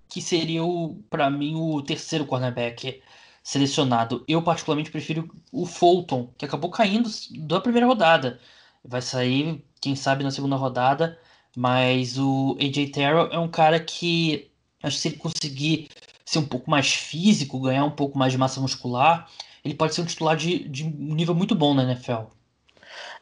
que 0.09 0.21
seria, 0.21 0.63
para 1.09 1.31
mim, 1.31 1.55
o 1.55 1.81
terceiro 1.83 2.27
cornerback 2.27 3.01
selecionado. 3.43 4.25
Eu, 4.29 4.43
particularmente, 4.43 4.91
prefiro 4.91 5.29
o 5.53 5.67
Fulton, 5.67 6.33
que 6.37 6.45
acabou 6.45 6.71
caindo 6.71 7.09
da 7.41 7.61
primeira 7.61 7.87
rodada. 7.87 8.41
Vai 8.85 9.03
sair, 9.03 9.65
quem 9.81 9.97
sabe, 9.97 10.25
na 10.25 10.31
segunda 10.31 10.57
rodada. 10.57 11.19
Mas 11.57 12.19
o 12.19 12.57
AJ 12.61 12.91
Terrell 12.93 13.29
é 13.33 13.39
um 13.39 13.49
cara 13.49 13.81
que, 13.81 14.51
acho 14.83 14.97
que 14.97 15.03
se 15.03 15.09
ele 15.09 15.17
conseguir 15.17 15.89
ser 16.25 16.39
um 16.39 16.47
pouco 16.47 16.71
mais 16.71 16.93
físico, 16.93 17.61
ganhar 17.61 17.85
um 17.85 17.91
pouco 17.91 18.17
mais 18.17 18.33
de 18.33 18.39
massa 18.39 18.61
muscular, 18.61 19.29
ele 19.65 19.75
pode 19.75 19.95
ser 19.95 20.03
um 20.03 20.07
titular 20.07 20.37
de, 20.37 20.69
de 20.69 20.85
um 20.85 21.15
nível 21.15 21.35
muito 21.35 21.55
bom 21.55 21.75
na 21.75 21.83
NFL. 21.83 22.31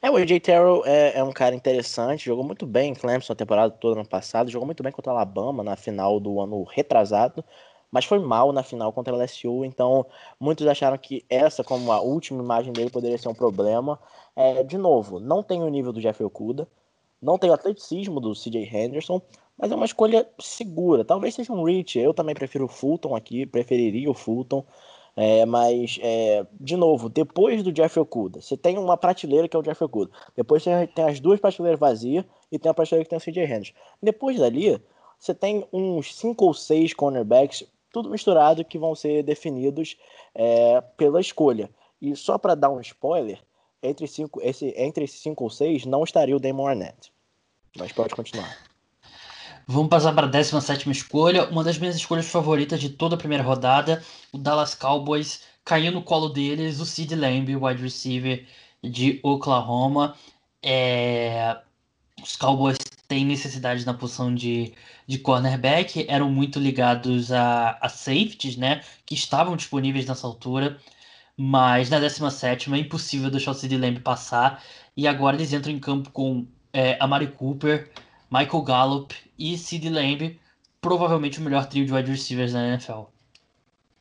É, 0.01 0.11
o 0.11 0.17
AJ 0.17 0.41
Terrell 0.41 0.83
é, 0.87 1.19
é, 1.19 1.25
um 1.25 1.33
cara 1.33 1.55
interessante, 1.55 2.27
jogou 2.27 2.45
muito 2.45 2.67
bem 2.67 2.93
em 2.93 2.95
Clemson 2.95 3.33
a 3.33 3.37
temporada 3.37 3.71
toda 3.73 3.99
ano 4.01 4.09
passado, 4.09 4.51
jogou 4.51 4.67
muito 4.67 4.83
bem 4.83 4.93
contra 4.93 5.13
o 5.13 5.17
Alabama 5.17 5.65
na 5.65 5.75
final 5.77 6.21
do 6.21 6.41
ano 6.41 6.63
retrasado, 6.65 7.45
mas 7.90 8.05
foi 8.05 8.18
mal 8.18 8.53
na 8.53 8.62
final 8.62 8.92
contra 8.92 9.14
a 9.14 9.16
LSU, 9.16 9.64
então 9.64 10.07
muitos 10.38 10.66
acharam 10.66 10.98
que 10.98 11.24
essa, 11.29 11.64
como 11.64 11.90
a 11.92 12.01
última 12.01 12.42
imagem 12.42 12.72
dele, 12.72 12.90
poderia 12.90 13.18
ser 13.18 13.29
um 13.29 13.35
problema. 13.35 13.98
É, 14.37 14.62
de 14.62 14.79
novo, 14.79 15.18
não 15.18 15.42
tem 15.42 15.62
o 15.62 15.68
nível 15.68 15.92
do 15.92 16.01
Jeffrey 16.01 16.27
Okuda, 16.27 16.68
não 17.20 17.38
tem 17.38 17.51
o 17.51 17.55
atleticismo 17.55 18.20
do 18.20 18.33
CJ 18.35 18.68
Henderson, 18.72 19.20
mas 19.59 19.72
é 19.72 19.74
uma 19.74 19.85
escolha 19.85 20.29
segura. 20.38 21.05
Talvez 21.05 21.35
seja 21.35 21.53
um 21.53 21.64
reach. 21.64 21.98
Eu 21.98 22.14
também 22.14 22.35
prefiro 22.35 22.66
o 22.66 22.68
Fulton 22.68 23.16
aqui, 23.16 23.44
preferiria 23.44 24.09
o 24.09 24.14
Fulton. 24.14 24.64
É, 25.16 25.44
mas, 25.44 25.98
é, 26.01 26.46
de 26.61 26.77
novo, 26.77 27.09
depois 27.09 27.64
do 27.64 27.72
Jeff 27.72 27.98
Okuda, 27.98 28.40
você 28.40 28.57
tem 28.57 28.79
uma 28.79 28.96
prateleira 28.96 29.48
que 29.48 29.57
é 29.57 29.59
o 29.59 29.62
Jeff 29.62 29.83
Okuda. 29.83 30.12
Depois 30.37 30.62
você 30.62 30.87
tem 30.87 31.05
as 31.07 31.18
duas 31.18 31.40
prateleiras 31.40 31.81
vazias 31.81 32.24
e 32.53 32.59
tem 32.59 32.70
a 32.70 32.74
prateleira 32.74 33.05
que 33.05 33.11
tem 33.11 33.18
o 33.18 33.20
CJ 33.20 33.53
Henderson. 33.53 33.72
Depois 34.01 34.38
dali, 34.38 34.81
você 35.18 35.35
tem 35.35 35.66
uns 35.72 36.14
cinco 36.14 36.44
ou 36.44 36.55
seis 36.55 36.94
cornerbacks, 36.94 37.64
tudo 37.92 38.11
misturado, 38.11 38.64
que 38.64 38.79
vão 38.79 38.94
ser 38.94 39.22
definidos 39.22 39.96
é, 40.35 40.81
pela 40.96 41.20
escolha. 41.20 41.70
E 42.01 42.14
só 42.14 42.38
para 42.38 42.55
dar 42.55 42.70
um 42.70 42.81
spoiler, 42.81 43.40
entre, 43.83 44.07
cinco, 44.07 44.40
esse, 44.42 44.74
entre 44.77 45.05
esses 45.05 45.20
cinco 45.20 45.44
ou 45.44 45.51
seis 45.51 45.85
não 45.85 46.05
estaria 46.05 46.37
o 46.37 46.40
Damon 46.40 46.66
Arnett. 46.66 47.12
Mas 47.77 47.92
pode 47.92 48.14
continuar. 48.14 48.57
Vamos 49.66 49.90
passar 49.90 50.14
para 50.14 50.27
a 50.27 50.31
17 50.31 50.90
escolha, 50.90 51.46
uma 51.51 51.62
das 51.62 51.79
minhas 51.79 51.94
escolhas 51.94 52.27
favoritas 52.27 52.81
de 52.81 52.88
toda 52.88 53.16
a 53.16 53.18
primeira 53.18 53.44
rodada, 53.44 54.03
o 54.33 54.38
Dallas 54.38 54.74
Cowboys, 54.74 55.42
caiu 55.62 55.92
no 55.92 56.03
colo 56.03 56.31
deles 56.31 56.81
o 56.81 56.87
Sid 56.87 57.14
Lamb, 57.14 57.55
wide 57.55 57.83
receiver 57.83 58.46
de 58.83 59.20
Oklahoma. 59.22 60.16
É... 60.62 61.59
Os 62.22 62.35
Cowboys 62.35 62.79
têm 63.09 63.25
necessidade 63.25 63.87
na 63.87 63.94
posição 63.94 64.35
de, 64.35 64.75
de 65.07 65.18
cornerback, 65.18 66.05
eram 66.09 66.31
muito 66.31 66.61
ligados 66.61 67.33
a, 67.33 67.79
a 67.81 67.88
safeties, 67.88 68.57
né, 68.57 68.83
que 69.07 69.14
estavam 69.14 69.57
disponíveis 69.57 70.07
nessa 70.07 70.27
altura, 70.27 70.79
mas 71.37 71.88
na 71.88 71.99
17 71.99 72.73
é 72.73 72.77
impossível 72.77 73.31
deixar 73.31 73.53
o 73.53 73.55
Sid 73.55 73.77
Lamb 73.77 74.01
passar, 74.01 74.62
e 74.94 75.09
agora 75.09 75.37
eles 75.37 75.53
entram 75.53 75.73
em 75.73 75.79
campo 75.81 76.11
com 76.11 76.47
é, 76.73 76.99
Amari 77.01 77.29
Cooper, 77.29 77.90
Michael 78.31 78.62
Gallup 78.62 79.14
e 79.38 79.57
Sid 79.57 79.88
Lamb, 79.88 80.38
provavelmente 80.81 81.40
o 81.40 81.42
melhor 81.42 81.66
trio 81.66 81.87
de 81.87 81.92
wide 81.92 82.11
receivers 82.11 82.53
da 82.53 82.66
NFL. 82.66 83.05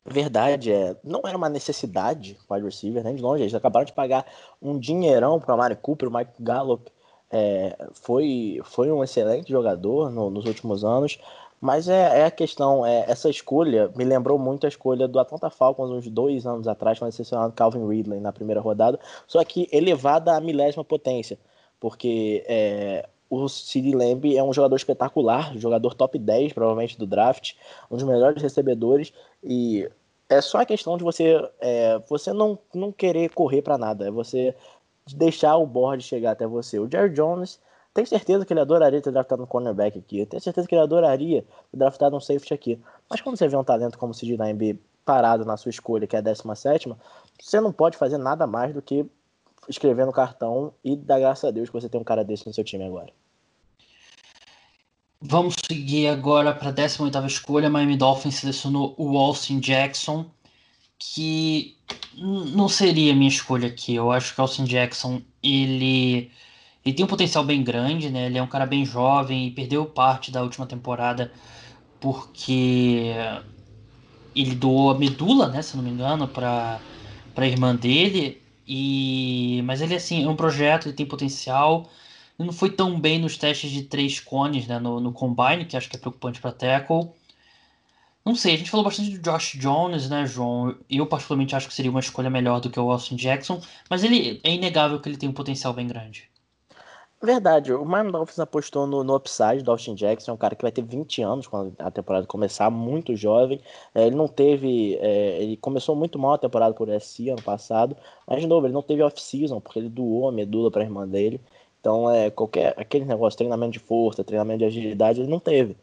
Verdade, 0.04 0.72
é. 0.72 0.96
Não 1.04 1.20
era 1.24 1.36
uma 1.36 1.48
necessidade 1.48 2.38
wide 2.50 2.64
receiver, 2.64 3.04
nem 3.04 3.14
de 3.14 3.22
longe. 3.22 3.42
Eles 3.42 3.54
acabaram 3.54 3.84
de 3.84 3.92
pagar 3.92 4.24
um 4.60 4.78
dinheirão 4.78 5.38
para 5.38 5.52
Amari 5.54 5.76
Cooper, 5.76 6.08
o 6.08 6.10
Michael 6.10 6.34
Gallup. 6.40 6.90
É, 7.30 7.76
foi, 7.92 8.60
foi 8.64 8.90
um 8.90 9.04
excelente 9.04 9.50
jogador 9.50 10.10
no, 10.10 10.30
nos 10.30 10.46
últimos 10.46 10.82
anos, 10.82 11.18
mas 11.60 11.88
é, 11.88 12.20
é 12.20 12.24
a 12.24 12.30
questão, 12.30 12.86
é, 12.86 13.04
essa 13.08 13.28
escolha 13.28 13.90
me 13.96 14.04
lembrou 14.04 14.38
muito 14.38 14.64
a 14.64 14.68
escolha 14.68 15.08
do 15.08 15.18
Atlanta 15.18 15.50
Falcons 15.50 15.90
uns 15.90 16.08
dois 16.08 16.46
anos 16.46 16.68
atrás, 16.68 16.98
quando 16.98 17.12
selecionado 17.12 17.52
Calvin 17.52 17.86
Ridley 17.86 18.20
na 18.20 18.32
primeira 18.32 18.60
rodada, 18.60 18.98
só 19.26 19.42
que 19.44 19.68
elevada 19.72 20.34
à 20.36 20.40
milésima 20.40 20.84
potência, 20.84 21.38
porque 21.80 22.44
é, 22.46 23.08
o 23.28 23.48
Cid 23.48 23.92
Lamb 23.94 24.36
é 24.36 24.42
um 24.42 24.52
jogador 24.52 24.76
espetacular, 24.76 25.56
jogador 25.58 25.94
top 25.94 26.18
10 26.18 26.52
provavelmente 26.52 26.98
do 26.98 27.06
draft, 27.06 27.54
um 27.90 27.96
dos 27.96 28.04
melhores 28.06 28.40
recebedores 28.40 29.12
e 29.42 29.88
é 30.30 30.40
só 30.40 30.60
a 30.60 30.66
questão 30.66 30.96
de 30.96 31.04
você 31.04 31.42
é, 31.60 32.00
você 32.08 32.32
não, 32.32 32.58
não 32.74 32.92
querer 32.92 33.30
correr 33.30 33.62
para 33.62 33.78
nada, 33.78 34.06
é 34.06 34.10
você 34.10 34.54
deixar 35.16 35.56
o 35.56 35.66
board 35.66 36.02
chegar 36.02 36.32
até 36.32 36.46
você. 36.46 36.78
O 36.78 36.88
Jerry 36.90 37.10
Jones, 37.10 37.60
tenho 37.94 38.06
certeza 38.06 38.44
que 38.44 38.52
ele 38.52 38.60
adoraria 38.60 39.00
ter 39.00 39.10
draftado 39.10 39.42
um 39.42 39.46
cornerback 39.46 39.98
aqui, 39.98 40.24
tenho 40.26 40.42
certeza 40.42 40.66
que 40.66 40.74
ele 40.74 40.82
adoraria 40.82 41.42
ter 41.70 41.76
draftado 41.76 42.16
um 42.16 42.20
safety 42.20 42.54
aqui, 42.54 42.80
mas 43.08 43.20
quando 43.20 43.36
você 43.36 43.48
vê 43.48 43.56
um 43.56 43.64
talento 43.64 43.98
como 43.98 44.12
o 44.12 44.14
Cid 44.14 44.36
Lamb 44.36 44.78
parado 45.04 45.44
na 45.44 45.56
sua 45.56 45.70
escolha, 45.70 46.06
que 46.06 46.14
é 46.14 46.18
a 46.18 46.22
17 46.22 46.94
você 47.40 47.60
não 47.60 47.72
pode 47.72 47.96
fazer 47.96 48.18
nada 48.18 48.46
mais 48.46 48.74
do 48.74 48.82
que 48.82 49.06
escrever 49.68 50.06
no 50.06 50.12
cartão 50.12 50.72
e 50.84 50.96
dar 50.96 51.18
graças 51.18 51.44
a 51.44 51.50
Deus 51.50 51.68
que 51.68 51.72
você 51.74 51.88
tem 51.88 52.00
um 52.00 52.04
cara 52.04 52.24
desse 52.24 52.46
no 52.46 52.54
seu 52.54 52.64
time 52.64 52.84
agora. 52.84 53.12
Vamos 55.20 55.56
seguir 55.66 56.06
agora 56.06 56.54
para 56.54 56.68
a 56.68 56.72
18 56.72 57.18
escolha. 57.26 57.68
Miami 57.68 57.96
Dolphins 57.96 58.36
selecionou 58.36 58.94
o 58.96 59.18
Austin 59.18 59.58
Jackson, 59.58 60.26
que 60.98 61.76
não 62.14 62.68
seria 62.68 63.14
minha 63.14 63.28
escolha 63.28 63.68
aqui. 63.68 63.94
Eu 63.94 64.10
acho 64.10 64.34
que 64.34 64.40
o 64.40 64.42
Austin 64.42 64.64
Jackson 64.64 65.22
ele, 65.42 66.30
ele 66.84 66.94
tem 66.94 67.04
um 67.04 67.08
potencial 67.08 67.44
bem 67.44 67.62
grande, 67.62 68.10
né? 68.10 68.26
Ele 68.26 68.38
é 68.38 68.42
um 68.42 68.48
cara 68.48 68.66
bem 68.66 68.84
jovem 68.84 69.46
e 69.48 69.50
perdeu 69.52 69.86
parte 69.86 70.30
da 70.30 70.42
última 70.42 70.66
temporada 70.66 71.32
porque 72.00 73.14
ele 74.34 74.54
doou 74.54 74.90
a 74.90 74.98
medula, 74.98 75.48
né? 75.48 75.62
Se 75.62 75.76
não 75.76 75.84
me 75.84 75.90
engano, 75.90 76.28
para 76.28 76.80
a 77.36 77.46
irmã 77.46 77.74
dele. 77.74 78.42
E 78.66 79.62
mas 79.64 79.80
ele 79.80 79.94
assim 79.94 80.24
é 80.24 80.28
um 80.28 80.36
projeto, 80.36 80.86
ele 80.88 80.96
tem 80.96 81.06
potencial. 81.06 81.90
Ele 82.38 82.46
não 82.46 82.52
foi 82.52 82.70
tão 82.70 83.00
bem 83.00 83.18
nos 83.20 83.36
testes 83.36 83.70
de 83.70 83.84
três 83.84 84.20
cones, 84.20 84.66
né, 84.66 84.78
no, 84.78 85.00
no 85.00 85.12
combine, 85.12 85.64
que 85.66 85.76
acho 85.76 85.88
que 85.90 85.96
é 85.96 85.98
preocupante 85.98 86.40
para 86.40 86.52
tackle. 86.52 87.10
Não 88.28 88.34
sei, 88.34 88.52
a 88.52 88.58
gente 88.58 88.70
falou 88.70 88.84
bastante 88.84 89.16
do 89.16 89.22
Josh 89.22 89.54
Jones, 89.54 90.10
né, 90.10 90.26
João? 90.26 90.76
Eu 90.90 91.06
particularmente 91.06 91.56
acho 91.56 91.66
que 91.66 91.72
seria 91.72 91.90
uma 91.90 91.98
escolha 91.98 92.28
melhor 92.28 92.60
do 92.60 92.68
que 92.68 92.78
o 92.78 92.90
Austin 92.92 93.16
Jackson, 93.16 93.58
mas 93.88 94.04
ele 94.04 94.38
é 94.44 94.52
inegável 94.52 95.00
que 95.00 95.08
ele 95.08 95.16
tem 95.16 95.30
um 95.30 95.32
potencial 95.32 95.72
bem 95.72 95.86
grande. 95.86 96.28
Verdade, 97.22 97.72
o 97.72 97.86
Miami 97.86 98.12
Dolphins 98.12 98.38
apostou 98.38 98.86
no, 98.86 99.02
no 99.02 99.16
upside 99.16 99.62
do 99.62 99.70
Austin 99.70 99.94
Jackson, 99.94 100.32
é 100.32 100.34
um 100.34 100.36
cara 100.36 100.54
que 100.54 100.60
vai 100.60 100.70
ter 100.70 100.82
20 100.82 101.22
anos 101.22 101.46
quando 101.46 101.74
a 101.78 101.90
temporada 101.90 102.26
começar, 102.26 102.68
muito 102.68 103.16
jovem. 103.16 103.62
É, 103.94 104.06
ele 104.06 104.14
não 104.14 104.28
teve. 104.28 104.96
É, 105.00 105.42
ele 105.42 105.56
começou 105.56 105.96
muito 105.96 106.18
mal 106.18 106.34
a 106.34 106.38
temporada 106.38 106.74
por 106.74 106.90
SC 106.90 107.30
ano 107.30 107.42
passado, 107.42 107.96
mas 108.26 108.42
de 108.42 108.46
novo, 108.46 108.66
ele 108.66 108.74
não 108.74 108.82
teve 108.82 109.02
off-season, 109.02 109.58
porque 109.58 109.78
ele 109.78 109.88
doou 109.88 110.28
a 110.28 110.32
medula 110.32 110.70
para 110.70 110.82
a 110.82 110.84
irmã 110.84 111.08
dele. 111.08 111.40
Então, 111.80 112.10
é, 112.10 112.30
qualquer, 112.30 112.74
aquele 112.76 113.06
negócio, 113.06 113.38
treinamento 113.38 113.72
de 113.72 113.78
força, 113.78 114.22
treinamento 114.22 114.58
de 114.58 114.64
agilidade, 114.66 115.20
ele 115.20 115.30
não 115.30 115.40
teve. 115.40 115.78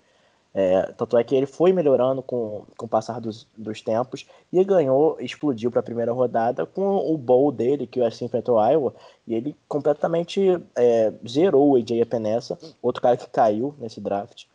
É, 0.58 0.84
tanto 0.94 1.18
é 1.18 1.24
que 1.24 1.36
ele 1.36 1.46
foi 1.46 1.74
melhorando 1.74 2.24
com, 2.24 2.64
com 2.78 2.86
o 2.86 2.90
passar 2.90 3.20
dos, 3.20 3.46
dos 3.58 3.82
tempos 3.82 4.26
e 4.54 4.64
ganhou, 4.64 5.18
explodiu 5.20 5.70
para 5.70 5.82
a 5.82 5.84
primeira 5.84 6.14
rodada 6.14 6.66
com 6.66 6.96
o 6.96 7.18
bowl 7.18 7.52
dele, 7.52 7.86
que 7.86 8.00
o 8.00 8.06
assim 8.06 8.24
enfrentou 8.24 8.58
Iowa, 8.66 8.96
e 9.28 9.36
ele 9.36 9.54
completamente 9.68 10.42
é, 10.74 11.12
zerou 11.28 11.72
o 11.72 11.76
AJ 11.76 11.92
Epinesa, 12.00 12.58
outro 12.82 13.02
cara 13.02 13.18
que 13.18 13.30
caiu 13.30 13.76
nesse 13.78 14.00
draft. 14.00 14.46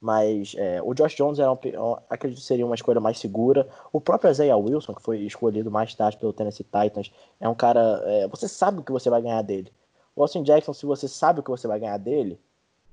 Mas 0.00 0.56
é, 0.58 0.82
o 0.82 0.92
Josh 0.92 1.14
Jones 1.14 1.38
era 1.38 1.52
um, 1.52 1.96
acredito 2.10 2.40
que 2.40 2.44
seria 2.44 2.66
uma 2.66 2.74
escolha 2.74 3.00
mais 3.00 3.18
segura. 3.20 3.68
O 3.92 4.00
próprio 4.00 4.30
Isaiah 4.32 4.56
Wilson, 4.56 4.92
que 4.92 5.02
foi 5.02 5.20
escolhido 5.20 5.70
mais 5.70 5.94
tarde 5.94 6.18
pelo 6.18 6.32
Tennessee 6.32 6.64
Titans, 6.64 7.12
é 7.40 7.48
um 7.48 7.54
cara. 7.54 8.02
É, 8.04 8.28
você 8.28 8.48
sabe 8.48 8.80
o 8.80 8.82
que 8.82 8.92
você 8.92 9.08
vai 9.08 9.22
ganhar 9.22 9.40
dele. 9.40 9.72
O 10.16 10.20
Austin 10.20 10.42
Jackson, 10.42 10.74
se 10.74 10.84
você 10.84 11.08
sabe 11.08 11.40
o 11.40 11.42
que 11.42 11.50
você 11.50 11.66
vai 11.66 11.78
ganhar 11.78 11.96
dele, 11.96 12.38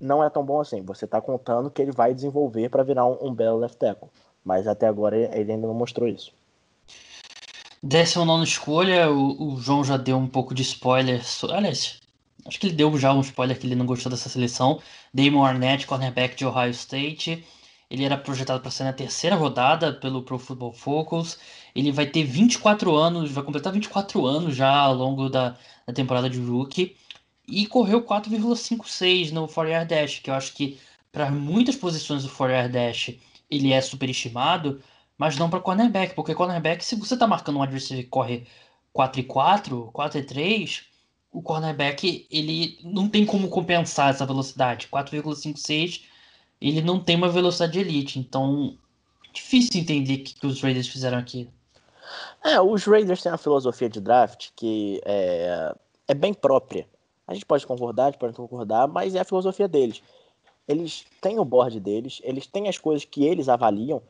não 0.01 0.23
é 0.23 0.29
tão 0.29 0.43
bom 0.43 0.59
assim. 0.59 0.81
Você 0.81 1.05
está 1.05 1.21
contando 1.21 1.69
que 1.69 1.81
ele 1.81 1.91
vai 1.91 2.13
desenvolver 2.13 2.69
para 2.69 2.83
virar 2.83 3.05
um, 3.05 3.27
um, 3.27 3.33
belo 3.33 3.59
left 3.59 3.77
tackle. 3.77 4.09
Mas 4.43 4.67
até 4.67 4.87
agora 4.87 5.15
ele 5.15 5.51
ainda 5.51 5.67
não 5.67 5.73
mostrou 5.73 6.09
isso. 6.09 6.33
Décima 7.81 8.25
nona 8.25 8.43
escolha, 8.43 9.09
o, 9.11 9.53
o, 9.53 9.57
João 9.59 9.83
já 9.83 9.97
deu 9.97 10.17
um 10.17 10.27
pouco 10.27 10.53
de 10.53 10.63
spoiler. 10.63 11.21
Aliás, 11.49 11.99
acho 12.45 12.59
que 12.59 12.67
ele 12.67 12.75
deu 12.75 12.95
já 12.97 13.13
um 13.13 13.21
spoiler 13.21 13.57
que 13.57 13.67
ele 13.67 13.75
não 13.75 13.85
gostou 13.85 14.09
dessa 14.09 14.29
seleção. 14.29 14.79
Damon 15.13 15.45
Arnett, 15.45 15.85
cornerback 15.85 16.35
de 16.35 16.45
Ohio 16.45 16.71
State. 16.71 17.45
Ele 17.89 18.05
era 18.05 18.17
projetado 18.17 18.61
para 18.61 18.71
ser 18.71 18.85
na 18.85 18.93
terceira 18.93 19.35
rodada 19.35 19.93
pelo 19.93 20.23
Pro 20.23 20.39
Football 20.39 20.73
Focus. 20.73 21.37
Ele 21.75 21.91
vai 21.91 22.05
ter 22.05 22.23
24 22.23 22.95
anos, 22.95 23.31
vai 23.31 23.43
completar 23.43 23.73
24 23.73 24.25
anos 24.25 24.55
já 24.55 24.71
ao 24.71 24.93
longo 24.93 25.29
da, 25.29 25.57
da 25.85 25.93
temporada 25.93 26.29
de 26.29 26.39
rookie 26.39 26.95
e 27.51 27.67
correu 27.67 28.01
4,56 28.01 29.31
no 29.31 29.47
4 29.47 29.85
dash, 29.85 30.19
que 30.19 30.29
eu 30.29 30.33
acho 30.33 30.53
que 30.53 30.79
para 31.11 31.29
muitas 31.29 31.75
posições 31.75 32.23
do 32.23 32.29
4 32.29 32.69
dash 32.69 33.15
ele 33.49 33.73
é 33.73 33.81
superestimado, 33.81 34.81
mas 35.17 35.37
não 35.37 35.49
para 35.49 35.59
cornerback, 35.59 36.15
porque 36.15 36.33
cornerback, 36.33 36.83
se 36.83 36.95
você 36.95 37.13
está 37.13 37.27
marcando 37.27 37.57
um 37.57 37.61
adversário 37.61 38.03
que 38.03 38.09
corre 38.09 38.47
4 38.93 39.19
e 39.19 39.23
4, 39.23 39.89
4 39.93 40.19
e 40.19 40.23
3, 40.23 40.83
o 41.31 41.41
cornerback 41.41 42.27
ele 42.31 42.79
não 42.83 43.07
tem 43.09 43.25
como 43.25 43.49
compensar 43.49 44.09
essa 44.09 44.25
velocidade. 44.25 44.87
4,56 44.87 46.03
ele 46.61 46.81
não 46.81 46.99
tem 46.99 47.15
uma 47.15 47.29
velocidade 47.29 47.79
elite, 47.79 48.19
então 48.19 48.77
difícil 49.33 49.81
entender 49.81 50.15
o 50.15 50.23
que, 50.23 50.35
que 50.35 50.47
os 50.47 50.61
Raiders 50.61 50.87
fizeram 50.87 51.17
aqui. 51.17 51.49
É, 52.43 52.59
os 52.61 52.85
Raiders 52.85 53.21
têm 53.21 53.31
uma 53.31 53.37
filosofia 53.37 53.89
de 53.89 53.99
draft 53.99 54.49
que 54.55 55.01
é, 55.05 55.75
é 56.07 56.13
bem 56.13 56.33
própria. 56.33 56.87
A 57.31 57.33
gente 57.33 57.45
pode 57.45 57.65
concordar, 57.65 58.03
a 58.03 58.11
gente 58.11 58.19
pode 58.19 58.35
concordar, 58.35 58.89
mas 58.89 59.15
é 59.15 59.21
a 59.21 59.23
filosofia 59.23 59.65
deles. 59.65 60.03
Eles 60.67 61.05
têm 61.21 61.39
o 61.39 61.45
board 61.45 61.79
deles, 61.79 62.19
eles 62.25 62.45
têm 62.45 62.67
as 62.67 62.77
coisas 62.77 63.05
que 63.05 63.23
eles 63.23 63.47
avaliam, 63.47 64.01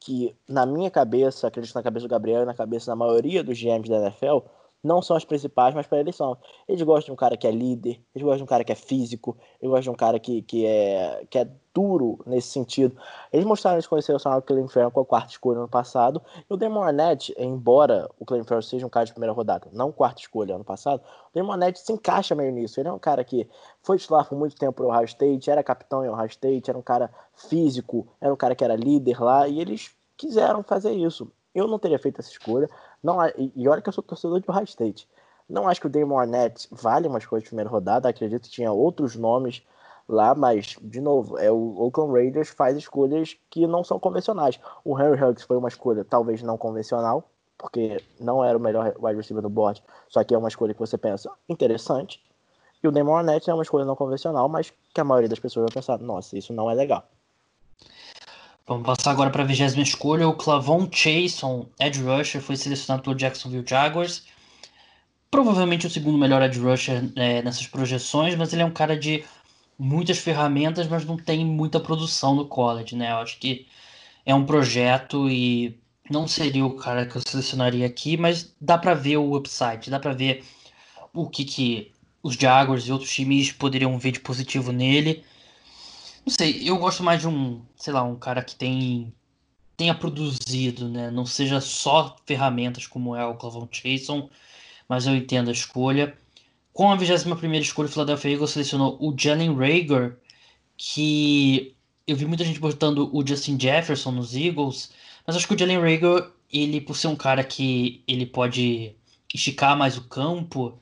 que 0.00 0.34
na 0.48 0.66
minha 0.66 0.90
cabeça, 0.90 1.46
acredito 1.46 1.72
na 1.72 1.84
cabeça 1.84 2.08
do 2.08 2.10
Gabriel 2.10 2.42
e 2.42 2.44
na 2.44 2.52
cabeça 2.52 2.86
da 2.86 2.96
maioria 2.96 3.44
dos 3.44 3.56
GMs 3.56 3.88
da 3.88 3.98
NFL, 3.98 4.38
não 4.82 5.00
são 5.00 5.16
as 5.16 5.24
principais, 5.24 5.72
mas 5.72 5.86
para 5.86 6.00
eles 6.00 6.16
são. 6.16 6.36
Eles 6.68 6.82
gostam 6.82 7.06
de 7.06 7.12
um 7.12 7.16
cara 7.16 7.36
que 7.36 7.46
é 7.46 7.52
líder, 7.52 8.02
eles 8.12 8.24
gostam 8.24 8.38
de 8.38 8.42
um 8.42 8.46
cara 8.46 8.64
que 8.64 8.72
é 8.72 8.74
físico, 8.74 9.38
eles 9.62 9.70
gostam 9.70 9.82
de 9.82 9.90
um 9.90 9.94
cara 9.94 10.18
que, 10.18 10.42
que, 10.42 10.66
é, 10.66 11.24
que 11.30 11.38
é 11.38 11.48
duro 11.74 12.20
nesse 12.24 12.48
sentido. 12.48 12.96
Eles 13.32 13.44
mostraram 13.44 13.76
eles 13.76 14.04
selecionaram 14.04 14.42
o 14.46 14.68
Ferrell 14.68 14.90
com 14.92 15.00
a 15.00 15.04
quarta 15.04 15.32
escolha 15.32 15.58
no 15.58 15.68
passado. 15.68 16.22
E 16.48 16.54
o 16.54 16.56
Damon 16.56 16.84
Arnett, 16.84 17.34
embora 17.36 18.08
o 18.18 18.24
Ferrell 18.24 18.62
seja 18.62 18.86
um 18.86 18.88
cara 18.88 19.04
de 19.04 19.12
primeira 19.12 19.32
rodada, 19.32 19.68
não 19.72 19.90
quarta 19.90 20.20
escolha 20.20 20.54
ano 20.54 20.64
passado, 20.64 21.02
o 21.34 21.38
Damon 21.38 21.58
se 21.74 21.92
encaixa 21.92 22.34
meio 22.34 22.52
nisso. 22.52 22.80
Ele 22.80 22.88
é 22.88 22.92
um 22.92 22.98
cara 22.98 23.24
que 23.24 23.48
foi 23.82 23.98
titular 23.98 24.28
por 24.28 24.38
muito 24.38 24.54
tempo 24.56 24.82
no 24.82 24.88
Ohio 24.88 25.04
State, 25.04 25.50
era 25.50 25.62
capitão 25.62 26.04
em 26.04 26.08
Ohio 26.08 26.26
State, 26.26 26.70
era 26.70 26.78
um 26.78 26.82
cara 26.82 27.10
físico, 27.34 28.06
era 28.20 28.32
um 28.32 28.36
cara 28.36 28.54
que 28.54 28.62
era 28.62 28.76
líder 28.76 29.20
lá, 29.20 29.48
e 29.48 29.60
eles 29.60 29.90
quiseram 30.16 30.62
fazer 30.62 30.92
isso. 30.92 31.30
Eu 31.52 31.66
não 31.66 31.78
teria 31.78 31.98
feito 31.98 32.20
essa 32.20 32.30
escolha. 32.30 32.68
Não, 33.02 33.18
e 33.54 33.68
olha 33.68 33.82
que 33.82 33.88
eu 33.88 33.92
sou 33.92 34.02
torcedor 34.02 34.40
de 34.40 34.50
Ohio 34.50 34.64
State. 34.64 35.08
Não 35.48 35.68
acho 35.68 35.80
que 35.80 35.86
o 35.86 35.90
Damon 35.90 36.18
Arnett 36.18 36.68
vale 36.70 37.06
umas 37.06 37.26
coisas 37.26 37.44
de 37.44 37.50
primeira 37.50 37.70
rodada. 37.70 38.08
Acredito 38.08 38.44
que 38.44 38.50
tinha 38.50 38.72
outros 38.72 39.14
nomes 39.14 39.62
lá, 40.08 40.34
mas, 40.34 40.76
de 40.82 41.00
novo, 41.00 41.38
é 41.38 41.50
o 41.50 41.76
Oakland 41.78 42.12
Raiders 42.12 42.50
faz 42.50 42.76
escolhas 42.76 43.36
que 43.50 43.66
não 43.66 43.82
são 43.82 43.98
convencionais. 43.98 44.58
O 44.84 44.98
Henry 44.98 45.22
Huggs 45.22 45.46
foi 45.46 45.56
uma 45.56 45.68
escolha 45.68 46.04
talvez 46.04 46.42
não 46.42 46.58
convencional, 46.58 47.28
porque 47.56 48.02
não 48.20 48.44
era 48.44 48.56
o 48.56 48.60
melhor 48.60 48.94
wide 49.00 49.16
receiver 49.16 49.42
do 49.42 49.48
board, 49.48 49.82
só 50.08 50.22
que 50.22 50.34
é 50.34 50.38
uma 50.38 50.48
escolha 50.48 50.74
que 50.74 50.80
você 50.80 50.98
pensa 50.98 51.30
interessante. 51.48 52.22
E 52.82 52.88
o 52.88 52.92
Damon 52.92 53.16
Arnett 53.16 53.48
é 53.48 53.54
uma 53.54 53.62
escolha 53.62 53.84
não 53.84 53.96
convencional, 53.96 54.48
mas 54.48 54.72
que 54.92 55.00
a 55.00 55.04
maioria 55.04 55.28
das 55.28 55.38
pessoas 55.38 55.64
vai 55.64 55.72
pensar, 55.72 55.98
nossa, 55.98 56.36
isso 56.36 56.52
não 56.52 56.70
é 56.70 56.74
legal. 56.74 57.08
Vamos 58.66 58.86
passar 58.86 59.10
agora 59.10 59.30
para 59.30 59.42
a 59.42 59.46
vigésima 59.46 59.82
escolha. 59.82 60.28
O 60.28 60.34
Clavon 60.34 60.88
Chason, 60.90 61.66
Edge 61.78 62.02
Rusher, 62.02 62.40
foi 62.40 62.56
selecionado 62.56 63.02
pelo 63.02 63.14
Jacksonville 63.14 63.64
Jaguars. 63.66 64.24
Provavelmente 65.30 65.86
o 65.86 65.90
segundo 65.90 66.16
melhor 66.16 66.42
Edge 66.42 66.60
Rusher 66.60 67.10
é, 67.16 67.42
nessas 67.42 67.66
projeções, 67.66 68.34
mas 68.36 68.52
ele 68.52 68.62
é 68.62 68.64
um 68.64 68.70
cara 68.70 68.98
de 68.98 69.24
muitas 69.78 70.18
ferramentas, 70.18 70.88
mas 70.88 71.04
não 71.04 71.16
tem 71.16 71.44
muita 71.44 71.80
produção 71.80 72.34
no 72.34 72.46
college, 72.46 72.96
né? 72.96 73.12
Eu 73.12 73.16
acho 73.16 73.38
que 73.38 73.66
é 74.24 74.34
um 74.34 74.46
projeto 74.46 75.28
e 75.28 75.78
não 76.10 76.28
seria 76.28 76.64
o 76.64 76.76
cara 76.76 77.06
que 77.06 77.16
eu 77.16 77.22
selecionaria 77.26 77.86
aqui, 77.86 78.16
mas 78.16 78.54
dá 78.60 78.78
para 78.78 78.94
ver 78.94 79.16
o 79.16 79.36
upside, 79.36 79.90
dá 79.90 79.98
para 79.98 80.12
ver 80.12 80.44
o 81.12 81.28
que, 81.28 81.44
que 81.44 81.92
os 82.22 82.34
Jaguars 82.34 82.84
e 82.86 82.92
outros 82.92 83.10
times 83.12 83.52
poderiam 83.52 83.98
ver 83.98 84.12
de 84.12 84.20
positivo 84.20 84.72
nele. 84.72 85.24
Não 86.26 86.32
sei, 86.32 86.68
eu 86.68 86.78
gosto 86.78 87.02
mais 87.02 87.20
de 87.20 87.28
um, 87.28 87.62
sei 87.76 87.92
lá, 87.92 88.02
um 88.02 88.16
cara 88.16 88.42
que 88.42 88.56
tem 88.56 89.12
tenha 89.76 89.94
produzido, 89.94 90.88
né? 90.88 91.10
Não 91.10 91.26
seja 91.26 91.60
só 91.60 92.16
ferramentas 92.26 92.86
como 92.86 93.16
é 93.16 93.24
o 93.26 93.34
Clavon 93.34 93.68
Chason, 93.70 94.30
mas 94.88 95.06
eu 95.06 95.14
entendo 95.16 95.48
a 95.48 95.52
escolha. 95.52 96.16
Com 96.74 96.90
a 96.90 96.96
21 96.96 97.54
escolha, 97.60 97.88
o 97.88 97.92
Philadelphia 97.92 98.32
Eagles 98.32 98.50
selecionou 98.50 98.98
o 99.00 99.14
Jalen 99.16 99.54
Rager, 99.54 100.18
que 100.76 101.72
eu 102.04 102.16
vi 102.16 102.26
muita 102.26 102.44
gente 102.44 102.58
botando 102.58 103.08
o 103.12 103.24
Justin 103.24 103.56
Jefferson 103.58 104.10
nos 104.10 104.34
Eagles, 104.34 104.92
mas 105.24 105.36
acho 105.36 105.46
que 105.46 105.54
o 105.54 105.58
Jalen 105.58 105.78
Rager, 105.78 106.32
ele 106.52 106.80
por 106.80 106.96
ser 106.96 107.06
um 107.06 107.14
cara 107.14 107.44
que 107.44 108.02
ele 108.08 108.26
pode 108.26 108.92
esticar 109.32 109.78
mais 109.78 109.96
o 109.96 110.02
campo, 110.02 110.76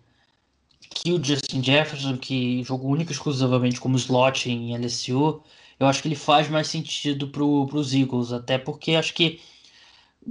que 0.95 1.13
o 1.13 1.23
Justin 1.23 1.63
Jefferson, 1.63 2.17
que 2.17 2.63
jogou 2.65 2.91
única 2.91 3.13
e 3.13 3.15
exclusivamente 3.15 3.79
como 3.79 3.99
slot 3.99 4.49
em 4.49 4.75
LSU, 4.75 5.43
eu 5.79 5.87
acho 5.87 6.01
que 6.01 6.09
ele 6.09 6.17
faz 6.17 6.49
mais 6.49 6.69
sentido 6.69 7.29
para 7.29 7.45
os 7.45 7.93
Eagles, 7.93 8.33
até 8.33 8.57
porque 8.57 8.93
acho 8.93 9.13
que 9.13 9.41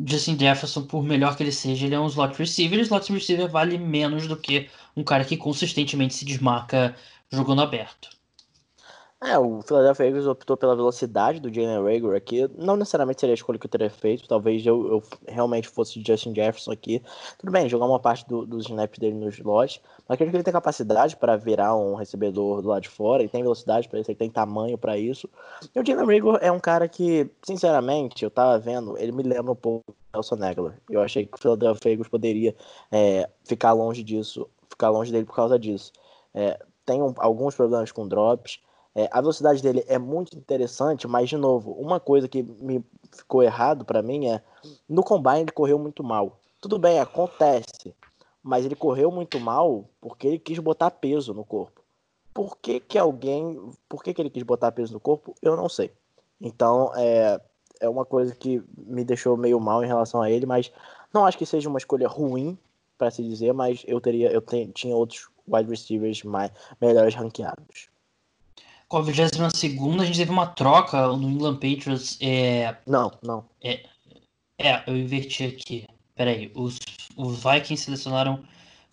Justin 0.07 0.39
Jefferson, 0.39 0.83
por 0.87 1.03
melhor 1.03 1.35
que 1.37 1.43
ele 1.43 1.51
seja, 1.51 1.85
ele 1.85 1.93
é 1.93 1.99
um 1.99 2.07
slot 2.07 2.35
receiver, 2.35 2.79
e 2.79 2.81
slot 2.81 3.11
receiver 3.13 3.47
vale 3.47 3.77
menos 3.77 4.27
do 4.27 4.35
que 4.37 4.69
um 4.95 5.03
cara 5.03 5.25
que 5.25 5.37
consistentemente 5.37 6.13
se 6.13 6.25
desmarca 6.25 6.95
jogando 7.31 7.61
aberto. 7.61 8.09
É, 9.23 9.37
o 9.37 9.61
Philadelphia 9.61 10.07
Eagles 10.07 10.25
optou 10.25 10.57
pela 10.57 10.75
velocidade 10.75 11.39
do 11.39 11.53
Jalen 11.53 11.83
Rager 11.83 12.15
aqui. 12.15 12.49
Não 12.57 12.75
necessariamente 12.75 13.19
seria 13.19 13.33
a 13.33 13.35
escolha 13.35 13.59
que 13.59 13.67
eu 13.67 13.69
teria 13.69 13.89
feito. 13.89 14.27
Talvez 14.27 14.65
eu, 14.65 14.93
eu 14.93 15.03
realmente 15.27 15.67
fosse 15.67 16.01
Justin 16.03 16.33
Jefferson 16.33 16.71
aqui. 16.71 17.03
Tudo 17.37 17.51
bem, 17.51 17.69
jogar 17.69 17.85
uma 17.85 17.99
parte 17.99 18.27
do, 18.27 18.47
dos 18.47 18.65
snaps 18.65 18.97
dele 18.97 19.13
no 19.13 19.29
slot. 19.29 19.79
Mas 20.07 20.15
acredito 20.15 20.31
que 20.31 20.37
ele 20.37 20.43
tem 20.43 20.51
capacidade 20.51 21.15
para 21.15 21.37
virar 21.37 21.75
um 21.75 21.93
recebedor 21.93 22.63
do 22.63 22.69
lado 22.69 22.81
de 22.81 22.89
fora. 22.89 23.21
Ele 23.21 23.29
tem 23.29 23.43
velocidade 23.43 23.87
para 23.87 23.99
isso, 23.99 24.09
ele 24.09 24.17
tem 24.17 24.29
tamanho 24.31 24.75
para 24.75 24.97
isso. 24.97 25.29
E 25.75 25.79
o 25.79 25.85
Jalen 25.85 26.07
Rager 26.07 26.39
é 26.41 26.51
um 26.51 26.59
cara 26.59 26.87
que, 26.87 27.29
sinceramente, 27.43 28.23
eu 28.23 28.31
tava 28.31 28.57
vendo, 28.57 28.97
ele 28.97 29.11
me 29.11 29.21
lembra 29.21 29.51
um 29.51 29.55
pouco 29.55 29.83
do 29.91 29.95
Nelson 30.15 30.43
Aguilar. 30.43 30.75
Eu 30.89 30.99
achei 30.99 31.27
que 31.27 31.37
o 31.37 31.39
Philadelphia 31.39 31.91
Eagles 31.91 32.07
poderia 32.07 32.55
é, 32.91 33.29
ficar 33.45 33.71
longe 33.73 34.03
disso, 34.03 34.49
ficar 34.81 34.89
longe 34.89 35.11
dele 35.11 35.25
por 35.25 35.35
causa 35.35 35.59
disso. 35.59 35.91
É, 36.33 36.59
tem 36.85 37.01
um, 37.01 37.13
alguns 37.17 37.53
problemas 37.53 37.91
com 37.91 38.07
drops. 38.07 38.59
É, 38.95 39.07
a 39.11 39.21
velocidade 39.21 39.61
dele 39.61 39.85
é 39.87 39.99
muito 39.99 40.35
interessante, 40.35 41.07
mas, 41.07 41.29
de 41.29 41.37
novo, 41.37 41.71
uma 41.73 41.99
coisa 41.99 42.27
que 42.27 42.41
me 42.41 42.83
ficou 43.11 43.43
errado 43.43 43.85
para 43.85 44.01
mim 44.01 44.27
é 44.27 44.41
no 44.89 45.03
combine 45.03 45.41
ele 45.41 45.51
correu 45.51 45.77
muito 45.77 46.03
mal. 46.03 46.39
Tudo 46.59 46.77
bem, 46.77 46.99
acontece, 46.99 47.95
mas 48.43 48.65
ele 48.65 48.75
correu 48.75 49.11
muito 49.11 49.39
mal 49.39 49.85
porque 50.01 50.27
ele 50.27 50.39
quis 50.39 50.59
botar 50.59 50.91
peso 50.91 51.33
no 51.33 51.45
corpo. 51.45 51.81
Por 52.33 52.57
que, 52.57 52.79
que 52.79 52.97
alguém. 52.97 53.59
Por 53.87 54.03
que, 54.03 54.13
que 54.13 54.21
ele 54.21 54.29
quis 54.29 54.43
botar 54.43 54.71
peso 54.71 54.93
no 54.93 54.99
corpo? 54.99 55.35
Eu 55.41 55.55
não 55.55 55.67
sei. 55.67 55.91
Então, 56.39 56.91
é, 56.95 57.39
é 57.79 57.89
uma 57.89 58.05
coisa 58.05 58.33
que 58.33 58.63
me 58.77 59.03
deixou 59.03 59.37
meio 59.37 59.59
mal 59.59 59.83
em 59.83 59.87
relação 59.87 60.21
a 60.21 60.29
ele, 60.29 60.45
mas 60.45 60.71
não 61.13 61.25
acho 61.25 61.37
que 61.37 61.45
seja 61.45 61.69
uma 61.69 61.77
escolha 61.77 62.07
ruim, 62.07 62.57
para 63.01 63.09
se 63.09 63.23
dizer, 63.23 63.51
mas 63.51 63.83
eu 63.87 63.99
teria 63.99 64.31
eu 64.31 64.41
te, 64.41 64.67
tinha 64.75 64.95
outros 64.95 65.27
wide 65.47 65.67
receivers 65.67 66.21
mais, 66.21 66.51
melhores 66.79 67.15
ranqueados 67.15 67.89
com 68.87 68.97
a 68.97 69.01
22 69.01 70.01
a 70.01 70.05
gente 70.05 70.17
teve 70.17 70.31
uma 70.31 70.47
troca 70.47 71.07
no 71.07 71.29
England 71.29 71.55
Patriots. 71.55 72.17
É... 72.19 72.75
Não, 72.85 73.09
não. 73.23 73.45
É, 73.63 73.85
é, 74.59 74.83
eu 74.85 74.97
inverti 74.97 75.45
aqui. 75.45 75.87
Peraí, 76.13 76.51
os, 76.53 76.77
os 77.15 77.37
Vikings 77.41 77.85
selecionaram 77.85 78.43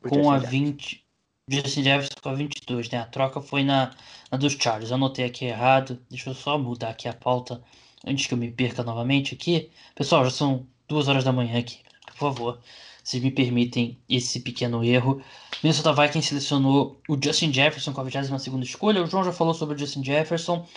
o 0.04 0.08
com 0.08 0.22
Justin 0.22 0.28
a 0.28 0.38
20. 0.38 1.04
Justin 1.48 1.82
Jefferson 1.82 2.14
com 2.22 2.28
a 2.28 2.34
22, 2.34 2.90
né? 2.90 2.98
A 2.98 3.06
troca 3.06 3.40
foi 3.40 3.64
na, 3.64 3.90
na 4.30 4.38
dos 4.38 4.52
Chargers. 4.52 4.90
Eu 4.90 4.94
anotei 4.94 5.24
aqui 5.24 5.46
errado. 5.46 5.98
Deixa 6.08 6.30
eu 6.30 6.34
só 6.34 6.56
mudar 6.56 6.90
aqui 6.90 7.08
a 7.08 7.12
pauta 7.12 7.60
antes 8.06 8.28
que 8.28 8.34
eu 8.34 8.38
me 8.38 8.52
perca 8.52 8.84
novamente 8.84 9.34
aqui. 9.34 9.68
Pessoal, 9.96 10.24
já 10.24 10.30
são 10.30 10.64
duas 10.86 11.08
horas 11.08 11.24
da 11.24 11.32
manhã 11.32 11.58
aqui. 11.58 11.80
Por 12.06 12.14
favor 12.14 12.60
se 13.08 13.20
me 13.20 13.30
permitem 13.30 13.98
esse 14.06 14.40
pequeno 14.40 14.84
erro. 14.84 15.22
Minnesota 15.62 15.94
Vikings 15.94 16.28
selecionou 16.28 17.00
o 17.08 17.16
Justin 17.18 17.50
Jefferson 17.50 17.90
com 17.94 18.02
a 18.02 18.04
22 18.04 18.68
escolha. 18.68 19.02
O 19.02 19.06
João 19.06 19.24
já 19.24 19.32
falou 19.32 19.54
sobre 19.54 19.74
o 19.74 19.78
Justin 19.78 20.04
Jefferson. 20.04 20.68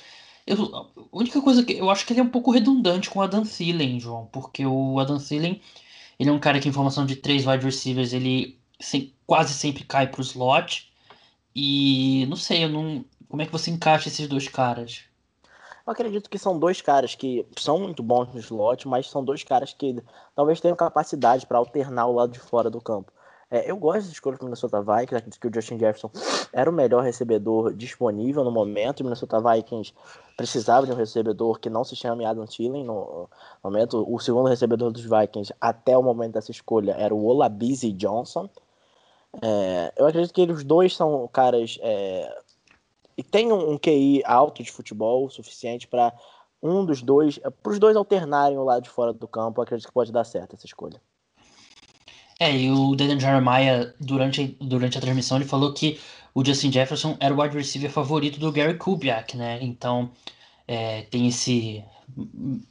Eu, 0.47 0.73
a 0.73 0.87
única 1.11 1.41
coisa 1.41 1.61
que 1.61 1.73
eu 1.73 1.89
acho 1.89 2.05
que 2.05 2.13
ele 2.13 2.21
é 2.21 2.23
um 2.23 2.29
pouco 2.29 2.49
redundante 2.49 3.09
com 3.09 3.19
o 3.19 3.21
Adam 3.21 3.43
Thielen, 3.43 3.99
João, 3.99 4.29
porque 4.31 4.65
o 4.65 4.97
Adam 4.97 5.17
Thielen 5.17 5.59
ele 6.17 6.29
é 6.29 6.31
um 6.31 6.39
cara 6.39 6.61
que 6.61 6.69
em 6.69 6.71
formação 6.71 7.05
de 7.05 7.17
três 7.17 7.45
wide 7.45 7.65
receivers 7.65 8.13
ele 8.13 8.57
sem, 8.79 9.13
quase 9.27 9.53
sempre 9.53 9.83
cai 9.83 10.07
para 10.07 10.21
o 10.21 10.23
slot. 10.23 10.89
E 11.53 12.25
não 12.29 12.37
sei, 12.37 12.63
eu 12.63 12.69
não, 12.69 13.03
como 13.27 13.41
é 13.41 13.45
que 13.45 13.51
você 13.51 13.69
encaixa 13.69 14.07
esses 14.07 14.29
dois 14.29 14.47
caras? 14.47 15.01
Eu 15.91 15.93
acredito 15.93 16.29
que 16.29 16.39
são 16.39 16.57
dois 16.57 16.81
caras 16.81 17.15
que 17.15 17.45
são 17.57 17.77
muito 17.77 18.01
bons 18.01 18.33
no 18.33 18.39
slot, 18.39 18.87
mas 18.87 19.09
são 19.09 19.21
dois 19.21 19.43
caras 19.43 19.73
que 19.73 20.01
talvez 20.33 20.61
tenham 20.61 20.73
capacidade 20.73 21.45
para 21.45 21.57
alternar 21.57 22.05
o 22.05 22.13
lado 22.13 22.31
de 22.31 22.39
fora 22.39 22.69
do 22.69 22.79
campo. 22.79 23.11
É, 23.49 23.69
eu 23.69 23.75
gosto 23.75 24.07
de 24.07 24.13
escolha 24.13 24.37
do 24.37 24.45
Minnesota 24.45 24.81
Vikings, 24.81 25.15
acredito 25.15 25.37
que 25.37 25.47
o 25.49 25.53
Justin 25.53 25.77
Jefferson 25.77 26.09
era 26.53 26.69
o 26.69 26.73
melhor 26.73 27.03
recebedor 27.03 27.73
disponível 27.73 28.45
no 28.45 28.51
momento. 28.51 29.01
O 29.01 29.03
Minnesota 29.03 29.41
Vikings 29.41 29.93
precisava 30.37 30.85
de 30.85 30.93
um 30.93 30.95
recebedor 30.95 31.59
que 31.59 31.69
não 31.69 31.83
se 31.83 31.93
chame 31.93 32.25
Adam 32.25 32.45
Thielen 32.45 32.85
no 32.85 33.29
momento. 33.61 34.05
O 34.09 34.17
segundo 34.17 34.47
recebedor 34.47 34.93
dos 34.93 35.03
Vikings 35.03 35.53
até 35.59 35.97
o 35.97 36.01
momento 36.01 36.35
dessa 36.35 36.51
escolha 36.51 36.93
era 36.93 37.13
o 37.13 37.25
Olabizi 37.25 37.91
Johnson. 37.91 38.49
É, 39.41 39.93
eu 39.97 40.05
acredito 40.05 40.33
que 40.33 40.41
eles 40.41 40.63
dois 40.63 40.95
são 40.95 41.27
caras 41.33 41.77
é, 41.81 42.40
e 43.21 43.23
tem 43.23 43.53
um, 43.53 43.77
QI 43.77 44.23
alto 44.25 44.63
de 44.63 44.71
futebol 44.71 45.29
suficiente 45.29 45.87
para 45.87 46.11
um 46.61 46.83
dos 46.83 47.03
dois, 47.03 47.39
para 47.61 47.71
os 47.71 47.77
dois 47.77 47.95
alternarem 47.95 48.57
o 48.57 48.63
lado 48.63 48.81
de 48.81 48.89
fora 48.89 49.13
do 49.13 49.27
campo, 49.27 49.61
acredito 49.61 49.87
que 49.87 49.93
pode 49.93 50.11
dar 50.11 50.23
certo 50.23 50.55
essa 50.55 50.65
escolha. 50.65 50.99
É, 52.39 52.51
e 52.51 52.71
o 52.71 52.95
Daniel 52.95 53.19
Jeremiah, 53.19 53.93
durante, 53.99 54.57
durante 54.59 54.97
a 54.97 55.01
transmissão, 55.01 55.37
ele 55.37 55.45
falou 55.45 55.71
que 55.71 55.99
o 56.33 56.43
Justin 56.43 56.71
Jefferson 56.71 57.15
era 57.19 57.31
o 57.31 57.39
wide 57.39 57.55
receiver 57.55 57.91
favorito 57.91 58.39
do 58.39 58.51
Gary 58.51 58.75
Kubiak, 58.75 59.37
né? 59.37 59.59
Então, 59.61 60.09
é, 60.67 61.03
tem 61.03 61.27
esse 61.27 61.83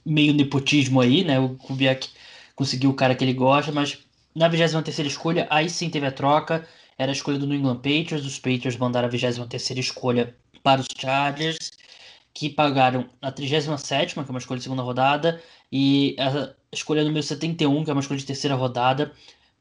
meio 0.04 0.34
nepotismo 0.34 1.00
aí, 1.00 1.22
né? 1.22 1.38
O 1.38 1.50
Kubiak 1.50 2.08
conseguiu 2.56 2.90
o 2.90 2.94
cara 2.94 3.14
que 3.14 3.22
ele 3.22 3.34
gosta, 3.34 3.70
mas 3.70 3.98
na 4.34 4.48
23 4.48 4.98
escolha, 5.06 5.46
aí 5.48 5.70
sim 5.70 5.88
teve 5.88 6.06
a 6.06 6.12
troca. 6.12 6.66
Era 7.00 7.12
a 7.12 7.14
escolha 7.14 7.38
do 7.38 7.46
New 7.46 7.56
England 7.56 7.76
Patriots. 7.76 8.26
Os 8.26 8.38
Patriots 8.38 8.76
mandaram 8.76 9.08
a 9.08 9.10
23 9.10 9.78
escolha 9.78 10.36
para 10.62 10.82
os 10.82 10.88
Chargers, 10.94 11.72
que 12.34 12.50
pagaram 12.50 13.08
a 13.22 13.32
37, 13.32 14.12
que 14.12 14.20
é 14.20 14.22
uma 14.28 14.38
escolha 14.38 14.58
de 14.58 14.64
segunda 14.64 14.82
rodada, 14.82 15.42
e 15.72 16.14
a 16.18 16.54
escolha 16.70 17.02
número 17.02 17.22
71, 17.22 17.84
que 17.84 17.90
é 17.90 17.94
uma 17.94 18.02
escolha 18.02 18.20
de 18.20 18.26
terceira 18.26 18.54
rodada, 18.54 19.12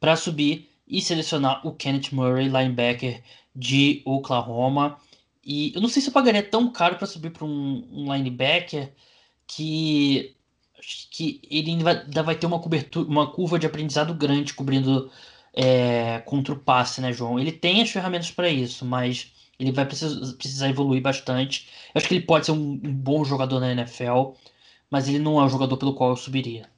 para 0.01 0.17
subir 0.17 0.69
e 0.85 1.01
selecionar 1.01 1.65
o 1.65 1.71
Kenneth 1.71 2.11
Murray, 2.11 2.49
linebacker 2.49 3.23
de 3.55 4.01
Oklahoma. 4.03 4.99
E 5.41 5.71
eu 5.73 5.79
não 5.79 5.87
sei 5.87 6.01
se 6.01 6.09
eu 6.09 6.13
pagaria 6.13 6.43
tão 6.43 6.69
caro 6.69 6.97
para 6.97 7.07
subir 7.07 7.29
para 7.29 7.45
um, 7.45 7.87
um, 7.89 8.13
linebacker 8.13 8.91
que 9.47 10.35
que 11.11 11.41
ele 11.49 11.71
ainda 11.71 12.23
vai 12.23 12.35
ter 12.35 12.45
uma 12.45 12.59
cobertura, 12.59 13.07
uma 13.07 13.31
curva 13.31 13.59
de 13.59 13.65
aprendizado 13.65 14.13
grande 14.13 14.53
cobrindo 14.53 15.09
é, 15.53 16.19
contra 16.25 16.53
o 16.53 16.59
passe, 16.59 17.01
né, 17.01 17.11
João? 17.11 17.39
Ele 17.39 17.51
tem 17.51 17.81
as 17.81 17.89
ferramentas 17.89 18.31
para 18.31 18.49
isso, 18.49 18.85
mas 18.85 19.33
ele 19.59 19.71
vai 19.71 19.85
precisar, 19.85 20.35
precisar 20.37 20.69
evoluir 20.69 21.01
bastante. 21.01 21.69
Eu 21.93 21.99
acho 21.99 22.07
que 22.07 22.15
ele 22.15 22.25
pode 22.25 22.45
ser 22.45 22.53
um, 22.53 22.79
um, 22.83 22.93
bom 22.93 23.23
jogador 23.25 23.59
na 23.59 23.71
NFL, 23.71 24.31
mas 24.89 25.07
ele 25.07 25.19
não 25.19 25.39
é 25.39 25.45
o 25.45 25.49
jogador 25.49 25.77
pelo 25.77 25.93
qual 25.93 26.11
eu 26.11 26.15
subiria. 26.15 26.69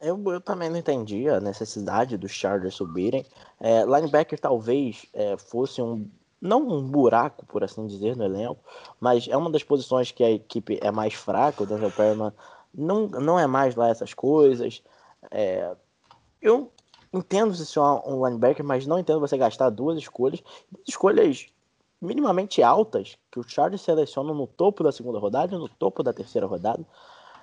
Eu, 0.00 0.22
eu 0.26 0.40
também 0.40 0.68
não 0.68 0.76
entendi 0.76 1.28
a 1.28 1.40
necessidade 1.40 2.16
dos 2.16 2.32
Chargers 2.32 2.74
subirem. 2.74 3.24
É, 3.60 3.84
linebacker 3.84 4.38
talvez 4.38 5.06
é, 5.12 5.36
fosse 5.36 5.80
um 5.80 6.08
não 6.40 6.60
um 6.68 6.82
buraco, 6.82 7.46
por 7.46 7.64
assim 7.64 7.86
dizer, 7.86 8.14
no 8.14 8.24
elenco, 8.24 8.62
mas 9.00 9.26
é 9.26 9.34
uma 9.34 9.50
das 9.50 9.62
posições 9.62 10.10
que 10.10 10.22
a 10.22 10.30
equipe 10.30 10.78
é 10.82 10.90
mais 10.90 11.14
fraca. 11.14 11.62
O 11.62 11.66
Denzel 11.66 11.90
Perman 11.90 12.34
não, 12.74 13.06
não 13.08 13.38
é 13.38 13.46
mais 13.46 13.74
lá 13.74 13.88
essas 13.88 14.12
coisas. 14.12 14.82
É, 15.30 15.74
eu 16.42 16.70
entendo 17.14 17.54
se 17.54 17.78
é 17.78 17.82
um 17.82 18.26
linebacker, 18.26 18.64
mas 18.64 18.86
não 18.86 18.98
entendo 18.98 19.20
você 19.20 19.38
gastar 19.38 19.70
duas 19.70 19.96
escolhas, 19.96 20.42
duas 20.70 20.88
escolhas 20.88 21.46
minimamente 22.00 22.62
altas, 22.62 23.16
que 23.30 23.38
o 23.38 23.42
Chargers 23.42 23.82
seleciona 23.82 24.34
no 24.34 24.46
topo 24.46 24.82
da 24.82 24.92
segunda 24.92 25.18
rodada 25.18 25.54
e 25.54 25.58
no 25.58 25.68
topo 25.68 26.02
da 26.02 26.12
terceira 26.12 26.46
rodada, 26.46 26.84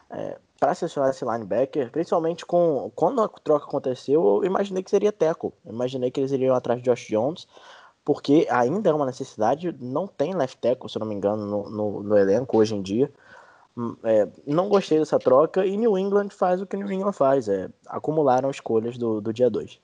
é, 0.09 0.37
para 0.59 0.75
selecionar 0.75 1.09
esse 1.09 1.23
linebacker, 1.23 1.89
principalmente 1.89 2.45
com 2.45 2.91
quando 2.93 3.21
a 3.21 3.29
troca 3.29 3.65
aconteceu, 3.65 4.21
eu 4.23 4.45
imaginei 4.45 4.83
que 4.83 4.89
seria 4.89 5.11
Teco. 5.11 5.53
Imaginei 5.65 6.11
que 6.11 6.19
eles 6.19 6.31
iriam 6.31 6.53
atrás 6.53 6.81
de 6.81 6.89
Josh 6.89 7.07
Jones, 7.07 7.47
porque 8.03 8.45
ainda 8.49 8.89
é 8.89 8.93
uma 8.93 9.05
necessidade, 9.05 9.75
não 9.79 10.05
tem 10.05 10.35
left 10.35 10.59
tackle, 10.59 10.89
se 10.89 10.99
não 10.99 11.07
me 11.07 11.15
engano, 11.15 11.45
no, 11.45 11.69
no, 11.69 12.03
no 12.03 12.17
elenco 12.17 12.57
hoje 12.57 12.75
em 12.75 12.81
dia. 12.81 13.11
É, 14.03 14.27
não 14.45 14.67
gostei 14.67 14.99
dessa 14.99 15.17
troca 15.17 15.65
e 15.65 15.77
New 15.77 15.97
England 15.97 16.29
faz 16.29 16.61
o 16.61 16.65
que 16.65 16.75
New 16.75 16.91
England 16.91 17.13
faz, 17.13 17.47
é, 17.47 17.69
acumularam 17.87 18.49
escolhas 18.51 18.97
do, 18.97 19.21
do 19.21 19.33
dia 19.33 19.49
2. 19.49 19.79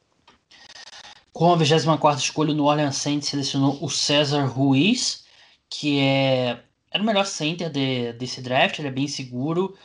Com 1.32 1.54
a 1.54 1.56
24 1.56 2.20
escolha, 2.20 2.52
o 2.52 2.56
New 2.56 2.66
Orleans 2.66 2.98
Saints 2.98 3.30
selecionou 3.30 3.78
o 3.82 3.90
César 3.90 4.46
Ruiz, 4.46 5.26
que 5.70 6.00
é 6.00 6.64
era 6.92 7.04
o 7.04 7.06
melhor 7.06 7.26
center 7.26 7.70
de, 7.70 8.14
desse 8.14 8.42
draft, 8.42 8.80
ele 8.80 8.88
é 8.88 8.92
bem 8.92 9.08
seguro. 9.08 9.76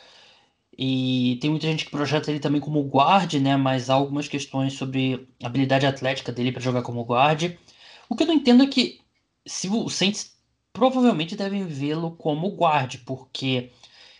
E 0.75 1.37
tem 1.41 1.51
muita 1.51 1.67
gente 1.67 1.85
que 1.85 1.91
projeta 1.91 2.31
ele 2.31 2.39
também 2.39 2.59
como 2.59 2.81
guard, 2.81 3.31
né? 3.35 3.55
Mas 3.55 3.89
há 3.89 3.93
algumas 3.93 4.27
questões 4.27 4.73
sobre 4.73 5.27
a 5.43 5.47
habilidade 5.47 5.85
atlética 5.85 6.31
dele 6.31 6.51
para 6.51 6.61
jogar 6.61 6.81
como 6.81 7.03
guard. 7.03 7.55
O 8.09 8.15
que 8.15 8.23
eu 8.23 8.27
não 8.27 8.33
entendo 8.33 8.63
é 8.63 8.67
que 8.67 8.99
se 9.45 9.69
o 9.69 9.89
Saints 9.89 10.35
provavelmente 10.71 11.35
devem 11.35 11.65
vê-lo 11.65 12.11
como 12.11 12.55
guard, 12.55 12.95
porque 13.05 13.71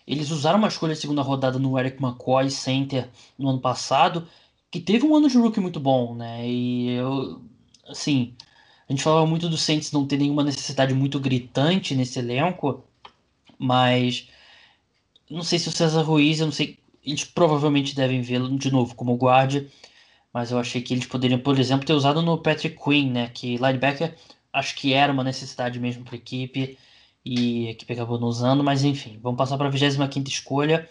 eles 0.08 0.30
usaram 0.32 0.60
uma 0.60 0.68
escolha 0.68 0.94
de 0.94 1.00
segunda 1.00 1.22
rodada 1.22 1.58
no 1.58 1.78
Eric 1.80 2.02
McCoy 2.04 2.50
Center 2.50 3.10
no 3.38 3.50
ano 3.50 3.60
passado, 3.60 4.28
que 4.70 4.80
teve 4.80 5.06
um 5.06 5.16
ano 5.16 5.30
de 5.30 5.38
rookie 5.38 5.60
muito 5.60 5.80
bom, 5.80 6.16
né? 6.16 6.48
E 6.48 6.92
eu, 6.92 7.42
assim, 7.88 8.34
a 8.88 8.92
gente 8.92 9.04
falava 9.04 9.26
muito 9.26 9.48
do 9.50 9.58
Saints 9.58 9.92
não 9.92 10.06
ter 10.06 10.18
nenhuma 10.18 10.44
necessidade 10.44 10.94
muito 10.94 11.20
gritante 11.20 11.96
nesse 11.96 12.20
elenco, 12.20 12.84
mas 13.58 14.28
não 15.30 15.44
sei 15.44 15.60
se 15.60 15.70
o 15.70 15.72
César 15.72 16.02
Ruiz, 16.02 16.40
eu 16.40 16.48
não 16.48 16.54
sei, 16.54 16.80
eles 17.06 17.24
provavelmente 17.24 17.96
devem 17.96 18.22
vê-lo 18.22 18.58
de 18.58 18.72
novo 18.72 18.96
como 18.96 19.16
guarda, 19.16 19.66
mas 20.34 20.52
eu 20.52 20.60
achei 20.60 20.82
que 20.82 20.94
eles 20.94 21.06
poderiam, 21.06 21.40
por 21.40 21.58
exemplo, 21.60 21.86
ter 21.86 21.94
usado 21.94 22.22
no 22.22 22.38
Patrick 22.38 22.78
Quinn, 22.84 23.12
né? 23.12 23.30
Que 23.34 23.58
linebacker 23.58 24.16
acho 24.52 24.76
que 24.76 24.94
era 24.94 25.14
uma 25.14 25.24
necessidade 25.24 25.80
mesmo 25.80 26.04
para 26.04 26.16
a 26.16 26.18
equipe 26.18 26.78
e 27.26 27.68
a 27.68 27.72
equipe 27.72 27.94
acabou 27.94 28.20
não 28.20 28.28
usando, 28.28 28.64
mas 28.64 28.84
enfim, 28.84 29.20
vamos 29.22 29.38
passar 29.38 29.58
para 29.58 29.68
a 29.68 29.72
25 29.72 30.28
escolha. 30.28 30.90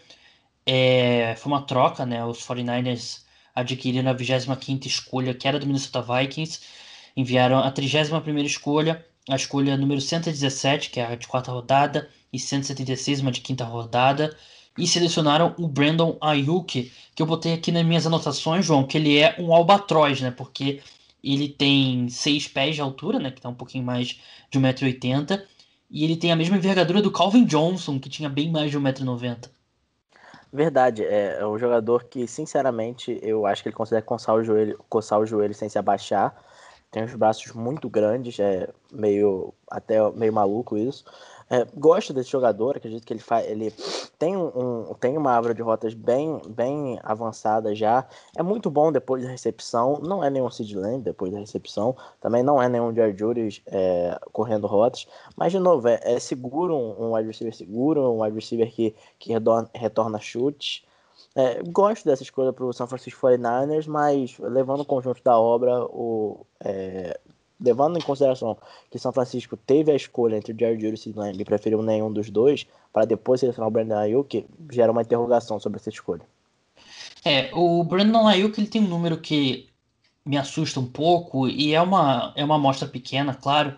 É, 0.64 1.34
foi 1.36 1.52
uma 1.52 1.62
troca, 1.62 2.06
né? 2.06 2.24
Os 2.24 2.38
49ers 2.38 3.22
adquiriram 3.54 4.10
a 4.10 4.14
25 4.14 4.86
escolha, 4.86 5.34
que 5.34 5.46
era 5.46 5.58
do 5.58 5.66
Minnesota 5.66 6.02
Vikings, 6.02 6.60
enviaram 7.16 7.58
a 7.58 7.70
31 7.70 8.38
escolha, 8.38 9.04
a 9.28 9.36
escolha 9.36 9.76
número 9.76 10.00
117, 10.00 10.90
que 10.90 11.00
é 11.00 11.06
a 11.06 11.14
de 11.14 11.26
quarta 11.26 11.52
rodada, 11.52 12.08
e 12.32 12.38
176, 12.38 13.20
uma 13.20 13.30
de 13.30 13.40
quinta 13.40 13.64
rodada, 13.64 14.34
e 14.78 14.86
selecionaram 14.86 15.54
o 15.58 15.68
Brandon 15.68 16.16
Ayuk, 16.20 16.90
que 17.14 17.22
eu 17.22 17.26
botei 17.26 17.52
aqui 17.52 17.70
nas 17.70 17.84
minhas 17.84 18.06
anotações, 18.06 18.64
João, 18.64 18.86
que 18.86 18.96
ele 18.96 19.18
é 19.18 19.36
um 19.38 19.52
albatroz, 19.52 20.20
né? 20.22 20.30
Porque 20.30 20.80
ele 21.22 21.48
tem 21.48 22.08
6 22.08 22.48
pés 22.48 22.74
de 22.74 22.80
altura, 22.80 23.18
né? 23.18 23.30
Que 23.30 23.40
tá 23.40 23.50
um 23.50 23.54
pouquinho 23.54 23.84
mais 23.84 24.18
de 24.50 24.58
1,80m, 24.58 25.42
e 25.92 26.04
ele 26.04 26.16
tem 26.16 26.32
a 26.32 26.36
mesma 26.36 26.56
envergadura 26.56 27.02
do 27.02 27.12
Calvin 27.12 27.44
Johnson, 27.44 28.00
que 28.00 28.08
tinha 28.08 28.30
bem 28.30 28.50
mais 28.50 28.70
de 28.70 28.80
1,90m. 28.80 29.50
Verdade, 30.50 31.04
é, 31.04 31.38
é 31.38 31.46
um 31.46 31.58
jogador 31.58 32.04
que, 32.04 32.26
sinceramente, 32.26 33.18
eu 33.22 33.44
acho 33.46 33.62
que 33.62 33.68
ele 33.68 33.76
consegue 33.76 34.06
coçar 34.06 34.34
o 34.34 34.42
joelho, 34.42 34.82
coçar 34.88 35.20
o 35.20 35.26
joelho 35.26 35.54
sem 35.54 35.68
se 35.68 35.78
abaixar. 35.78 36.34
Tem 36.90 37.04
os 37.04 37.14
braços 37.14 37.52
muito 37.52 37.90
grandes, 37.90 38.38
é 38.40 38.68
meio 38.90 39.52
até 39.70 40.10
meio 40.12 40.32
maluco 40.32 40.78
isso. 40.78 41.04
É, 41.52 41.66
gosto 41.76 42.14
desse 42.14 42.30
jogador, 42.30 42.78
acredito 42.78 43.04
que 43.04 43.12
ele, 43.12 43.20
faz, 43.20 43.46
ele 43.46 43.70
tem, 44.18 44.34
um, 44.34 44.94
tem 44.98 45.18
uma 45.18 45.32
árvore 45.32 45.52
de 45.52 45.60
rotas 45.60 45.92
bem, 45.92 46.40
bem 46.48 46.98
avançada 47.02 47.74
já. 47.74 48.08
É 48.34 48.42
muito 48.42 48.70
bom 48.70 48.90
depois 48.90 49.22
da 49.22 49.28
recepção. 49.28 50.00
Não 50.02 50.24
é 50.24 50.30
nenhum 50.30 50.50
Sid 50.50 50.74
Lamb 50.74 51.02
depois 51.02 51.30
da 51.30 51.38
recepção. 51.38 51.94
Também 52.22 52.42
não 52.42 52.62
é 52.62 52.70
nenhum 52.70 52.94
Jair 52.94 53.14
Juris 53.14 53.60
é, 53.66 54.18
correndo 54.32 54.66
rotas. 54.66 55.06
Mas, 55.36 55.52
de 55.52 55.58
novo, 55.58 55.86
é, 55.88 56.00
é 56.02 56.18
seguro, 56.18 56.74
um, 56.74 57.08
um 57.08 57.14
wide 57.14 57.28
receiver 57.28 57.54
seguro, 57.54 58.10
um 58.10 58.22
wide 58.22 58.34
receiver 58.34 58.72
que, 58.72 58.94
que 59.18 59.34
retorna, 59.34 59.68
retorna 59.74 60.18
chutes. 60.18 60.82
É, 61.34 61.62
gosto 61.64 62.06
dessa 62.06 62.22
escolha 62.22 62.54
para 62.54 62.64
o 62.64 62.72
San 62.72 62.86
Francisco 62.86 63.26
49ers, 63.26 63.86
mas 63.86 64.38
levando 64.38 64.80
o 64.80 64.86
conjunto 64.86 65.22
da 65.22 65.38
obra, 65.38 65.84
o, 65.84 66.46
é, 66.64 67.20
levando 67.62 67.98
em 67.98 68.02
consideração 68.02 68.56
que 68.90 68.98
São 68.98 69.12
Francisco 69.12 69.56
teve 69.56 69.90
a 69.92 69.96
escolha 69.96 70.36
entre 70.36 70.52
o 70.52 70.58
Jerry 70.58 70.80
Judy 70.80 71.08
e 71.08 71.10
o 71.10 71.18
Lamb 71.18 71.40
e 71.40 71.44
preferiu 71.44 71.82
nenhum 71.82 72.12
dos 72.12 72.30
dois, 72.30 72.66
para 72.92 73.04
depois 73.04 73.40
selecionar 73.40 73.68
o 73.68 73.70
Brandon 73.70 73.96
Ayuk, 73.96 74.44
gera 74.70 74.92
uma 74.92 75.02
interrogação 75.02 75.58
sobre 75.58 75.78
essa 75.78 75.88
escolha. 75.88 76.22
É, 77.24 77.50
o 77.54 77.82
Brandon 77.84 78.26
Ayuk 78.26 78.58
ele 78.58 78.66
tem 78.66 78.82
um 78.82 78.88
número 78.88 79.18
que 79.18 79.68
me 80.24 80.36
assusta 80.36 80.80
um 80.80 80.86
pouco 80.86 81.48
e 81.48 81.74
é 81.74 81.80
uma, 81.80 82.32
é 82.36 82.44
uma 82.44 82.56
amostra 82.56 82.86
pequena, 82.88 83.34
claro, 83.34 83.76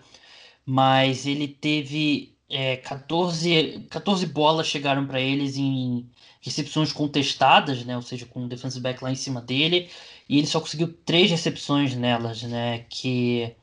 mas 0.64 1.26
ele 1.26 1.49
teve 1.49 2.35
é, 2.49 2.76
14, 2.76 3.87
14 3.91 4.26
bolas 4.26 4.66
chegaram 4.66 5.07
para 5.07 5.20
eles 5.20 5.57
em 5.57 6.09
recepções 6.41 6.93
contestadas, 6.93 7.85
né, 7.85 7.97
ou 7.97 8.03
seja, 8.03 8.26
com 8.26 8.45
o 8.45 8.49
defensive 8.49 8.82
back 8.82 9.03
lá 9.03 9.11
em 9.11 9.14
cima 9.14 9.41
dele, 9.41 9.89
e 10.28 10.39
ele 10.39 10.47
só 10.47 10.61
conseguiu 10.61 10.93
três 11.05 11.30
recepções 11.30 11.95
nelas, 11.95 12.43
né, 12.43 12.85
que 12.91 13.55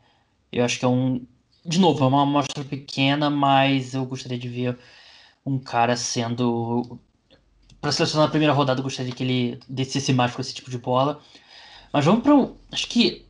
eu 0.51 0.65
acho 0.65 0.79
que 0.79 0.85
é 0.85 0.87
um. 0.87 1.25
De 1.65 1.79
novo, 1.79 2.03
é 2.03 2.07
uma 2.07 2.23
amostra 2.23 2.63
pequena, 2.63 3.29
mas 3.29 3.93
eu 3.93 4.05
gostaria 4.05 4.37
de 4.37 4.49
ver 4.49 4.77
um 5.45 5.59
cara 5.59 5.95
sendo. 5.95 6.99
Para 7.79 7.91
selecionar 7.91 8.27
a 8.27 8.31
primeira 8.31 8.53
rodada, 8.53 8.79
eu 8.79 8.83
gostaria 8.83 9.11
que 9.11 9.23
ele 9.23 9.59
descesse 9.67 10.13
mais 10.13 10.33
com 10.33 10.41
esse 10.41 10.53
tipo 10.53 10.69
de 10.69 10.77
bola. 10.77 11.21
Mas 11.93 12.05
vamos 12.05 12.23
para. 12.23 12.33
Acho 12.71 12.87
que 12.87 13.25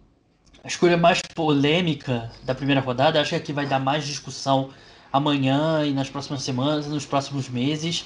a 0.64 0.68
escolha 0.68 0.98
mais 0.98 1.22
polêmica 1.22 2.32
da 2.44 2.54
primeira 2.54 2.82
rodada, 2.82 3.20
acho 3.20 3.32
que 3.32 3.36
aqui 3.36 3.54
vai 3.54 3.66
dar 3.66 3.80
mais 3.80 4.06
discussão 4.06 4.70
amanhã 5.12 5.86
e 5.86 5.94
nas 5.94 6.10
próximas 6.10 6.44
semanas, 6.44 6.88
nos 6.88 7.06
próximos 7.06 7.50
meses. 7.50 8.06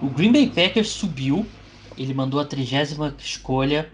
O 0.00 0.08
Green 0.08 0.32
Bay 0.32 0.48
Packers 0.48 0.90
subiu, 0.90 1.46
ele 1.96 2.14
mandou 2.14 2.38
a 2.38 2.44
trigésima 2.44 3.14
escolha 3.18 3.90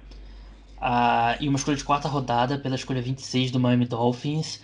uh, 0.85 1.37
e 1.41 1.49
uma 1.49 1.57
escolha 1.57 1.76
de 1.76 1.85
quarta 1.85 2.09
rodada 2.09 2.59
pela 2.59 2.74
escolha 2.74 3.01
26 3.01 3.51
do 3.51 3.59
Miami 3.59 3.87
Dolphins 3.87 4.61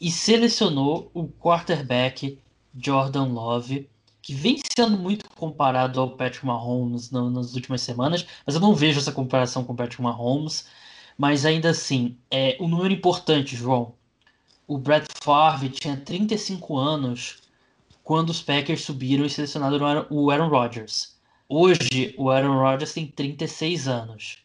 e 0.00 0.10
selecionou 0.10 1.10
o 1.14 1.28
quarterback 1.28 2.38
Jordan 2.76 3.26
Love, 3.26 3.88
que 4.20 4.34
vem 4.34 4.58
sendo 4.76 4.98
muito 4.98 5.28
comparado 5.30 6.00
ao 6.00 6.10
Patrick 6.10 6.44
Mahomes 6.44 7.10
no, 7.10 7.30
nas 7.30 7.54
últimas 7.54 7.82
semanas, 7.82 8.26
mas 8.44 8.54
eu 8.54 8.60
não 8.60 8.74
vejo 8.74 8.98
essa 8.98 9.12
comparação 9.12 9.62
com 9.62 9.72
o 9.72 9.76
Patrick 9.76 10.02
Mahomes. 10.02 10.66
Mas 11.16 11.44
ainda 11.44 11.68
assim, 11.68 12.16
é 12.30 12.56
um 12.58 12.66
número 12.66 12.94
importante, 12.94 13.54
João. 13.54 13.92
O 14.66 14.78
Brett 14.78 15.06
Favre 15.22 15.68
tinha 15.68 15.94
35 15.94 16.78
anos 16.78 17.42
quando 18.02 18.30
os 18.30 18.40
Packers 18.40 18.82
subiram 18.82 19.26
e 19.26 19.30
selecionaram 19.30 20.06
o 20.08 20.30
Aaron 20.30 20.48
Rodgers. 20.48 21.14
Hoje, 21.46 22.14
o 22.16 22.30
Aaron 22.30 22.58
Rodgers 22.58 22.94
tem 22.94 23.06
36 23.06 23.86
anos. 23.86 24.38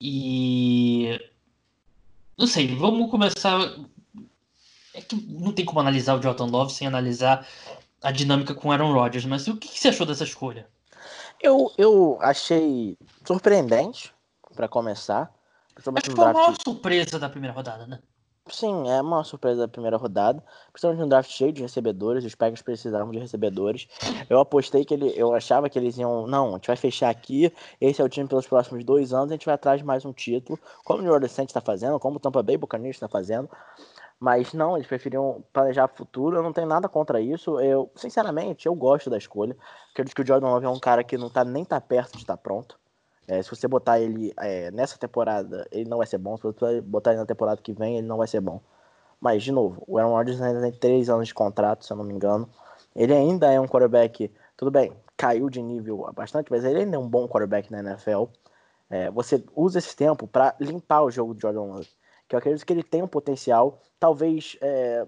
E. 0.00 1.20
Não 2.36 2.46
sei, 2.46 2.74
vamos 2.74 3.10
começar. 3.10 3.74
É 4.92 5.00
que 5.00 5.16
não 5.16 5.52
tem 5.52 5.64
como 5.64 5.80
analisar 5.80 6.14
o 6.18 6.22
Jordan 6.22 6.46
Love 6.46 6.72
sem 6.72 6.86
analisar 6.86 7.46
a 8.02 8.12
dinâmica 8.12 8.54
com 8.54 8.68
o 8.68 8.72
Aaron 8.72 8.92
Rodgers, 8.92 9.24
mas 9.24 9.48
o 9.48 9.56
que, 9.56 9.68
você 9.68 9.88
achou 9.88 10.06
dessa 10.06 10.24
escolha? 10.24 10.68
Eu, 11.40 11.72
eu 11.76 12.18
achei 12.20 12.96
surpreendente, 13.24 14.12
para 14.54 14.68
começar. 14.68 15.34
Acho 15.76 16.10
que 16.10 16.14
foi 16.14 16.24
a 16.24 16.32
maior 16.32 16.54
surpresa 16.62 17.18
da 17.18 17.28
primeira 17.28 17.54
rodada, 17.54 17.86
né? 17.86 17.98
Sim, 18.46 18.90
é 18.90 19.00
uma 19.00 19.24
surpresa 19.24 19.62
da 19.62 19.68
primeira 19.68 19.96
rodada. 19.96 20.42
Principalmente 20.70 21.02
um 21.02 21.08
draft 21.08 21.30
cheio 21.30 21.50
de 21.50 21.62
recebedores. 21.62 22.24
Os 22.24 22.34
Packers 22.34 22.60
precisavam 22.60 23.10
de 23.10 23.18
recebedores. 23.18 23.88
Eu 24.28 24.38
apostei 24.38 24.84
que 24.84 24.92
ele. 24.92 25.12
Eu 25.16 25.34
achava 25.34 25.68
que 25.70 25.78
eles 25.78 25.96
iam. 25.96 26.26
Não, 26.26 26.50
a 26.50 26.52
gente 26.52 26.66
vai 26.66 26.76
fechar 26.76 27.08
aqui. 27.08 27.50
Esse 27.80 28.02
é 28.02 28.04
o 28.04 28.08
time 28.08 28.28
pelos 28.28 28.46
próximos 28.46 28.84
dois 28.84 29.14
anos. 29.14 29.30
A 29.30 29.34
gente 29.34 29.46
vai 29.46 29.54
atrás 29.54 29.80
de 29.80 29.84
mais 29.86 30.04
um 30.04 30.12
título. 30.12 30.58
Como 30.84 31.00
o 31.00 31.02
New 31.02 31.12
Orleans 31.12 31.38
está 31.38 31.60
fazendo, 31.60 31.98
como 31.98 32.16
o 32.16 32.20
Tampa 32.20 32.42
Bay 32.42 32.58
Buccaneers 32.58 32.96
está 32.96 33.08
fazendo. 33.08 33.48
Mas 34.20 34.52
não, 34.52 34.76
eles 34.76 34.86
preferiam 34.86 35.42
planejar 35.52 35.88
futuro. 35.88 36.36
Eu 36.36 36.42
não 36.42 36.52
tenho 36.52 36.66
nada 36.66 36.88
contra 36.88 37.20
isso. 37.20 37.58
Eu, 37.60 37.90
sinceramente, 37.96 38.66
eu 38.66 38.74
gosto 38.74 39.08
da 39.08 39.16
escolha. 39.16 39.56
Acredito 39.92 40.14
que 40.14 40.22
o 40.22 40.26
Jordan 40.26 40.48
Love 40.48 40.66
é 40.66 40.68
um 40.68 40.78
cara 40.78 41.02
que 41.02 41.16
não 41.16 41.30
tá 41.30 41.44
nem 41.44 41.64
tá 41.64 41.80
perto 41.80 42.12
de 42.12 42.18
estar 42.18 42.36
tá 42.36 42.42
pronto. 42.42 42.78
É, 43.26 43.42
se 43.42 43.50
você 43.50 43.66
botar 43.66 43.98
ele 44.00 44.32
é, 44.36 44.70
nessa 44.70 44.98
temporada, 44.98 45.66
ele 45.70 45.88
não 45.88 45.98
vai 45.98 46.06
ser 46.06 46.18
bom. 46.18 46.36
Se 46.36 46.42
você 46.42 46.80
botar 46.80 47.10
ele 47.10 47.20
na 47.20 47.26
temporada 47.26 47.60
que 47.60 47.72
vem, 47.72 47.98
ele 47.98 48.06
não 48.06 48.18
vai 48.18 48.26
ser 48.26 48.40
bom. 48.40 48.60
Mas, 49.20 49.42
de 49.42 49.52
novo, 49.52 49.82
o 49.86 49.98
Aaron 49.98 50.12
Rodgers 50.12 50.40
ainda 50.40 50.60
tem 50.60 50.72
3 50.72 51.08
anos 51.08 51.28
de 51.28 51.34
contrato, 51.34 51.84
se 51.84 51.92
eu 51.92 51.96
não 51.96 52.04
me 52.04 52.12
engano. 52.12 52.48
Ele 52.94 53.12
ainda 53.12 53.50
é 53.50 53.58
um 53.58 53.66
quarterback, 53.66 54.30
tudo 54.56 54.70
bem, 54.70 54.92
caiu 55.16 55.48
de 55.48 55.62
nível 55.62 56.08
bastante, 56.14 56.50
mas 56.50 56.64
ele 56.64 56.80
ainda 56.80 56.96
é 56.96 56.98
um 56.98 57.08
bom 57.08 57.26
quarterback 57.26 57.70
na 57.72 57.80
NFL. 57.80 58.24
É, 58.90 59.10
você 59.10 59.42
usa 59.56 59.78
esse 59.78 59.96
tempo 59.96 60.26
para 60.26 60.54
limpar 60.60 61.02
o 61.02 61.10
jogo 61.10 61.34
de 61.34 61.42
Jordan 61.42 61.62
Love. 61.62 61.88
Que 62.28 62.34
eu 62.34 62.38
acredito 62.38 62.64
que 62.64 62.72
ele 62.72 62.82
tem 62.82 63.02
um 63.02 63.08
potencial, 63.08 63.80
talvez, 63.98 64.56
é, 64.60 65.06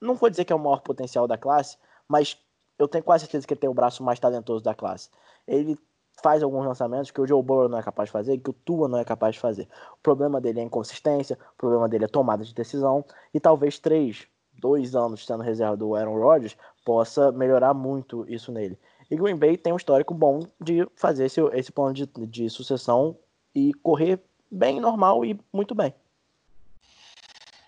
não 0.00 0.14
vou 0.14 0.30
dizer 0.30 0.44
que 0.44 0.52
é 0.52 0.56
o 0.56 0.58
maior 0.58 0.80
potencial 0.80 1.26
da 1.26 1.36
classe, 1.36 1.76
mas 2.08 2.38
eu 2.78 2.88
tenho 2.88 3.04
quase 3.04 3.24
certeza 3.24 3.46
que 3.46 3.52
ele 3.52 3.60
tem 3.60 3.70
o 3.70 3.74
braço 3.74 4.02
mais 4.02 4.18
talentoso 4.18 4.64
da 4.64 4.74
classe. 4.74 5.10
Ele 5.46 5.78
faz 6.22 6.42
alguns 6.42 6.66
lançamentos 6.66 7.10
que 7.10 7.20
o 7.20 7.26
Joe 7.26 7.42
Burrow 7.42 7.68
não 7.68 7.78
é 7.78 7.82
capaz 7.82 8.08
de 8.08 8.12
fazer, 8.12 8.38
que 8.38 8.50
o 8.50 8.52
Tua 8.52 8.88
não 8.88 8.98
é 8.98 9.04
capaz 9.04 9.34
de 9.34 9.40
fazer. 9.40 9.68
O 9.94 10.02
problema 10.02 10.40
dele 10.40 10.60
é 10.60 10.62
inconsistência, 10.62 11.38
o 11.54 11.56
problema 11.56 11.88
dele 11.88 12.04
é 12.04 12.08
tomada 12.08 12.44
de 12.44 12.54
decisão, 12.54 13.04
e 13.32 13.40
talvez 13.40 13.78
três, 13.78 14.26
dois 14.58 14.94
anos 14.94 15.24
sendo 15.24 15.42
reserva 15.42 15.76
do 15.76 15.94
Aaron 15.94 16.18
Rodgers 16.18 16.56
possa 16.84 17.30
melhorar 17.32 17.74
muito 17.74 18.24
isso 18.28 18.50
nele. 18.50 18.78
E 19.10 19.16
Green 19.16 19.36
Bay 19.36 19.56
tem 19.56 19.72
um 19.72 19.76
histórico 19.76 20.12
bom 20.12 20.40
de 20.60 20.86
fazer 20.94 21.26
esse, 21.26 21.40
esse 21.52 21.72
plano 21.72 21.94
de, 21.94 22.06
de 22.26 22.50
sucessão 22.50 23.16
e 23.54 23.72
correr 23.74 24.20
bem 24.50 24.80
normal 24.80 25.24
e 25.24 25.38
muito 25.52 25.74
bem. 25.74 25.94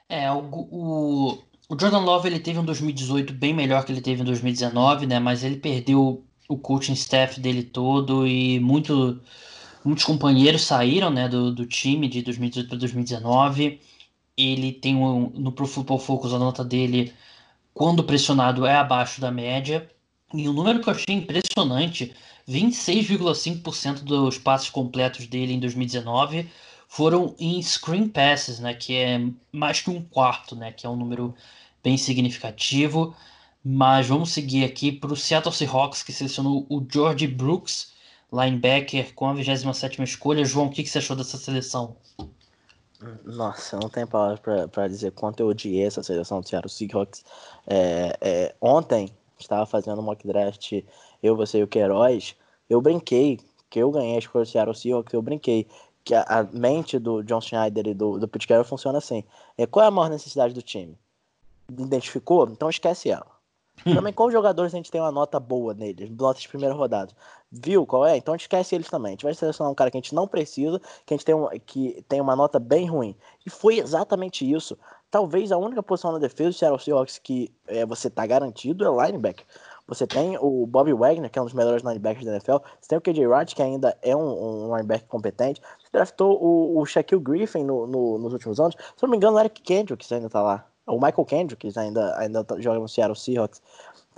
É, 0.08 0.30
o, 0.30 0.38
o, 0.38 1.38
o 1.68 1.78
Jordan 1.78 2.00
Love 2.00 2.28
ele 2.28 2.40
teve 2.40 2.58
um 2.58 2.64
2018 2.64 3.32
bem 3.32 3.54
melhor 3.54 3.84
que 3.84 3.92
ele 3.92 4.00
teve 4.00 4.22
em 4.22 4.24
2019, 4.24 5.06
né? 5.06 5.18
Mas 5.18 5.44
ele 5.44 5.56
perdeu 5.56 6.24
o 6.50 6.58
coaching 6.58 6.94
staff 6.94 7.40
dele 7.40 7.62
todo 7.62 8.26
e 8.26 8.58
muito, 8.58 9.20
muitos 9.84 10.04
companheiros 10.04 10.62
saíram 10.62 11.08
né, 11.08 11.28
do, 11.28 11.54
do 11.54 11.64
time 11.64 12.08
de 12.08 12.22
2018 12.22 12.68
para 12.68 12.78
2019. 12.78 13.80
Ele 14.36 14.72
tem 14.72 14.96
um, 14.96 15.30
no 15.30 15.52
Pro 15.52 15.66
Football 15.66 16.00
Focus 16.00 16.34
a 16.34 16.38
nota 16.38 16.64
dele, 16.64 17.12
quando 17.72 18.02
pressionado, 18.02 18.66
é 18.66 18.74
abaixo 18.76 19.20
da 19.20 19.30
média. 19.30 19.88
E 20.34 20.48
um 20.48 20.52
número 20.52 20.80
que 20.80 20.88
eu 20.88 20.92
achei 20.92 21.14
impressionante: 21.14 22.14
26,5% 22.48 24.02
dos 24.02 24.38
passes 24.38 24.70
completos 24.70 25.26
dele 25.28 25.52
em 25.52 25.60
2019 25.60 26.50
foram 26.88 27.36
em 27.38 27.62
screen 27.62 28.08
passes, 28.08 28.58
né, 28.58 28.74
que 28.74 28.96
é 28.96 29.20
mais 29.52 29.80
que 29.80 29.90
um 29.90 30.02
quarto, 30.02 30.56
né, 30.56 30.72
que 30.72 30.84
é 30.84 30.88
um 30.88 30.96
número 30.96 31.32
bem 31.82 31.96
significativo. 31.96 33.14
Mas 33.64 34.08
vamos 34.08 34.30
seguir 34.32 34.64
aqui 34.64 34.90
para 34.90 35.12
o 35.12 35.16
Seattle 35.16 35.54
Seahawks, 35.54 36.02
que 36.02 36.12
selecionou 36.12 36.66
o 36.68 36.84
George 36.90 37.26
Brooks, 37.26 37.92
linebacker, 38.32 39.14
com 39.14 39.26
a 39.28 39.34
27 39.34 40.02
escolha. 40.02 40.44
João, 40.44 40.66
o 40.66 40.70
que, 40.70 40.82
que 40.82 40.88
você 40.88 40.98
achou 40.98 41.14
dessa 41.14 41.36
seleção? 41.36 41.96
Nossa, 43.24 43.78
não 43.78 43.88
tem 43.88 44.06
palavras 44.06 44.40
para 44.70 44.88
dizer 44.88 45.12
quanto 45.12 45.40
eu 45.40 45.48
odiei 45.48 45.86
essa 45.86 46.02
seleção 46.02 46.40
do 46.40 46.48
Seattle 46.48 46.70
Seahawks. 46.70 47.24
É, 47.66 48.16
é, 48.20 48.54
ontem, 48.60 49.10
estava 49.38 49.64
fazendo 49.66 50.00
um 50.00 50.04
mock 50.04 50.26
draft, 50.26 50.82
eu, 51.22 51.36
você 51.36 51.58
e 51.58 51.62
o 51.62 51.68
Queiroz, 51.68 52.36
eu 52.68 52.80
brinquei, 52.80 53.40
que 53.70 53.78
eu 53.78 53.90
ganhei 53.90 54.16
a 54.16 54.18
escolha 54.18 54.44
do 54.44 54.50
Seattle 54.50 54.76
Seahawks, 54.76 55.14
eu 55.14 55.22
brinquei 55.22 55.66
que 56.04 56.14
a, 56.14 56.22
a 56.22 56.42
mente 56.44 56.98
do 56.98 57.22
John 57.22 57.40
Schneider 57.40 57.86
e 57.86 57.94
do, 57.94 58.18
do 58.18 58.28
Pete 58.28 58.46
Carroll 58.46 58.64
funciona 58.64 58.98
assim. 58.98 59.24
É, 59.56 59.66
qual 59.66 59.84
é 59.84 59.88
a 59.88 59.90
maior 59.90 60.10
necessidade 60.10 60.54
do 60.54 60.62
time? 60.62 60.96
Identificou? 61.70 62.48
Então 62.48 62.68
esquece 62.68 63.10
ela. 63.10 63.39
Hum. 63.86 63.94
Também 63.94 64.12
qual 64.12 64.30
jogadores 64.30 64.74
a 64.74 64.76
gente 64.76 64.90
tem 64.90 65.00
uma 65.00 65.10
nota 65.10 65.40
boa 65.40 65.72
neles, 65.74 66.10
notas 66.10 66.42
de 66.42 66.48
primeira 66.48 66.74
rodada. 66.74 67.12
Viu 67.50 67.86
qual 67.86 68.06
é? 68.06 68.16
Então 68.16 68.34
esquece 68.34 68.74
eles 68.74 68.88
também. 68.88 69.10
A 69.10 69.12
gente 69.12 69.24
vai 69.24 69.34
selecionar 69.34 69.72
um 69.72 69.74
cara 69.74 69.90
que 69.90 69.96
a 69.96 70.00
gente 70.00 70.14
não 70.14 70.28
precisa, 70.28 70.80
que 71.04 71.14
a 71.14 71.16
gente 71.16 71.24
tem, 71.24 71.34
um, 71.34 71.48
que 71.66 72.04
tem 72.08 72.20
uma 72.20 72.36
nota 72.36 72.58
bem 72.58 72.86
ruim. 72.86 73.16
E 73.44 73.50
foi 73.50 73.78
exatamente 73.78 74.48
isso. 74.50 74.78
Talvez 75.10 75.50
a 75.50 75.56
única 75.56 75.82
posição 75.82 76.12
na 76.12 76.18
defesa 76.18 76.50
do 76.50 76.52
Seattle 76.52 76.80
Seahawks 76.80 77.18
que 77.18 77.52
é, 77.66 77.84
você 77.84 78.08
tá 78.08 78.24
garantido 78.26 78.84
é 78.84 79.06
linebacker. 79.06 79.44
Você 79.88 80.06
tem 80.06 80.38
o 80.38 80.64
Bobby 80.66 80.92
Wagner, 80.92 81.28
que 81.28 81.36
é 81.36 81.42
um 81.42 81.46
dos 81.46 81.54
melhores 81.54 81.82
linebackers 81.82 82.24
da 82.24 82.30
NFL. 82.32 82.58
Você 82.80 82.88
tem 82.88 82.98
o 82.98 83.00
KJ 83.00 83.26
Wright, 83.26 83.56
que 83.56 83.62
ainda 83.62 83.96
é 84.02 84.14
um, 84.14 84.68
um 84.68 84.76
linebacker 84.76 85.08
competente. 85.08 85.60
Você 85.80 85.88
draftou 85.92 86.40
o, 86.40 86.78
o 86.78 86.86
Shaquille 86.86 87.20
Griffin 87.20 87.64
no, 87.64 87.88
no, 87.88 88.16
nos 88.16 88.32
últimos 88.32 88.60
anos. 88.60 88.76
Se 88.96 89.02
não 89.02 89.10
me 89.10 89.16
engano, 89.16 89.36
o 89.36 89.40
Eric 89.40 89.60
Kendrick 89.62 90.14
ainda 90.14 90.30
tá 90.30 90.40
lá 90.40 90.69
o 90.90 91.00
Michael 91.00 91.24
Kendrick 91.24 91.78
ainda, 91.78 92.16
ainda 92.18 92.44
tá, 92.44 92.60
joga 92.60 92.78
no 92.78 92.88
Seattle 92.88 93.16
Seahawks, 93.16 93.62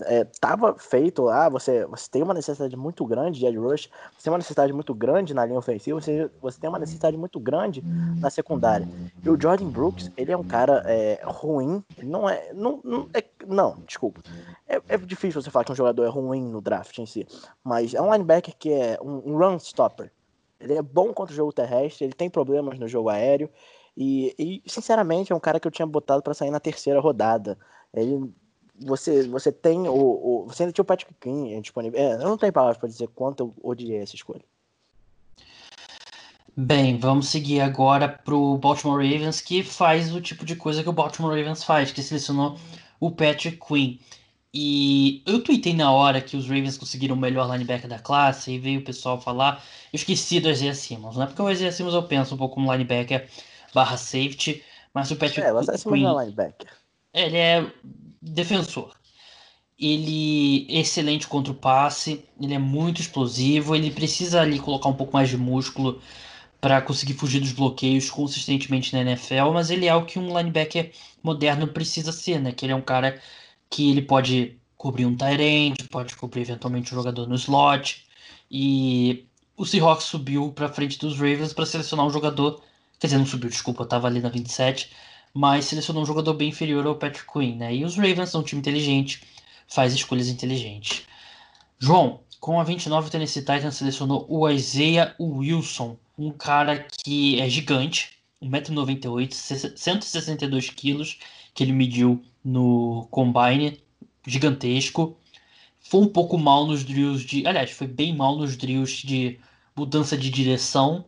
é, 0.01 0.25
tava 0.41 0.75
feito 0.75 1.23
lá, 1.23 1.49
você, 1.49 1.85
você 1.87 2.11
tem 2.11 2.23
uma 2.23 2.35
necessidade 2.35 2.77
muito 2.77 3.05
grande 3.05 3.39
de 3.39 3.47
edge 3.47 3.59
rush, 3.59 3.91
você 4.17 4.25
tem 4.25 4.33
uma 4.33 4.39
necessidade 4.39 4.73
muito 4.73 4.95
grande 4.95 5.35
na 5.35 5.45
linha 5.45 5.59
ofensiva, 5.59 6.01
você, 6.01 6.31
você 6.41 6.61
tem 6.61 6.69
uma 6.69 6.79
necessidade 6.79 7.17
muito 7.17 7.39
grande 7.39 7.83
na 8.19 8.31
secundária. 8.31 8.89
E 9.23 9.29
o 9.29 9.41
Jordan 9.41 9.69
Brooks, 9.69 10.11
ele 10.17 10.33
é 10.33 10.37
um 10.37 10.45
cara 10.45 10.83
é, 10.87 11.21
ruim, 11.25 11.85
não 12.03 12.29
é 12.29 12.53
não, 12.53 12.81
não, 12.83 13.09
é, 13.13 13.23
não 13.47 13.77
desculpa. 13.87 14.23
É, 14.67 14.81
é, 14.89 14.97
difícil 14.97 15.43
você 15.43 15.51
falar 15.51 15.65
que 15.65 15.73
um 15.73 15.77
jogador 15.77 16.05
é 16.05 16.09
ruim 16.09 16.43
no 16.43 16.61
draft 16.61 16.99
em 16.99 17.07
si, 17.07 17.27
mas 17.63 17.95
é 17.95 18.01
um 18.01 18.11
linebacker 18.13 18.55
que 18.59 18.73
é 18.73 18.99
um, 19.01 19.33
um 19.33 19.37
run 19.37 19.57
stopper. 19.57 20.11
Ele 20.59 20.75
é 20.75 20.83
bom 20.83 21.13
contra 21.13 21.33
o 21.33 21.37
jogo 21.37 21.53
terrestre, 21.53 22.05
ele 22.05 22.15
tem 22.15 22.31
problemas 22.31 22.79
no 22.79 22.87
jogo 22.87 23.09
aéreo, 23.09 23.51
e, 23.97 24.35
e, 24.39 24.71
sinceramente, 24.71 25.33
é 25.33 25.35
um 25.35 25.41
cara 25.41 25.61
que 25.61 25.67
eu 25.67 25.73
tinha 25.73 25.87
botado 25.87 26.23
para 26.23 26.35
sair 26.35 26.51
na 26.51 26.61
terceira 26.61 27.01
rodada. 27.01 27.59
Ele, 27.93 28.33
você, 28.81 29.27
você 29.29 29.53
tem 29.53 29.87
o, 29.89 29.95
o, 29.95 30.45
Você 30.47 30.63
ainda 30.63 30.73
tinha 30.73 30.83
o 30.83 30.87
Patrick 30.87 31.13
Queen 31.21 31.61
disponível. 31.61 32.01
É, 32.01 32.15
eu 32.15 32.29
não 32.29 32.39
tenho 32.39 32.53
palavras 32.53 32.79
para 32.79 32.89
dizer 32.89 33.09
quanto 33.09 33.41
eu 33.41 33.55
odiei 33.63 33.99
essa 33.99 34.15
escolha. 34.15 34.43
Bem, 36.55 36.99
vamos 36.99 37.29
seguir 37.29 37.61
agora 37.61 38.09
pro 38.09 38.59
Baltimore 38.59 39.03
Ravens, 39.03 39.41
que 39.41 39.63
faz 39.63 40.15
o 40.15 40.21
tipo 40.21 40.45
de 40.45 40.55
coisa 40.55 40.83
que 40.83 40.89
o 40.89 40.93
Baltimore 40.93 41.35
Ravens 41.35 41.65
faz, 41.65 41.91
que 41.91 42.03
selecionou 42.03 42.59
o 43.01 43.11
Patrick 43.11 43.59
Queen. 43.59 43.99
E 44.55 45.23
eu 45.25 45.43
tuitei 45.43 45.73
na 45.73 45.91
hora 45.91 46.21
que 46.21 46.37
os 46.37 46.47
Ravens 46.47 46.77
conseguiram 46.77 47.17
o 47.17 47.19
melhor 47.19 47.51
linebacker 47.51 47.89
da 47.89 47.99
classe, 47.99 48.53
e 48.53 48.59
veio 48.59 48.81
o 48.81 48.85
pessoal 48.85 49.19
falar. 49.19 49.65
Eu 49.91 49.97
esqueci 49.97 50.41
do 50.41 50.51
Isaiah 50.51 50.75
Simmons, 50.75 51.17
né? 51.17 51.25
Porque 51.25 51.41
o 51.41 51.51
Isaiah 51.51 51.73
Simmons 51.73 51.95
eu 51.95 52.03
penso 52.03 52.35
um 52.35 52.39
pouco 52.39 52.57
como 52.57 52.71
linebacker 52.71 53.27
barra 53.75 53.97
safety, 53.97 54.63
mas 54.95 55.11
o 55.11 55.17
Patrick 55.17 55.41
é, 55.41 55.53
você 55.53 55.89
Queen, 55.89 56.07
é 56.07 56.25
linebacker. 56.25 56.71
Ele 57.15 57.37
é 57.37 57.73
defensor. 58.21 58.95
Ele 59.79 60.67
é 60.71 60.81
excelente 60.81 61.27
contra 61.27 61.53
o 61.53 61.57
passe, 61.57 62.25
ele 62.41 62.55
é 62.55 62.59
muito 62.59 63.01
explosivo, 63.01 63.75
ele 63.75 63.91
precisa 63.91 64.41
ali 64.41 64.59
colocar 64.59 64.89
um 64.89 64.95
pouco 64.95 65.13
mais 65.13 65.29
de 65.29 65.37
músculo 65.37 66.01
para 66.61 66.81
conseguir 66.81 67.15
fugir 67.15 67.41
dos 67.41 67.53
bloqueios 67.53 68.09
consistentemente 68.09 68.93
na 68.93 69.01
NFL, 69.01 69.51
mas 69.53 69.71
ele 69.71 69.87
é 69.87 69.95
o 69.95 70.05
que 70.05 70.21
um 70.21 70.29
linebacker 70.39 70.93
moderno 71.21 71.67
precisa 71.67 72.13
ser, 72.13 72.41
né? 72.41 72.53
Que 72.53 72.65
ele 72.65 72.73
é 72.73 72.77
um 72.77 72.83
cara 72.83 73.21
que 73.69 73.91
ele 73.91 74.03
pode 74.03 74.57
cobrir 74.77 75.07
um 75.07 75.17
tight 75.17 75.43
end, 75.43 75.89
pode 75.89 76.15
cobrir 76.15 76.43
eventualmente 76.43 76.93
um 76.93 76.97
jogador 76.97 77.27
no 77.27 77.35
slot. 77.35 78.07
E 78.49 79.27
o 79.57 79.65
Seahawks 79.65 80.05
subiu 80.05 80.53
para 80.53 80.69
frente 80.69 80.99
dos 80.99 81.15
Ravens 81.15 81.53
para 81.53 81.67
selecionar 81.67 82.07
um 82.07 82.11
jogador 82.11 82.63
Quer 83.03 83.09
dizer, 83.09 83.19
não 83.19 83.27
subiu, 83.27 83.51
desculpa, 83.51 83.85
tava 83.85 84.07
ali 84.07 84.21
na 84.21 84.29
27. 84.29 84.89
Mas 85.35 85.65
selecionou 85.65 86.05
um 86.05 86.07
jogador 86.07 86.35
bem 86.35 86.51
inferior 86.51 86.87
ao 86.87 86.95
Patrick 86.95 87.27
Queen, 87.33 87.57
né? 87.57 87.75
E 87.75 87.85
os 87.85 87.97
Ravens 87.97 88.31
são 88.31 88.43
um 88.43 88.45
time 88.45 88.61
inteligente, 88.61 89.25
faz 89.67 89.93
escolhas 89.93 90.29
inteligentes. 90.29 91.03
João, 91.81 92.21
com 92.39 92.61
a 92.61 92.63
29, 92.63 93.09
o 93.09 93.11
Tennessee 93.11 93.41
Titans 93.41 93.75
selecionou 93.75 94.25
o 94.29 94.49
Isaiah 94.49 95.17
Wilson, 95.19 95.97
um 96.17 96.31
cara 96.31 96.87
que 97.05 97.41
é 97.41 97.49
gigante, 97.49 98.11
1,98m, 98.41 99.31
162kg, 99.75 101.19
que 101.53 101.65
ele 101.65 101.73
mediu 101.73 102.23
no 102.45 103.09
combine, 103.11 103.83
gigantesco. 104.25 105.17
foi 105.81 106.03
um 106.03 106.09
pouco 106.09 106.39
mal 106.39 106.69
nos 106.69 106.85
drills 106.85 107.25
de. 107.25 107.45
Aliás, 107.49 107.73
foi 107.73 107.89
bem 107.89 108.15
mal 108.15 108.37
nos 108.37 108.57
drills 108.57 109.05
de 109.05 109.41
mudança 109.75 110.17
de 110.17 110.31
direção. 110.31 111.05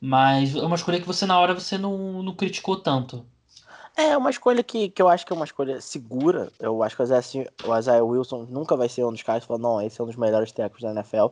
Mas 0.00 0.54
é 0.54 0.60
uma 0.60 0.76
escolha 0.76 1.00
que 1.00 1.06
você, 1.06 1.26
na 1.26 1.38
hora, 1.38 1.54
você 1.54 1.78
não, 1.78 2.22
não 2.22 2.34
criticou 2.34 2.76
tanto. 2.76 3.24
É 3.96 4.14
uma 4.14 4.28
escolha 4.28 4.62
que, 4.62 4.90
que 4.90 5.00
eu 5.00 5.08
acho 5.08 5.24
que 5.24 5.32
é 5.32 5.36
uma 5.36 5.46
escolha 5.46 5.80
segura. 5.80 6.52
Eu 6.60 6.82
acho 6.82 6.94
que 6.94 7.02
o 7.02 7.78
Isaiah 7.78 8.04
Wilson 8.04 8.46
nunca 8.50 8.76
vai 8.76 8.90
ser 8.90 9.04
um 9.04 9.12
dos 9.12 9.22
caras 9.22 9.42
que 9.42 9.48
fala, 9.48 9.58
não, 9.58 9.80
esse 9.80 9.98
é 9.98 10.04
um 10.04 10.06
dos 10.06 10.16
melhores 10.16 10.52
técnicos 10.52 10.82
da 10.82 10.90
NFL. 10.92 11.28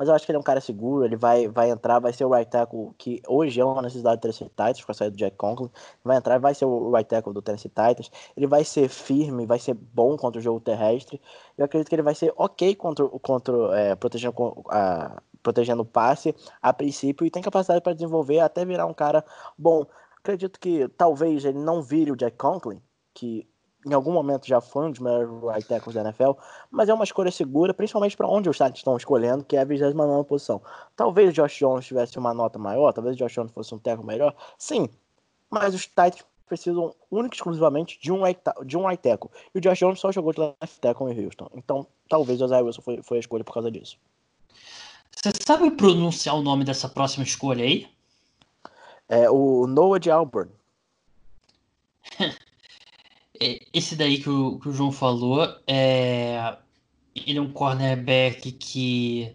Mas 0.00 0.08
eu 0.08 0.14
acho 0.14 0.24
que 0.24 0.32
ele 0.32 0.38
é 0.38 0.40
um 0.40 0.42
cara 0.42 0.62
seguro, 0.62 1.04
ele 1.04 1.14
vai, 1.14 1.46
vai 1.46 1.68
entrar, 1.68 1.98
vai 1.98 2.10
ser 2.10 2.24
o 2.24 2.32
right 2.32 2.50
tackle, 2.50 2.90
que 2.96 3.20
hoje 3.28 3.60
é 3.60 3.64
uma 3.66 3.82
necessidade 3.82 4.16
do 4.16 4.22
Tennessee 4.22 4.48
Titans, 4.48 4.82
com 4.82 4.92
a 4.92 4.94
saída 4.94 5.10
do 5.10 5.18
Jack 5.18 5.36
Conklin. 5.36 5.68
Vai 6.02 6.16
entrar, 6.16 6.38
vai 6.38 6.54
ser 6.54 6.64
o 6.64 6.90
right 6.90 7.06
tackle 7.06 7.34
do 7.34 7.42
Tennessee 7.42 7.68
Titans. 7.68 8.10
Ele 8.34 8.46
vai 8.46 8.64
ser 8.64 8.88
firme, 8.88 9.44
vai 9.44 9.58
ser 9.58 9.74
bom 9.74 10.16
contra 10.16 10.38
o 10.38 10.42
jogo 10.42 10.58
terrestre. 10.58 11.20
Eu 11.58 11.66
acredito 11.66 11.90
que 11.90 11.94
ele 11.94 12.02
vai 12.02 12.14
ser 12.14 12.32
ok 12.34 12.74
contra, 12.76 13.06
contra 13.20 13.78
é, 13.78 13.94
protegendo, 13.94 14.34
a, 14.70 15.20
protegendo 15.42 15.82
o 15.82 15.84
passe 15.84 16.34
a 16.62 16.72
princípio 16.72 17.26
e 17.26 17.30
tem 17.30 17.42
capacidade 17.42 17.82
para 17.82 17.92
desenvolver 17.92 18.40
até 18.40 18.64
virar 18.64 18.86
um 18.86 18.94
cara 18.94 19.22
bom. 19.58 19.84
Acredito 20.16 20.58
que 20.58 20.88
talvez 20.96 21.44
ele 21.44 21.58
não 21.58 21.82
vire 21.82 22.10
o 22.10 22.16
Jack 22.16 22.38
Conklin, 22.38 22.80
que 23.12 23.46
em 23.86 23.92
algum 23.92 24.12
momento 24.12 24.46
já 24.46 24.60
foi 24.60 24.86
um 24.86 24.90
dos 24.90 25.00
melhores 25.00 25.28
right 25.42 25.66
tackles 25.66 25.94
da 25.94 26.02
NFL, 26.02 26.32
mas 26.70 26.88
é 26.88 26.94
uma 26.94 27.04
escolha 27.04 27.30
segura, 27.30 27.72
principalmente 27.72 28.16
para 28.16 28.28
onde 28.28 28.48
os 28.48 28.56
Titans 28.56 28.78
estão 28.78 28.96
escolhendo, 28.96 29.44
que 29.44 29.56
é 29.56 29.60
a 29.60 29.64
29 29.64 30.28
posição. 30.28 30.60
Talvez 30.94 31.30
o 31.30 31.32
Josh 31.32 31.58
Jones 31.58 31.86
tivesse 31.86 32.18
uma 32.18 32.34
nota 32.34 32.58
maior, 32.58 32.92
talvez 32.92 33.16
o 33.16 33.18
Josh 33.18 33.32
Jones 33.32 33.52
fosse 33.52 33.74
um 33.74 33.78
tackle 33.78 34.04
melhor, 34.04 34.34
sim, 34.58 34.88
mas 35.50 35.74
os 35.74 35.86
Titans 35.86 36.24
precisam 36.46 36.94
única 37.10 37.34
e 37.34 37.38
exclusivamente 37.38 37.98
de 38.00 38.12
um, 38.12 38.24
right, 38.24 38.40
de 38.66 38.76
um 38.76 38.86
right 38.86 39.00
tackle. 39.02 39.30
E 39.54 39.58
o 39.58 39.60
Josh 39.60 39.78
Jones 39.78 40.00
só 40.00 40.10
jogou 40.10 40.32
de 40.32 40.40
left 40.40 40.80
tackle 40.80 41.10
em 41.10 41.24
Houston. 41.24 41.48
Então, 41.54 41.86
talvez 42.08 42.40
o 42.40 42.44
Isaiah 42.44 42.64
Wilson 42.64 42.82
foi, 42.82 43.02
foi 43.02 43.16
a 43.18 43.20
escolha 43.20 43.44
por 43.44 43.54
causa 43.54 43.70
disso. 43.70 43.96
Você 45.12 45.30
sabe 45.46 45.70
pronunciar 45.70 46.34
o 46.36 46.42
nome 46.42 46.64
dessa 46.64 46.88
próxima 46.88 47.24
escolha 47.24 47.64
aí? 47.64 47.88
É 49.08 49.30
o 49.30 49.66
Noah 49.66 50.00
de 50.00 50.10
Auburn. 50.10 50.50
Esse 53.40 53.96
daí 53.96 54.22
que 54.22 54.28
o, 54.28 54.58
que 54.60 54.68
o 54.68 54.72
João 54.72 54.92
falou, 54.92 55.42
é, 55.66 56.58
ele 57.14 57.38
é 57.38 57.42
um 57.42 57.52
cornerback 57.52 58.52
que. 58.52 59.34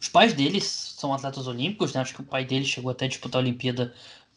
Os 0.00 0.08
pais 0.08 0.34
deles 0.34 0.64
são 0.64 1.12
atletas 1.14 1.46
olímpicos, 1.46 1.92
né? 1.94 2.00
Acho 2.00 2.14
que 2.14 2.20
o 2.20 2.24
pai 2.24 2.44
dele 2.44 2.64
chegou 2.64 2.90
até 2.90 3.06
a 3.06 3.08
disputar 3.08 3.40
a 3.40 3.44
Olimpíada 3.44 3.94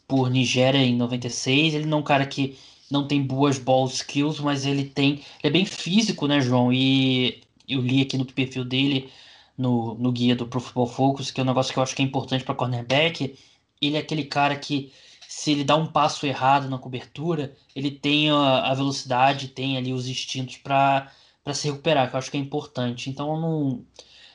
por 0.08 0.30
Nigéria 0.30 0.80
em 0.80 0.96
96. 0.96 1.74
Ele 1.76 1.86
não 1.86 2.00
é 2.00 2.02
um 2.02 2.04
cara 2.04 2.26
que 2.26 2.58
não 2.90 3.08
tem 3.08 3.22
boas 3.22 3.60
ball 3.60 3.88
skills, 3.88 4.40
mas 4.40 4.66
ele 4.66 4.86
tem. 4.86 5.14
Ele 5.16 5.24
é 5.44 5.50
bem 5.50 5.66
físico, 5.66 6.28
né, 6.28 6.42
João? 6.42 6.72
E 6.74 7.44
eu 7.68 7.82
li 7.82 8.02
aqui 8.02 8.18
no 8.18 8.26
perfil 8.26 8.64
dele, 8.66 9.12
no, 9.58 9.96
no 9.96 10.12
guia 10.12 10.36
do 10.36 10.48
Pro 10.48 10.60
Football 10.60 10.88
Focus, 10.88 11.32
que 11.32 11.40
é 11.42 11.44
um 11.44 11.48
negócio 11.48 11.74
que 11.74 11.80
eu 11.80 11.84
acho 11.84 11.96
que 11.96 12.02
é 12.02 12.06
importante 12.06 12.44
para 12.44 12.56
cornerback. 12.56 13.38
Ele 13.82 13.98
é 13.98 14.00
aquele 14.00 14.24
cara 14.26 14.56
que 14.58 14.92
se 15.38 15.52
ele 15.52 15.64
dá 15.64 15.76
um 15.76 15.86
passo 15.86 16.26
errado 16.26 16.68
na 16.68 16.80
cobertura, 16.80 17.56
ele 17.76 17.92
tem 17.92 18.32
a, 18.32 18.72
a 18.72 18.74
velocidade, 18.74 19.50
tem 19.50 19.78
ali 19.78 19.94
os 19.94 20.08
instintos 20.08 20.58
para 20.58 21.12
se 21.54 21.70
recuperar, 21.70 22.10
que 22.10 22.16
eu 22.16 22.18
acho 22.18 22.32
que 22.32 22.38
é 22.38 22.40
importante. 22.40 23.08
Então, 23.08 23.40
não. 23.40 23.86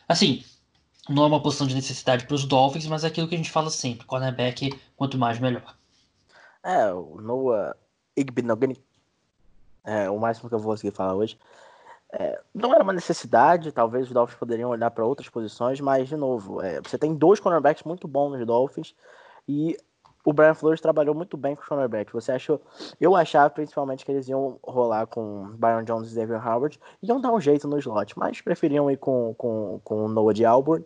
Assim, 0.06 0.44
não 1.08 1.24
é 1.24 1.26
uma 1.26 1.42
posição 1.42 1.66
de 1.66 1.74
necessidade 1.74 2.24
para 2.24 2.36
os 2.36 2.44
Dolphins, 2.44 2.86
mas 2.86 3.02
é 3.02 3.08
aquilo 3.08 3.26
que 3.26 3.34
a 3.34 3.36
gente 3.36 3.50
fala 3.50 3.68
sempre: 3.68 4.06
cornerback, 4.06 4.80
quanto 4.94 5.18
mais, 5.18 5.40
melhor. 5.40 5.76
É, 6.62 6.92
o 6.92 7.20
Noah 7.20 7.74
Igbinogany, 8.16 8.80
é 9.82 10.08
o 10.08 10.20
máximo 10.20 10.48
que 10.48 10.54
eu 10.54 10.60
vou 10.60 10.70
conseguir 10.70 10.94
falar 10.94 11.14
hoje. 11.14 11.36
É, 12.12 12.40
não 12.54 12.72
era 12.72 12.84
uma 12.84 12.92
necessidade, 12.92 13.72
talvez 13.72 14.06
os 14.06 14.12
Dolphins 14.12 14.38
poderiam 14.38 14.70
olhar 14.70 14.92
para 14.92 15.04
outras 15.04 15.28
posições, 15.28 15.80
mas, 15.80 16.08
de 16.08 16.16
novo, 16.16 16.62
é, 16.62 16.80
você 16.80 16.96
tem 16.96 17.12
dois 17.12 17.40
cornerbacks 17.40 17.82
muito 17.82 18.06
bons 18.06 18.38
nos 18.38 18.46
Dolphins 18.46 18.94
e 19.48 19.76
o 20.24 20.32
Brian 20.32 20.54
Flores 20.54 20.80
trabalhou 20.80 21.14
muito 21.14 21.36
bem 21.36 21.56
com 21.56 21.62
o 21.62 21.66
cornerback. 21.66 22.12
Você 22.12 22.32
achou? 22.32 22.60
Eu 23.00 23.16
achava 23.16 23.50
principalmente 23.50 24.04
que 24.04 24.12
eles 24.12 24.28
iam 24.28 24.58
rolar 24.62 25.06
com 25.06 25.50
Byron 25.56 25.82
Jones 25.84 26.12
e 26.12 26.14
David 26.14 26.38
Howard, 26.46 26.80
iam 27.02 27.20
dar 27.20 27.32
um 27.32 27.40
jeito 27.40 27.66
no 27.66 27.78
slot, 27.78 28.18
mas 28.18 28.40
preferiam 28.40 28.90
ir 28.90 28.98
com, 28.98 29.34
com, 29.36 29.80
com 29.82 30.04
o 30.04 30.08
Noah 30.08 30.32
de 30.32 30.44
Auburn 30.44 30.84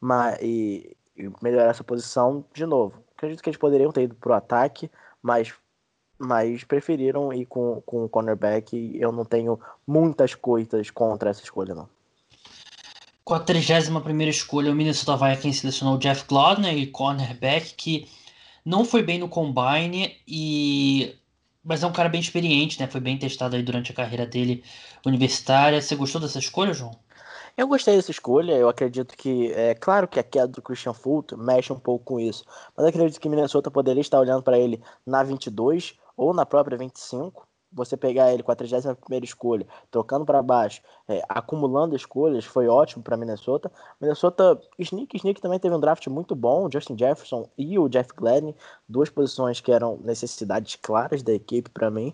mas, 0.00 0.38
e, 0.40 0.96
e 1.16 1.30
melhorar 1.42 1.70
essa 1.70 1.84
posição 1.84 2.44
de 2.54 2.64
novo. 2.64 3.02
Acredito 3.16 3.42
que 3.42 3.50
eles 3.50 3.58
poderiam 3.58 3.92
ter 3.92 4.02
ido 4.02 4.14
pro 4.14 4.32
ataque, 4.32 4.90
mas, 5.22 5.52
mas 6.18 6.64
preferiram 6.64 7.32
ir 7.32 7.46
com, 7.46 7.82
com 7.84 8.04
o 8.04 8.08
cornerback 8.08 8.74
e 8.74 9.00
eu 9.00 9.12
não 9.12 9.24
tenho 9.24 9.60
muitas 9.86 10.34
coisas 10.34 10.90
contra 10.90 11.30
essa 11.30 11.42
escolha, 11.42 11.74
não. 11.74 11.88
Com 13.24 13.34
a 13.34 13.40
31 13.40 14.20
escolha, 14.22 14.72
o 14.72 14.74
Minnesota 14.74 15.16
Vikings 15.16 15.60
selecionou 15.60 15.96
Jeff 15.96 16.26
Gladner 16.26 16.76
e 16.76 16.88
cornerback, 16.88 17.74
que 17.74 18.08
não 18.64 18.84
foi 18.84 19.02
bem 19.02 19.18
no 19.18 19.28
combine 19.28 20.16
e 20.26 21.16
mas 21.64 21.82
é 21.82 21.86
um 21.86 21.92
cara 21.92 22.08
bem 22.08 22.20
experiente, 22.20 22.80
né? 22.80 22.88
Foi 22.88 23.00
bem 23.00 23.16
testado 23.16 23.54
aí 23.54 23.62
durante 23.62 23.92
a 23.92 23.94
carreira 23.94 24.26
dele 24.26 24.64
universitária. 25.06 25.80
Você 25.80 25.94
gostou 25.94 26.20
dessa 26.20 26.40
escolha, 26.40 26.74
João? 26.74 26.92
Eu 27.56 27.68
gostei 27.68 27.94
dessa 27.94 28.10
escolha, 28.10 28.52
eu 28.52 28.68
acredito 28.68 29.14
que, 29.14 29.52
é 29.52 29.74
claro 29.74 30.08
que 30.08 30.18
a 30.18 30.22
queda 30.22 30.48
do 30.48 30.62
Christian 30.62 30.94
Fulton 30.94 31.36
mexe 31.36 31.70
um 31.70 31.78
pouco 31.78 32.04
com 32.04 32.20
isso, 32.20 32.44
mas 32.74 32.86
acredito 32.86 33.20
que 33.20 33.28
Minnesota 33.28 33.70
poderia 33.70 34.00
estar 34.00 34.18
olhando 34.18 34.42
para 34.42 34.58
ele 34.58 34.82
na 35.06 35.22
22 35.22 35.94
ou 36.16 36.32
na 36.32 36.46
própria 36.46 36.78
25, 36.78 37.46
você 37.72 37.96
pegar 37.96 38.32
ele 38.32 38.42
com 38.42 38.52
a 38.52 38.54
31 38.54 38.96
escolha, 39.22 39.66
trocando 39.90 40.24
para 40.24 40.42
baixo, 40.42 40.82
é, 41.08 41.22
acumulando 41.28 41.96
escolhas, 41.96 42.44
foi 42.44 42.68
ótimo 42.68 43.02
para 43.02 43.16
Minnesota. 43.16 43.70
Minnesota, 44.00 44.60
Sneak, 44.78 45.16
Sneak 45.16 45.40
também 45.40 45.58
teve 45.58 45.74
um 45.74 45.80
draft 45.80 46.06
muito 46.08 46.34
bom, 46.34 46.68
Justin 46.70 46.96
Jefferson 46.98 47.48
e 47.56 47.78
o 47.78 47.88
Jeff 47.88 48.10
Gladney, 48.14 48.54
duas 48.88 49.08
posições 49.08 49.60
que 49.60 49.72
eram 49.72 49.98
necessidades 50.04 50.76
claras 50.76 51.22
da 51.22 51.32
equipe 51.32 51.70
para 51.70 51.90
mim. 51.90 52.12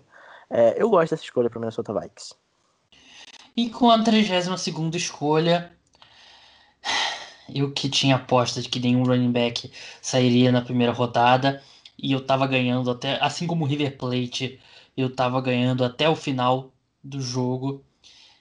É, 0.49 0.81
eu 0.81 0.89
gosto 0.89 1.11
dessa 1.11 1.23
escolha 1.23 1.49
para 1.49 1.59
Minnesota 1.59 1.93
Vikings. 1.93 2.33
E 3.55 3.69
com 3.69 3.89
a 3.89 4.01
32 4.01 4.95
escolha, 4.95 5.71
eu 7.53 7.71
que 7.71 7.89
tinha 7.89 8.15
aposta 8.15 8.61
de 8.61 8.69
que 8.69 8.79
nenhum 8.79 9.03
running 9.03 9.31
back 9.31 9.71
sairia 10.01 10.51
na 10.51 10.61
primeira 10.61 10.93
rodada, 10.93 11.61
e 12.01 12.13
eu 12.13 12.25
tava 12.25 12.47
ganhando 12.47 12.89
até, 12.89 13.21
assim 13.21 13.45
como 13.45 13.65
o 13.65 13.67
River 13.67 13.97
Plate 13.97 14.59
eu 14.99 15.07
estava 15.07 15.41
ganhando 15.41 15.83
até 15.83 16.09
o 16.09 16.15
final 16.15 16.73
do 17.03 17.21
jogo. 17.21 17.83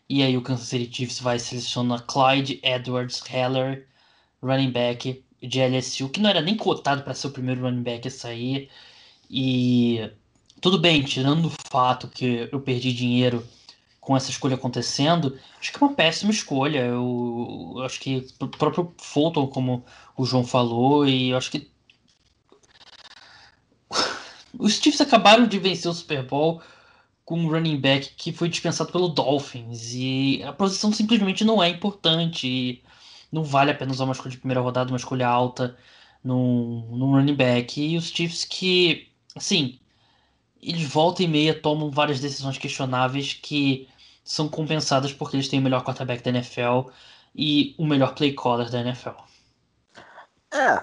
E 0.08 0.22
aí 0.22 0.36
o 0.36 0.42
Kansas 0.42 0.68
City 0.68 0.94
Chiefs 0.94 1.20
vai 1.20 1.38
selecionar 1.38 2.04
Clyde 2.06 2.60
Edwards 2.62 3.22
Heller, 3.30 3.86
running 4.42 4.70
back 4.70 5.24
de 5.42 5.60
LSU, 5.60 6.08
que 6.08 6.20
não 6.20 6.30
era 6.30 6.40
nem 6.40 6.56
cotado 6.56 7.02
para 7.02 7.14
ser 7.14 7.28
o 7.28 7.30
primeiro 7.30 7.62
running 7.62 7.82
back 7.82 8.08
a 8.08 8.10
sair. 8.10 8.70
E 9.30 10.10
tudo 10.60 10.78
bem, 10.78 11.02
tirando 11.02 11.46
o 11.46 11.52
fato 11.70 12.08
que 12.08 12.48
eu 12.50 12.60
perdi 12.60 12.92
dinheiro 12.92 13.46
com 14.00 14.16
essa 14.16 14.30
escolha 14.30 14.54
acontecendo, 14.54 15.38
acho 15.60 15.70
que 15.72 15.82
é 15.82 15.86
uma 15.86 15.94
péssima 15.94 16.30
escolha. 16.32 16.80
Eu, 16.80 17.74
eu 17.76 17.82
acho 17.82 18.00
que 18.00 18.26
o 18.40 18.48
próprio 18.48 18.94
Fulton, 18.98 19.46
como 19.48 19.84
o 20.16 20.24
João 20.24 20.44
falou, 20.44 21.06
e 21.06 21.30
eu 21.30 21.36
acho 21.36 21.50
que 21.50 21.70
os 24.56 24.74
Chiefs 24.74 25.00
acabaram 25.00 25.46
de 25.46 25.58
vencer 25.58 25.90
o 25.90 25.94
Super 25.94 26.22
Bowl 26.24 26.62
com 27.24 27.38
um 27.40 27.48
running 27.48 27.78
back 27.78 28.14
que 28.16 28.32
foi 28.32 28.48
dispensado 28.48 28.90
pelo 28.90 29.08
Dolphins 29.08 29.92
e 29.94 30.42
a 30.44 30.52
posição 30.52 30.92
simplesmente 30.92 31.44
não 31.44 31.62
é 31.62 31.68
importante. 31.68 32.82
não 33.30 33.44
vale 33.44 33.70
a 33.70 33.74
pena 33.74 33.92
usar 33.92 34.04
uma 34.04 34.12
escolha 34.12 34.30
de 34.30 34.38
primeira 34.38 34.60
rodada, 34.60 34.90
uma 34.90 34.96
escolha 34.96 35.28
alta 35.28 35.76
num, 36.24 36.86
num 36.90 37.12
running 37.12 37.34
back. 37.34 37.80
E 37.80 37.96
os 37.96 38.08
Chiefs 38.08 38.44
que, 38.44 39.08
assim, 39.36 39.78
eles 40.62 40.82
volta 40.88 41.22
e 41.22 41.28
meia 41.28 41.54
tomam 41.54 41.90
várias 41.90 42.20
decisões 42.20 42.58
questionáveis 42.58 43.34
que 43.34 43.88
são 44.24 44.48
compensadas 44.48 45.12
porque 45.12 45.36
eles 45.36 45.48
têm 45.48 45.60
o 45.60 45.62
melhor 45.62 45.84
quarterback 45.84 46.22
da 46.22 46.30
NFL 46.30 46.90
e 47.34 47.74
o 47.78 47.86
melhor 47.86 48.14
play 48.14 48.32
caller 48.34 48.70
da 48.70 48.80
NFL. 48.80 49.20
É, 50.52 50.82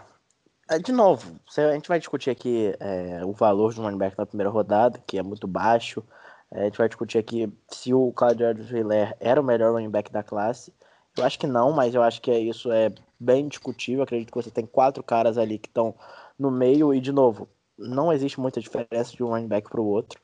de 0.83 0.91
novo, 0.91 1.39
a 1.57 1.73
gente 1.73 1.87
vai 1.87 1.99
discutir 1.99 2.31
aqui 2.31 2.73
é, 2.79 3.23
o 3.23 3.31
valor 3.33 3.73
de 3.73 3.79
um 3.79 3.83
running 3.83 3.97
back 3.97 4.17
na 4.17 4.25
primeira 4.25 4.49
rodada, 4.49 4.99
que 5.05 5.17
é 5.17 5.23
muito 5.23 5.47
baixo. 5.47 6.03
É, 6.51 6.61
a 6.61 6.63
gente 6.65 6.77
vai 6.77 6.87
discutir 6.87 7.19
aqui 7.19 7.51
se 7.69 7.93
o 7.93 8.11
Claudio 8.11 8.49
Edwards 8.49 8.71
era 9.19 9.39
o 9.39 9.43
melhor 9.43 9.73
running 9.73 9.89
back 9.89 10.11
da 10.11 10.23
classe. 10.23 10.73
Eu 11.15 11.23
acho 11.23 11.37
que 11.37 11.47
não, 11.47 11.71
mas 11.71 11.93
eu 11.93 12.01
acho 12.01 12.21
que 12.21 12.31
isso 12.31 12.71
é 12.71 12.91
bem 13.19 13.47
discutível. 13.47 14.03
acredito 14.03 14.31
que 14.31 14.43
você 14.43 14.49
tem 14.49 14.65
quatro 14.65 15.03
caras 15.03 15.37
ali 15.37 15.59
que 15.59 15.69
estão 15.69 15.93
no 16.37 16.49
meio 16.49 16.93
e, 16.93 16.99
de 16.99 17.11
novo, 17.11 17.47
não 17.77 18.11
existe 18.11 18.39
muita 18.39 18.59
diferença 18.59 19.15
de 19.15 19.23
um 19.23 19.29
running 19.29 19.47
back 19.47 19.69
para 19.69 19.81
o 19.81 19.85
outro. 19.85 20.19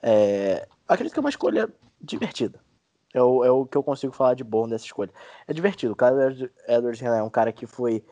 É, 0.00 0.68
acredito 0.86 1.14
que 1.14 1.18
é 1.18 1.22
uma 1.22 1.30
escolha 1.30 1.68
divertida. 2.00 2.60
É 3.12 3.22
o, 3.22 3.44
é 3.44 3.50
o 3.50 3.64
que 3.64 3.76
eu 3.76 3.82
consigo 3.82 4.12
falar 4.12 4.34
de 4.34 4.44
bom 4.44 4.68
dessa 4.68 4.84
escolha. 4.84 5.10
É 5.46 5.52
divertido. 5.52 5.92
O 5.92 5.96
Claudio 5.96 6.50
Edwards 6.68 7.02
é 7.02 7.22
um 7.22 7.30
cara 7.30 7.52
que 7.52 7.66
foi 7.66 8.04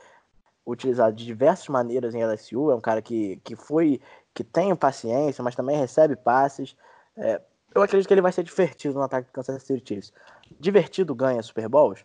utilizado 0.67 1.15
de 1.15 1.25
diversas 1.25 1.69
maneiras 1.69 2.15
em 2.15 2.25
LSU, 2.25 2.71
é 2.71 2.75
um 2.75 2.81
cara 2.81 3.03
que, 3.03 3.37
que 3.45 3.57
foi, 3.57 4.01
que 4.33 4.45
tem 4.45 4.75
paciência, 4.75 5.43
mas 5.43 5.55
também 5.55 5.77
recebe 5.77 6.17
passes. 6.17 6.77
É, 7.17 7.41
Eu 7.75 7.83
acredito 7.83 8.07
que 8.07 8.15
ele 8.15 8.21
vai 8.21 8.33
ser 8.33 8.45
divertido 8.45 8.95
no 8.95 9.03
ataque 9.03 9.29
do 9.29 9.33
Kansas 9.33 9.63
City 9.63 9.83
Chiefs. 9.87 10.13
Divertido 10.61 11.15
ganha 11.15 11.43
Super 11.43 11.69
Bowls? 11.69 12.05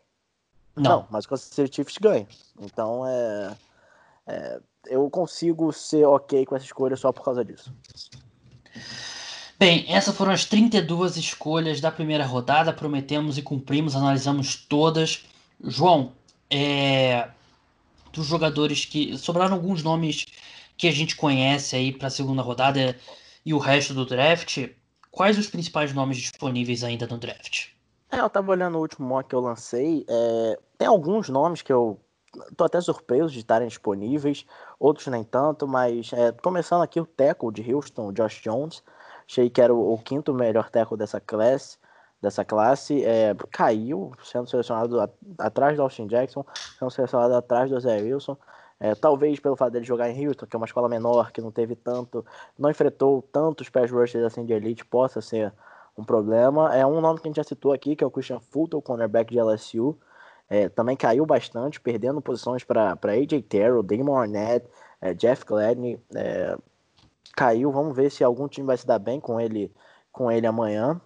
Não, 0.76 0.84
Não 0.84 1.08
mas 1.10 1.26
o 1.26 1.30
Kansas 1.30 1.48
City 1.48 1.76
Chiefs 1.76 1.98
ganha. 1.98 2.28
Então 2.60 3.08
é, 3.08 3.56
é, 4.28 4.60
eu 4.88 5.10
consigo 5.10 5.72
ser 5.72 6.06
ok 6.06 6.46
com 6.46 6.56
essa 6.56 6.66
escolha 6.66 6.96
só 6.96 7.12
por 7.12 7.24
causa 7.24 7.44
disso. 7.44 7.74
Bem, 9.60 9.86
essas 9.92 10.16
foram 10.16 10.32
as 10.32 10.46
32 10.46 11.18
escolhas 11.18 11.82
da 11.82 11.92
primeira 11.92 12.24
rodada. 12.26 12.72
Prometemos 12.72 13.38
e 13.38 13.42
cumprimos, 13.42 13.96
analisamos 13.96 14.56
todas. 14.56 15.26
João, 15.60 16.12
é, 16.48 17.28
dos 18.12 18.26
jogadores 18.26 18.86
que. 18.86 19.18
Sobraram 19.18 19.56
alguns 19.56 19.84
nomes 19.84 20.26
que 20.78 20.88
a 20.88 20.92
gente 20.92 21.16
conhece 21.16 21.76
aí 21.76 21.92
para 21.92 22.08
a 22.08 22.12
segunda 22.12 22.42
rodada 22.42 22.96
e 23.46 23.54
o 23.54 23.58
resto 23.58 23.94
do 23.94 24.06
draft. 24.06 24.70
Quais 25.12 25.38
os 25.38 25.48
principais 25.48 25.94
nomes 25.94 26.18
disponíveis 26.18 26.84
ainda 26.84 27.08
no 27.08 27.18
draft? 27.18 27.70
É, 28.12 28.20
eu 28.20 28.30
tava 28.30 28.52
olhando 28.52 28.78
o 28.78 28.82
último 28.82 29.08
mock 29.08 29.30
que 29.30 29.36
eu 29.36 29.40
lancei. 29.40 30.06
É, 30.08 30.60
tem 30.78 30.88
alguns 30.88 31.30
nomes 31.30 31.62
que 31.62 31.74
eu 31.74 32.00
tô 32.56 32.66
até 32.66 32.80
surpreso 32.80 33.30
de 33.30 33.40
estarem 33.40 33.68
disponíveis, 33.68 34.46
outros 34.80 35.08
nem 35.08 35.24
tanto, 35.24 35.68
mas 35.68 36.12
é, 36.14 36.32
começando 36.32 36.84
aqui 36.84 37.00
o 37.00 37.06
tackle 37.06 37.52
de 37.52 37.74
Houston, 37.74 38.14
Josh 38.14 38.42
Jones. 38.42 38.84
Achei 39.28 39.50
que 39.50 39.62
era 39.62 39.74
o, 39.74 39.94
o 39.94 39.98
quinto 39.98 40.34
melhor 40.34 40.70
tackle 40.70 40.98
dessa 40.98 41.20
classe. 41.20 41.78
Dessa 42.22 42.44
classe 42.44 43.06
é, 43.06 43.36
caiu, 43.52 44.12
sendo 44.24 44.50
selecionado 44.50 45.00
a, 45.00 45.10
atrás 45.38 45.78
do 45.78 45.84
Austin 45.84 46.08
Jackson, 46.08 46.44
sendo 46.80 46.90
selecionado 46.90 47.36
atrás 47.36 47.70
do 47.70 47.80
Zé 47.80 48.02
Wilson. 48.02 48.36
É, 48.80 48.94
talvez 48.94 49.40
pelo 49.40 49.56
fato 49.56 49.74
dele 49.74 49.86
jogar 49.86 50.10
em 50.10 50.28
Houston, 50.28 50.46
que 50.46 50.56
é 50.56 50.58
uma 50.58 50.66
escola 50.66 50.88
menor, 50.88 51.32
que 51.32 51.42
não 51.42 51.52
teve 51.52 51.76
tanto, 51.76 52.26
não 52.58 52.70
enfrentou 52.70 53.22
tantos 53.22 53.70
pass 53.70 53.92
rushers 53.92 54.24
assim 54.24 54.46
de 54.46 54.54
elite, 54.54 54.86
possa 54.86 55.20
ser 55.20 55.52
um 55.98 56.04
problema. 56.04 56.76
É 56.76 56.86
um 56.86 57.02
nome 57.02 57.20
que 57.20 57.28
a 57.28 57.30
gente 57.30 57.38
já 57.38 57.44
citou 57.44 57.74
aqui, 57.74 57.96
que 57.96 58.04
é 58.04 58.08
o 58.08 58.12
Christian 58.12 58.40
Fulton, 58.40 58.82
cornerback 58.82 59.32
de 59.34 59.42
LSU. 59.42 59.98
É, 60.50 60.70
também 60.70 60.96
caiu 60.96 61.26
bastante, 61.26 61.82
perdendo 61.82 62.22
posições 62.22 62.64
para 62.64 62.94
AJ 62.94 63.42
Terrell, 63.50 63.84
Damon 63.84 64.16
Arnett, 64.16 64.66
é, 65.02 65.14
Jeff 65.14 65.44
Gladney. 65.46 66.00
É, 66.16 66.56
caiu, 67.36 67.72
vamos 67.72 67.96
ver 67.96 68.12
se 68.12 68.24
algum 68.24 68.48
time 68.48 68.68
vai 68.68 68.78
se 68.78 68.86
dar 68.86 69.00
bem 69.00 69.20
com 69.20 69.42
ele, 69.42 69.74
com 70.12 70.32
ele 70.32 70.46
amanhã. 70.46 71.02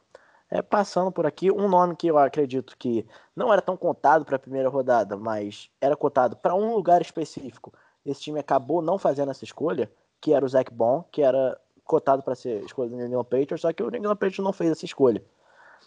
É, 0.53 0.61
passando 0.61 1.09
por 1.13 1.25
aqui, 1.25 1.49
um 1.49 1.69
nome 1.69 1.95
que 1.95 2.07
eu 2.07 2.17
acredito 2.17 2.75
que 2.77 3.07
não 3.33 3.53
era 3.53 3.61
tão 3.61 3.77
contado 3.77 4.25
para 4.25 4.35
a 4.35 4.39
primeira 4.39 4.67
rodada, 4.67 5.15
mas 5.15 5.69
era 5.79 5.95
cotado 5.95 6.35
para 6.35 6.53
um 6.53 6.75
lugar 6.75 7.01
específico. 7.01 7.73
Esse 8.05 8.19
time 8.19 8.37
acabou 8.37 8.81
não 8.81 8.97
fazendo 8.97 9.31
essa 9.31 9.45
escolha, 9.45 9.89
que 10.19 10.33
era 10.33 10.43
o 10.43 10.49
Zach 10.49 10.69
Bond, 10.69 11.05
que 11.09 11.21
era 11.21 11.57
cotado 11.85 12.21
para 12.21 12.35
ser 12.35 12.61
escolha 12.65 12.89
do 12.89 12.97
New 12.97 13.07
England 13.07 13.23
Patriots, 13.23 13.61
só 13.61 13.71
que 13.71 13.81
o 13.81 13.89
New 13.89 13.99
England 13.99 14.17
Patriots 14.17 14.43
não 14.43 14.51
fez 14.51 14.71
essa 14.71 14.83
escolha. 14.83 15.23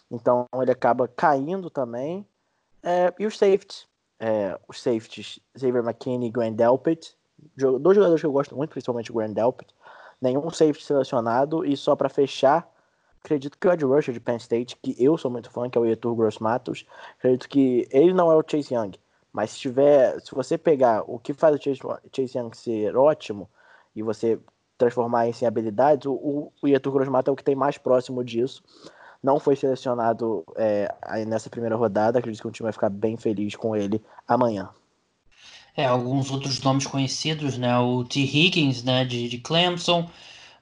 Então 0.09 0.47
ele 0.55 0.71
acaba 0.71 1.07
caindo 1.07 1.69
também. 1.69 2.25
É, 2.81 3.13
e 3.19 3.25
os 3.27 3.37
safeties, 3.37 3.87
é, 4.19 4.59
os 4.67 4.81
safeties 4.81 5.39
Xavier 5.55 5.83
McKinney 5.83 6.29
e 6.29 6.31
Grant 6.31 6.55
Delpit, 6.55 7.15
dois 7.55 7.95
jogadores 7.95 8.19
que 8.19 8.25
eu 8.25 8.31
gosto 8.31 8.55
muito, 8.55 8.71
principalmente 8.71 9.11
o 9.11 9.15
Grant 9.15 9.33
Delpit. 9.33 9.75
Nenhum 10.19 10.49
safety 10.49 10.83
selecionado 10.83 11.63
e 11.63 11.77
só 11.77 11.95
para 11.95 12.09
fechar 12.09 12.67
acredito 13.25 13.57
que 13.57 13.67
o 13.67 13.71
Ed 13.73 13.83
Rusher 13.83 14.13
de 14.13 14.19
Penn 14.19 14.37
State, 14.37 14.77
que 14.81 14.95
eu 14.97 15.17
sou 15.17 15.31
muito 15.31 15.49
fã, 15.49 15.69
que 15.69 15.77
é 15.77 15.81
o 15.81 15.85
Etur 15.85 16.15
Gross 16.15 16.39
Matos, 16.39 16.85
acredito 17.17 17.49
que 17.49 17.87
ele 17.91 18.13
não 18.13 18.31
é 18.31 18.35
o 18.35 18.43
Chase 18.45 18.73
Young, 18.73 18.91
mas 19.33 19.51
se 19.51 19.59
tiver, 19.59 20.19
se 20.21 20.33
você 20.33 20.57
pegar 20.57 21.03
o 21.07 21.19
que 21.19 21.33
faz 21.33 21.55
o 21.55 21.61
Chase, 21.61 21.81
Chase 22.15 22.37
Young 22.37 22.55
ser 22.55 22.95
ótimo 22.95 23.49
e 23.95 24.01
você 24.01 24.39
transformar 24.77 25.27
isso 25.27 25.43
em 25.43 25.47
habilidades, 25.47 26.05
o, 26.05 26.51
o 26.61 26.91
Gross 26.91 27.09
Matos 27.09 27.29
é 27.29 27.33
o 27.33 27.35
que 27.35 27.43
tem 27.43 27.55
mais 27.55 27.77
próximo 27.77 28.23
disso. 28.23 28.63
Não 29.23 29.39
foi 29.39 29.55
selecionado 29.55 30.43
é, 30.55 30.93
nessa 31.25 31.49
primeira 31.49 31.75
rodada, 31.75 32.19
acredito 32.19 32.41
que 32.41 32.47
o 32.47 32.51
time 32.51 32.65
vai 32.65 32.73
ficar 32.73 32.89
bem 32.89 33.17
feliz 33.17 33.55
com 33.55 33.75
ele 33.75 34.01
amanhã. 34.27 34.69
É, 35.75 35.85
alguns 35.85 36.31
outros 36.31 36.61
nomes 36.61 36.85
conhecidos, 36.85 37.57
né? 37.57 37.77
O 37.79 38.05
T. 38.05 38.19
Higgins, 38.19 38.83
né, 38.83 39.03
de, 39.03 39.27
de 39.27 39.39
Clemson, 39.39 40.09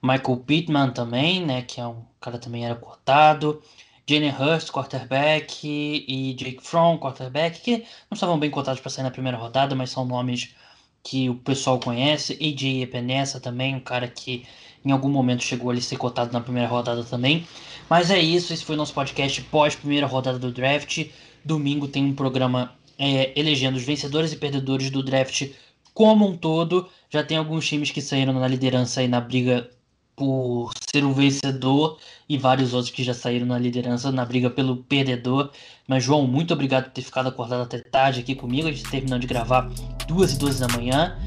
Michael 0.03 0.43
Pittman 0.45 0.91
também, 0.91 1.45
né, 1.45 1.61
que 1.61 1.79
é 1.79 1.87
um 1.87 2.03
cara 2.19 2.37
também 2.37 2.65
era 2.65 2.75
cortado. 2.75 3.61
Jane 4.05 4.29
Hurst, 4.29 4.69
quarterback, 4.69 5.65
e 5.65 6.33
Jake 6.33 6.61
Fromm, 6.61 6.97
quarterback, 6.97 7.61
que 7.61 7.77
não 8.11 8.15
estavam 8.15 8.37
bem 8.37 8.51
cotados 8.51 8.81
para 8.81 8.91
sair 8.91 9.03
na 9.03 9.11
primeira 9.11 9.37
rodada, 9.37 9.73
mas 9.75 9.91
são 9.91 10.03
nomes 10.03 10.53
que 11.01 11.29
o 11.29 11.35
pessoal 11.35 11.79
conhece. 11.79 12.33
AJ 12.33 12.83
Epinesa 12.83 13.39
também, 13.39 13.75
um 13.75 13.79
cara 13.79 14.07
que 14.09 14.45
em 14.83 14.91
algum 14.91 15.09
momento 15.09 15.41
chegou 15.41 15.69
ali 15.69 15.79
a 15.79 15.81
ser 15.81 15.95
cotado 15.97 16.33
na 16.33 16.41
primeira 16.41 16.67
rodada 16.67 17.03
também. 17.05 17.47
Mas 17.89 18.11
é 18.11 18.19
isso, 18.19 18.53
esse 18.53 18.65
foi 18.65 18.75
o 18.75 18.77
nosso 18.77 18.93
podcast 18.93 19.41
pós 19.43 19.73
primeira 19.75 20.05
rodada 20.05 20.37
do 20.37 20.51
draft. 20.51 21.07
Domingo 21.45 21.87
tem 21.87 22.03
um 22.03 22.13
programa 22.13 22.75
é, 22.99 23.31
elegendo 23.39 23.77
os 23.77 23.83
vencedores 23.83 24.33
e 24.33 24.37
perdedores 24.37 24.89
do 24.89 25.01
draft 25.01 25.49
como 25.93 26.27
um 26.27 26.35
todo. 26.35 26.89
Já 27.09 27.23
tem 27.23 27.37
alguns 27.37 27.65
times 27.67 27.91
que 27.91 28.01
saíram 28.01 28.33
na 28.33 28.47
liderança 28.47 28.99
aí 28.99 29.07
na 29.07 29.21
briga 29.21 29.69
por 30.15 30.71
ser 30.91 31.03
o 31.03 31.13
vencedor 31.13 31.97
e 32.27 32.37
vários 32.37 32.73
outros 32.73 32.91
que 32.91 33.03
já 33.03 33.13
saíram 33.13 33.45
na 33.45 33.57
liderança 33.57 34.11
na 34.11 34.25
briga 34.25 34.49
pelo 34.49 34.77
perdedor. 34.77 35.51
Mas, 35.87 36.03
João, 36.03 36.27
muito 36.27 36.53
obrigado 36.53 36.85
por 36.85 36.91
ter 36.91 37.01
ficado 37.01 37.29
acordado 37.29 37.63
até 37.63 37.79
tarde 37.79 38.21
aqui 38.21 38.35
comigo. 38.35 38.67
A 38.67 38.71
gente 38.71 38.89
terminando 38.89 39.21
de 39.21 39.27
gravar 39.27 39.69
duas 40.07 40.33
e 40.33 40.37
12 40.37 40.59
da 40.59 40.67
manhã. 40.69 41.17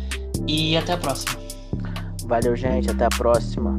E 0.47 0.76
até 0.76 0.93
a 0.93 0.97
próxima. 0.97 1.39
Valeu, 2.26 2.57
gente. 2.57 2.91
Até 2.91 3.05
a 3.05 3.11
próxima. 3.11 3.76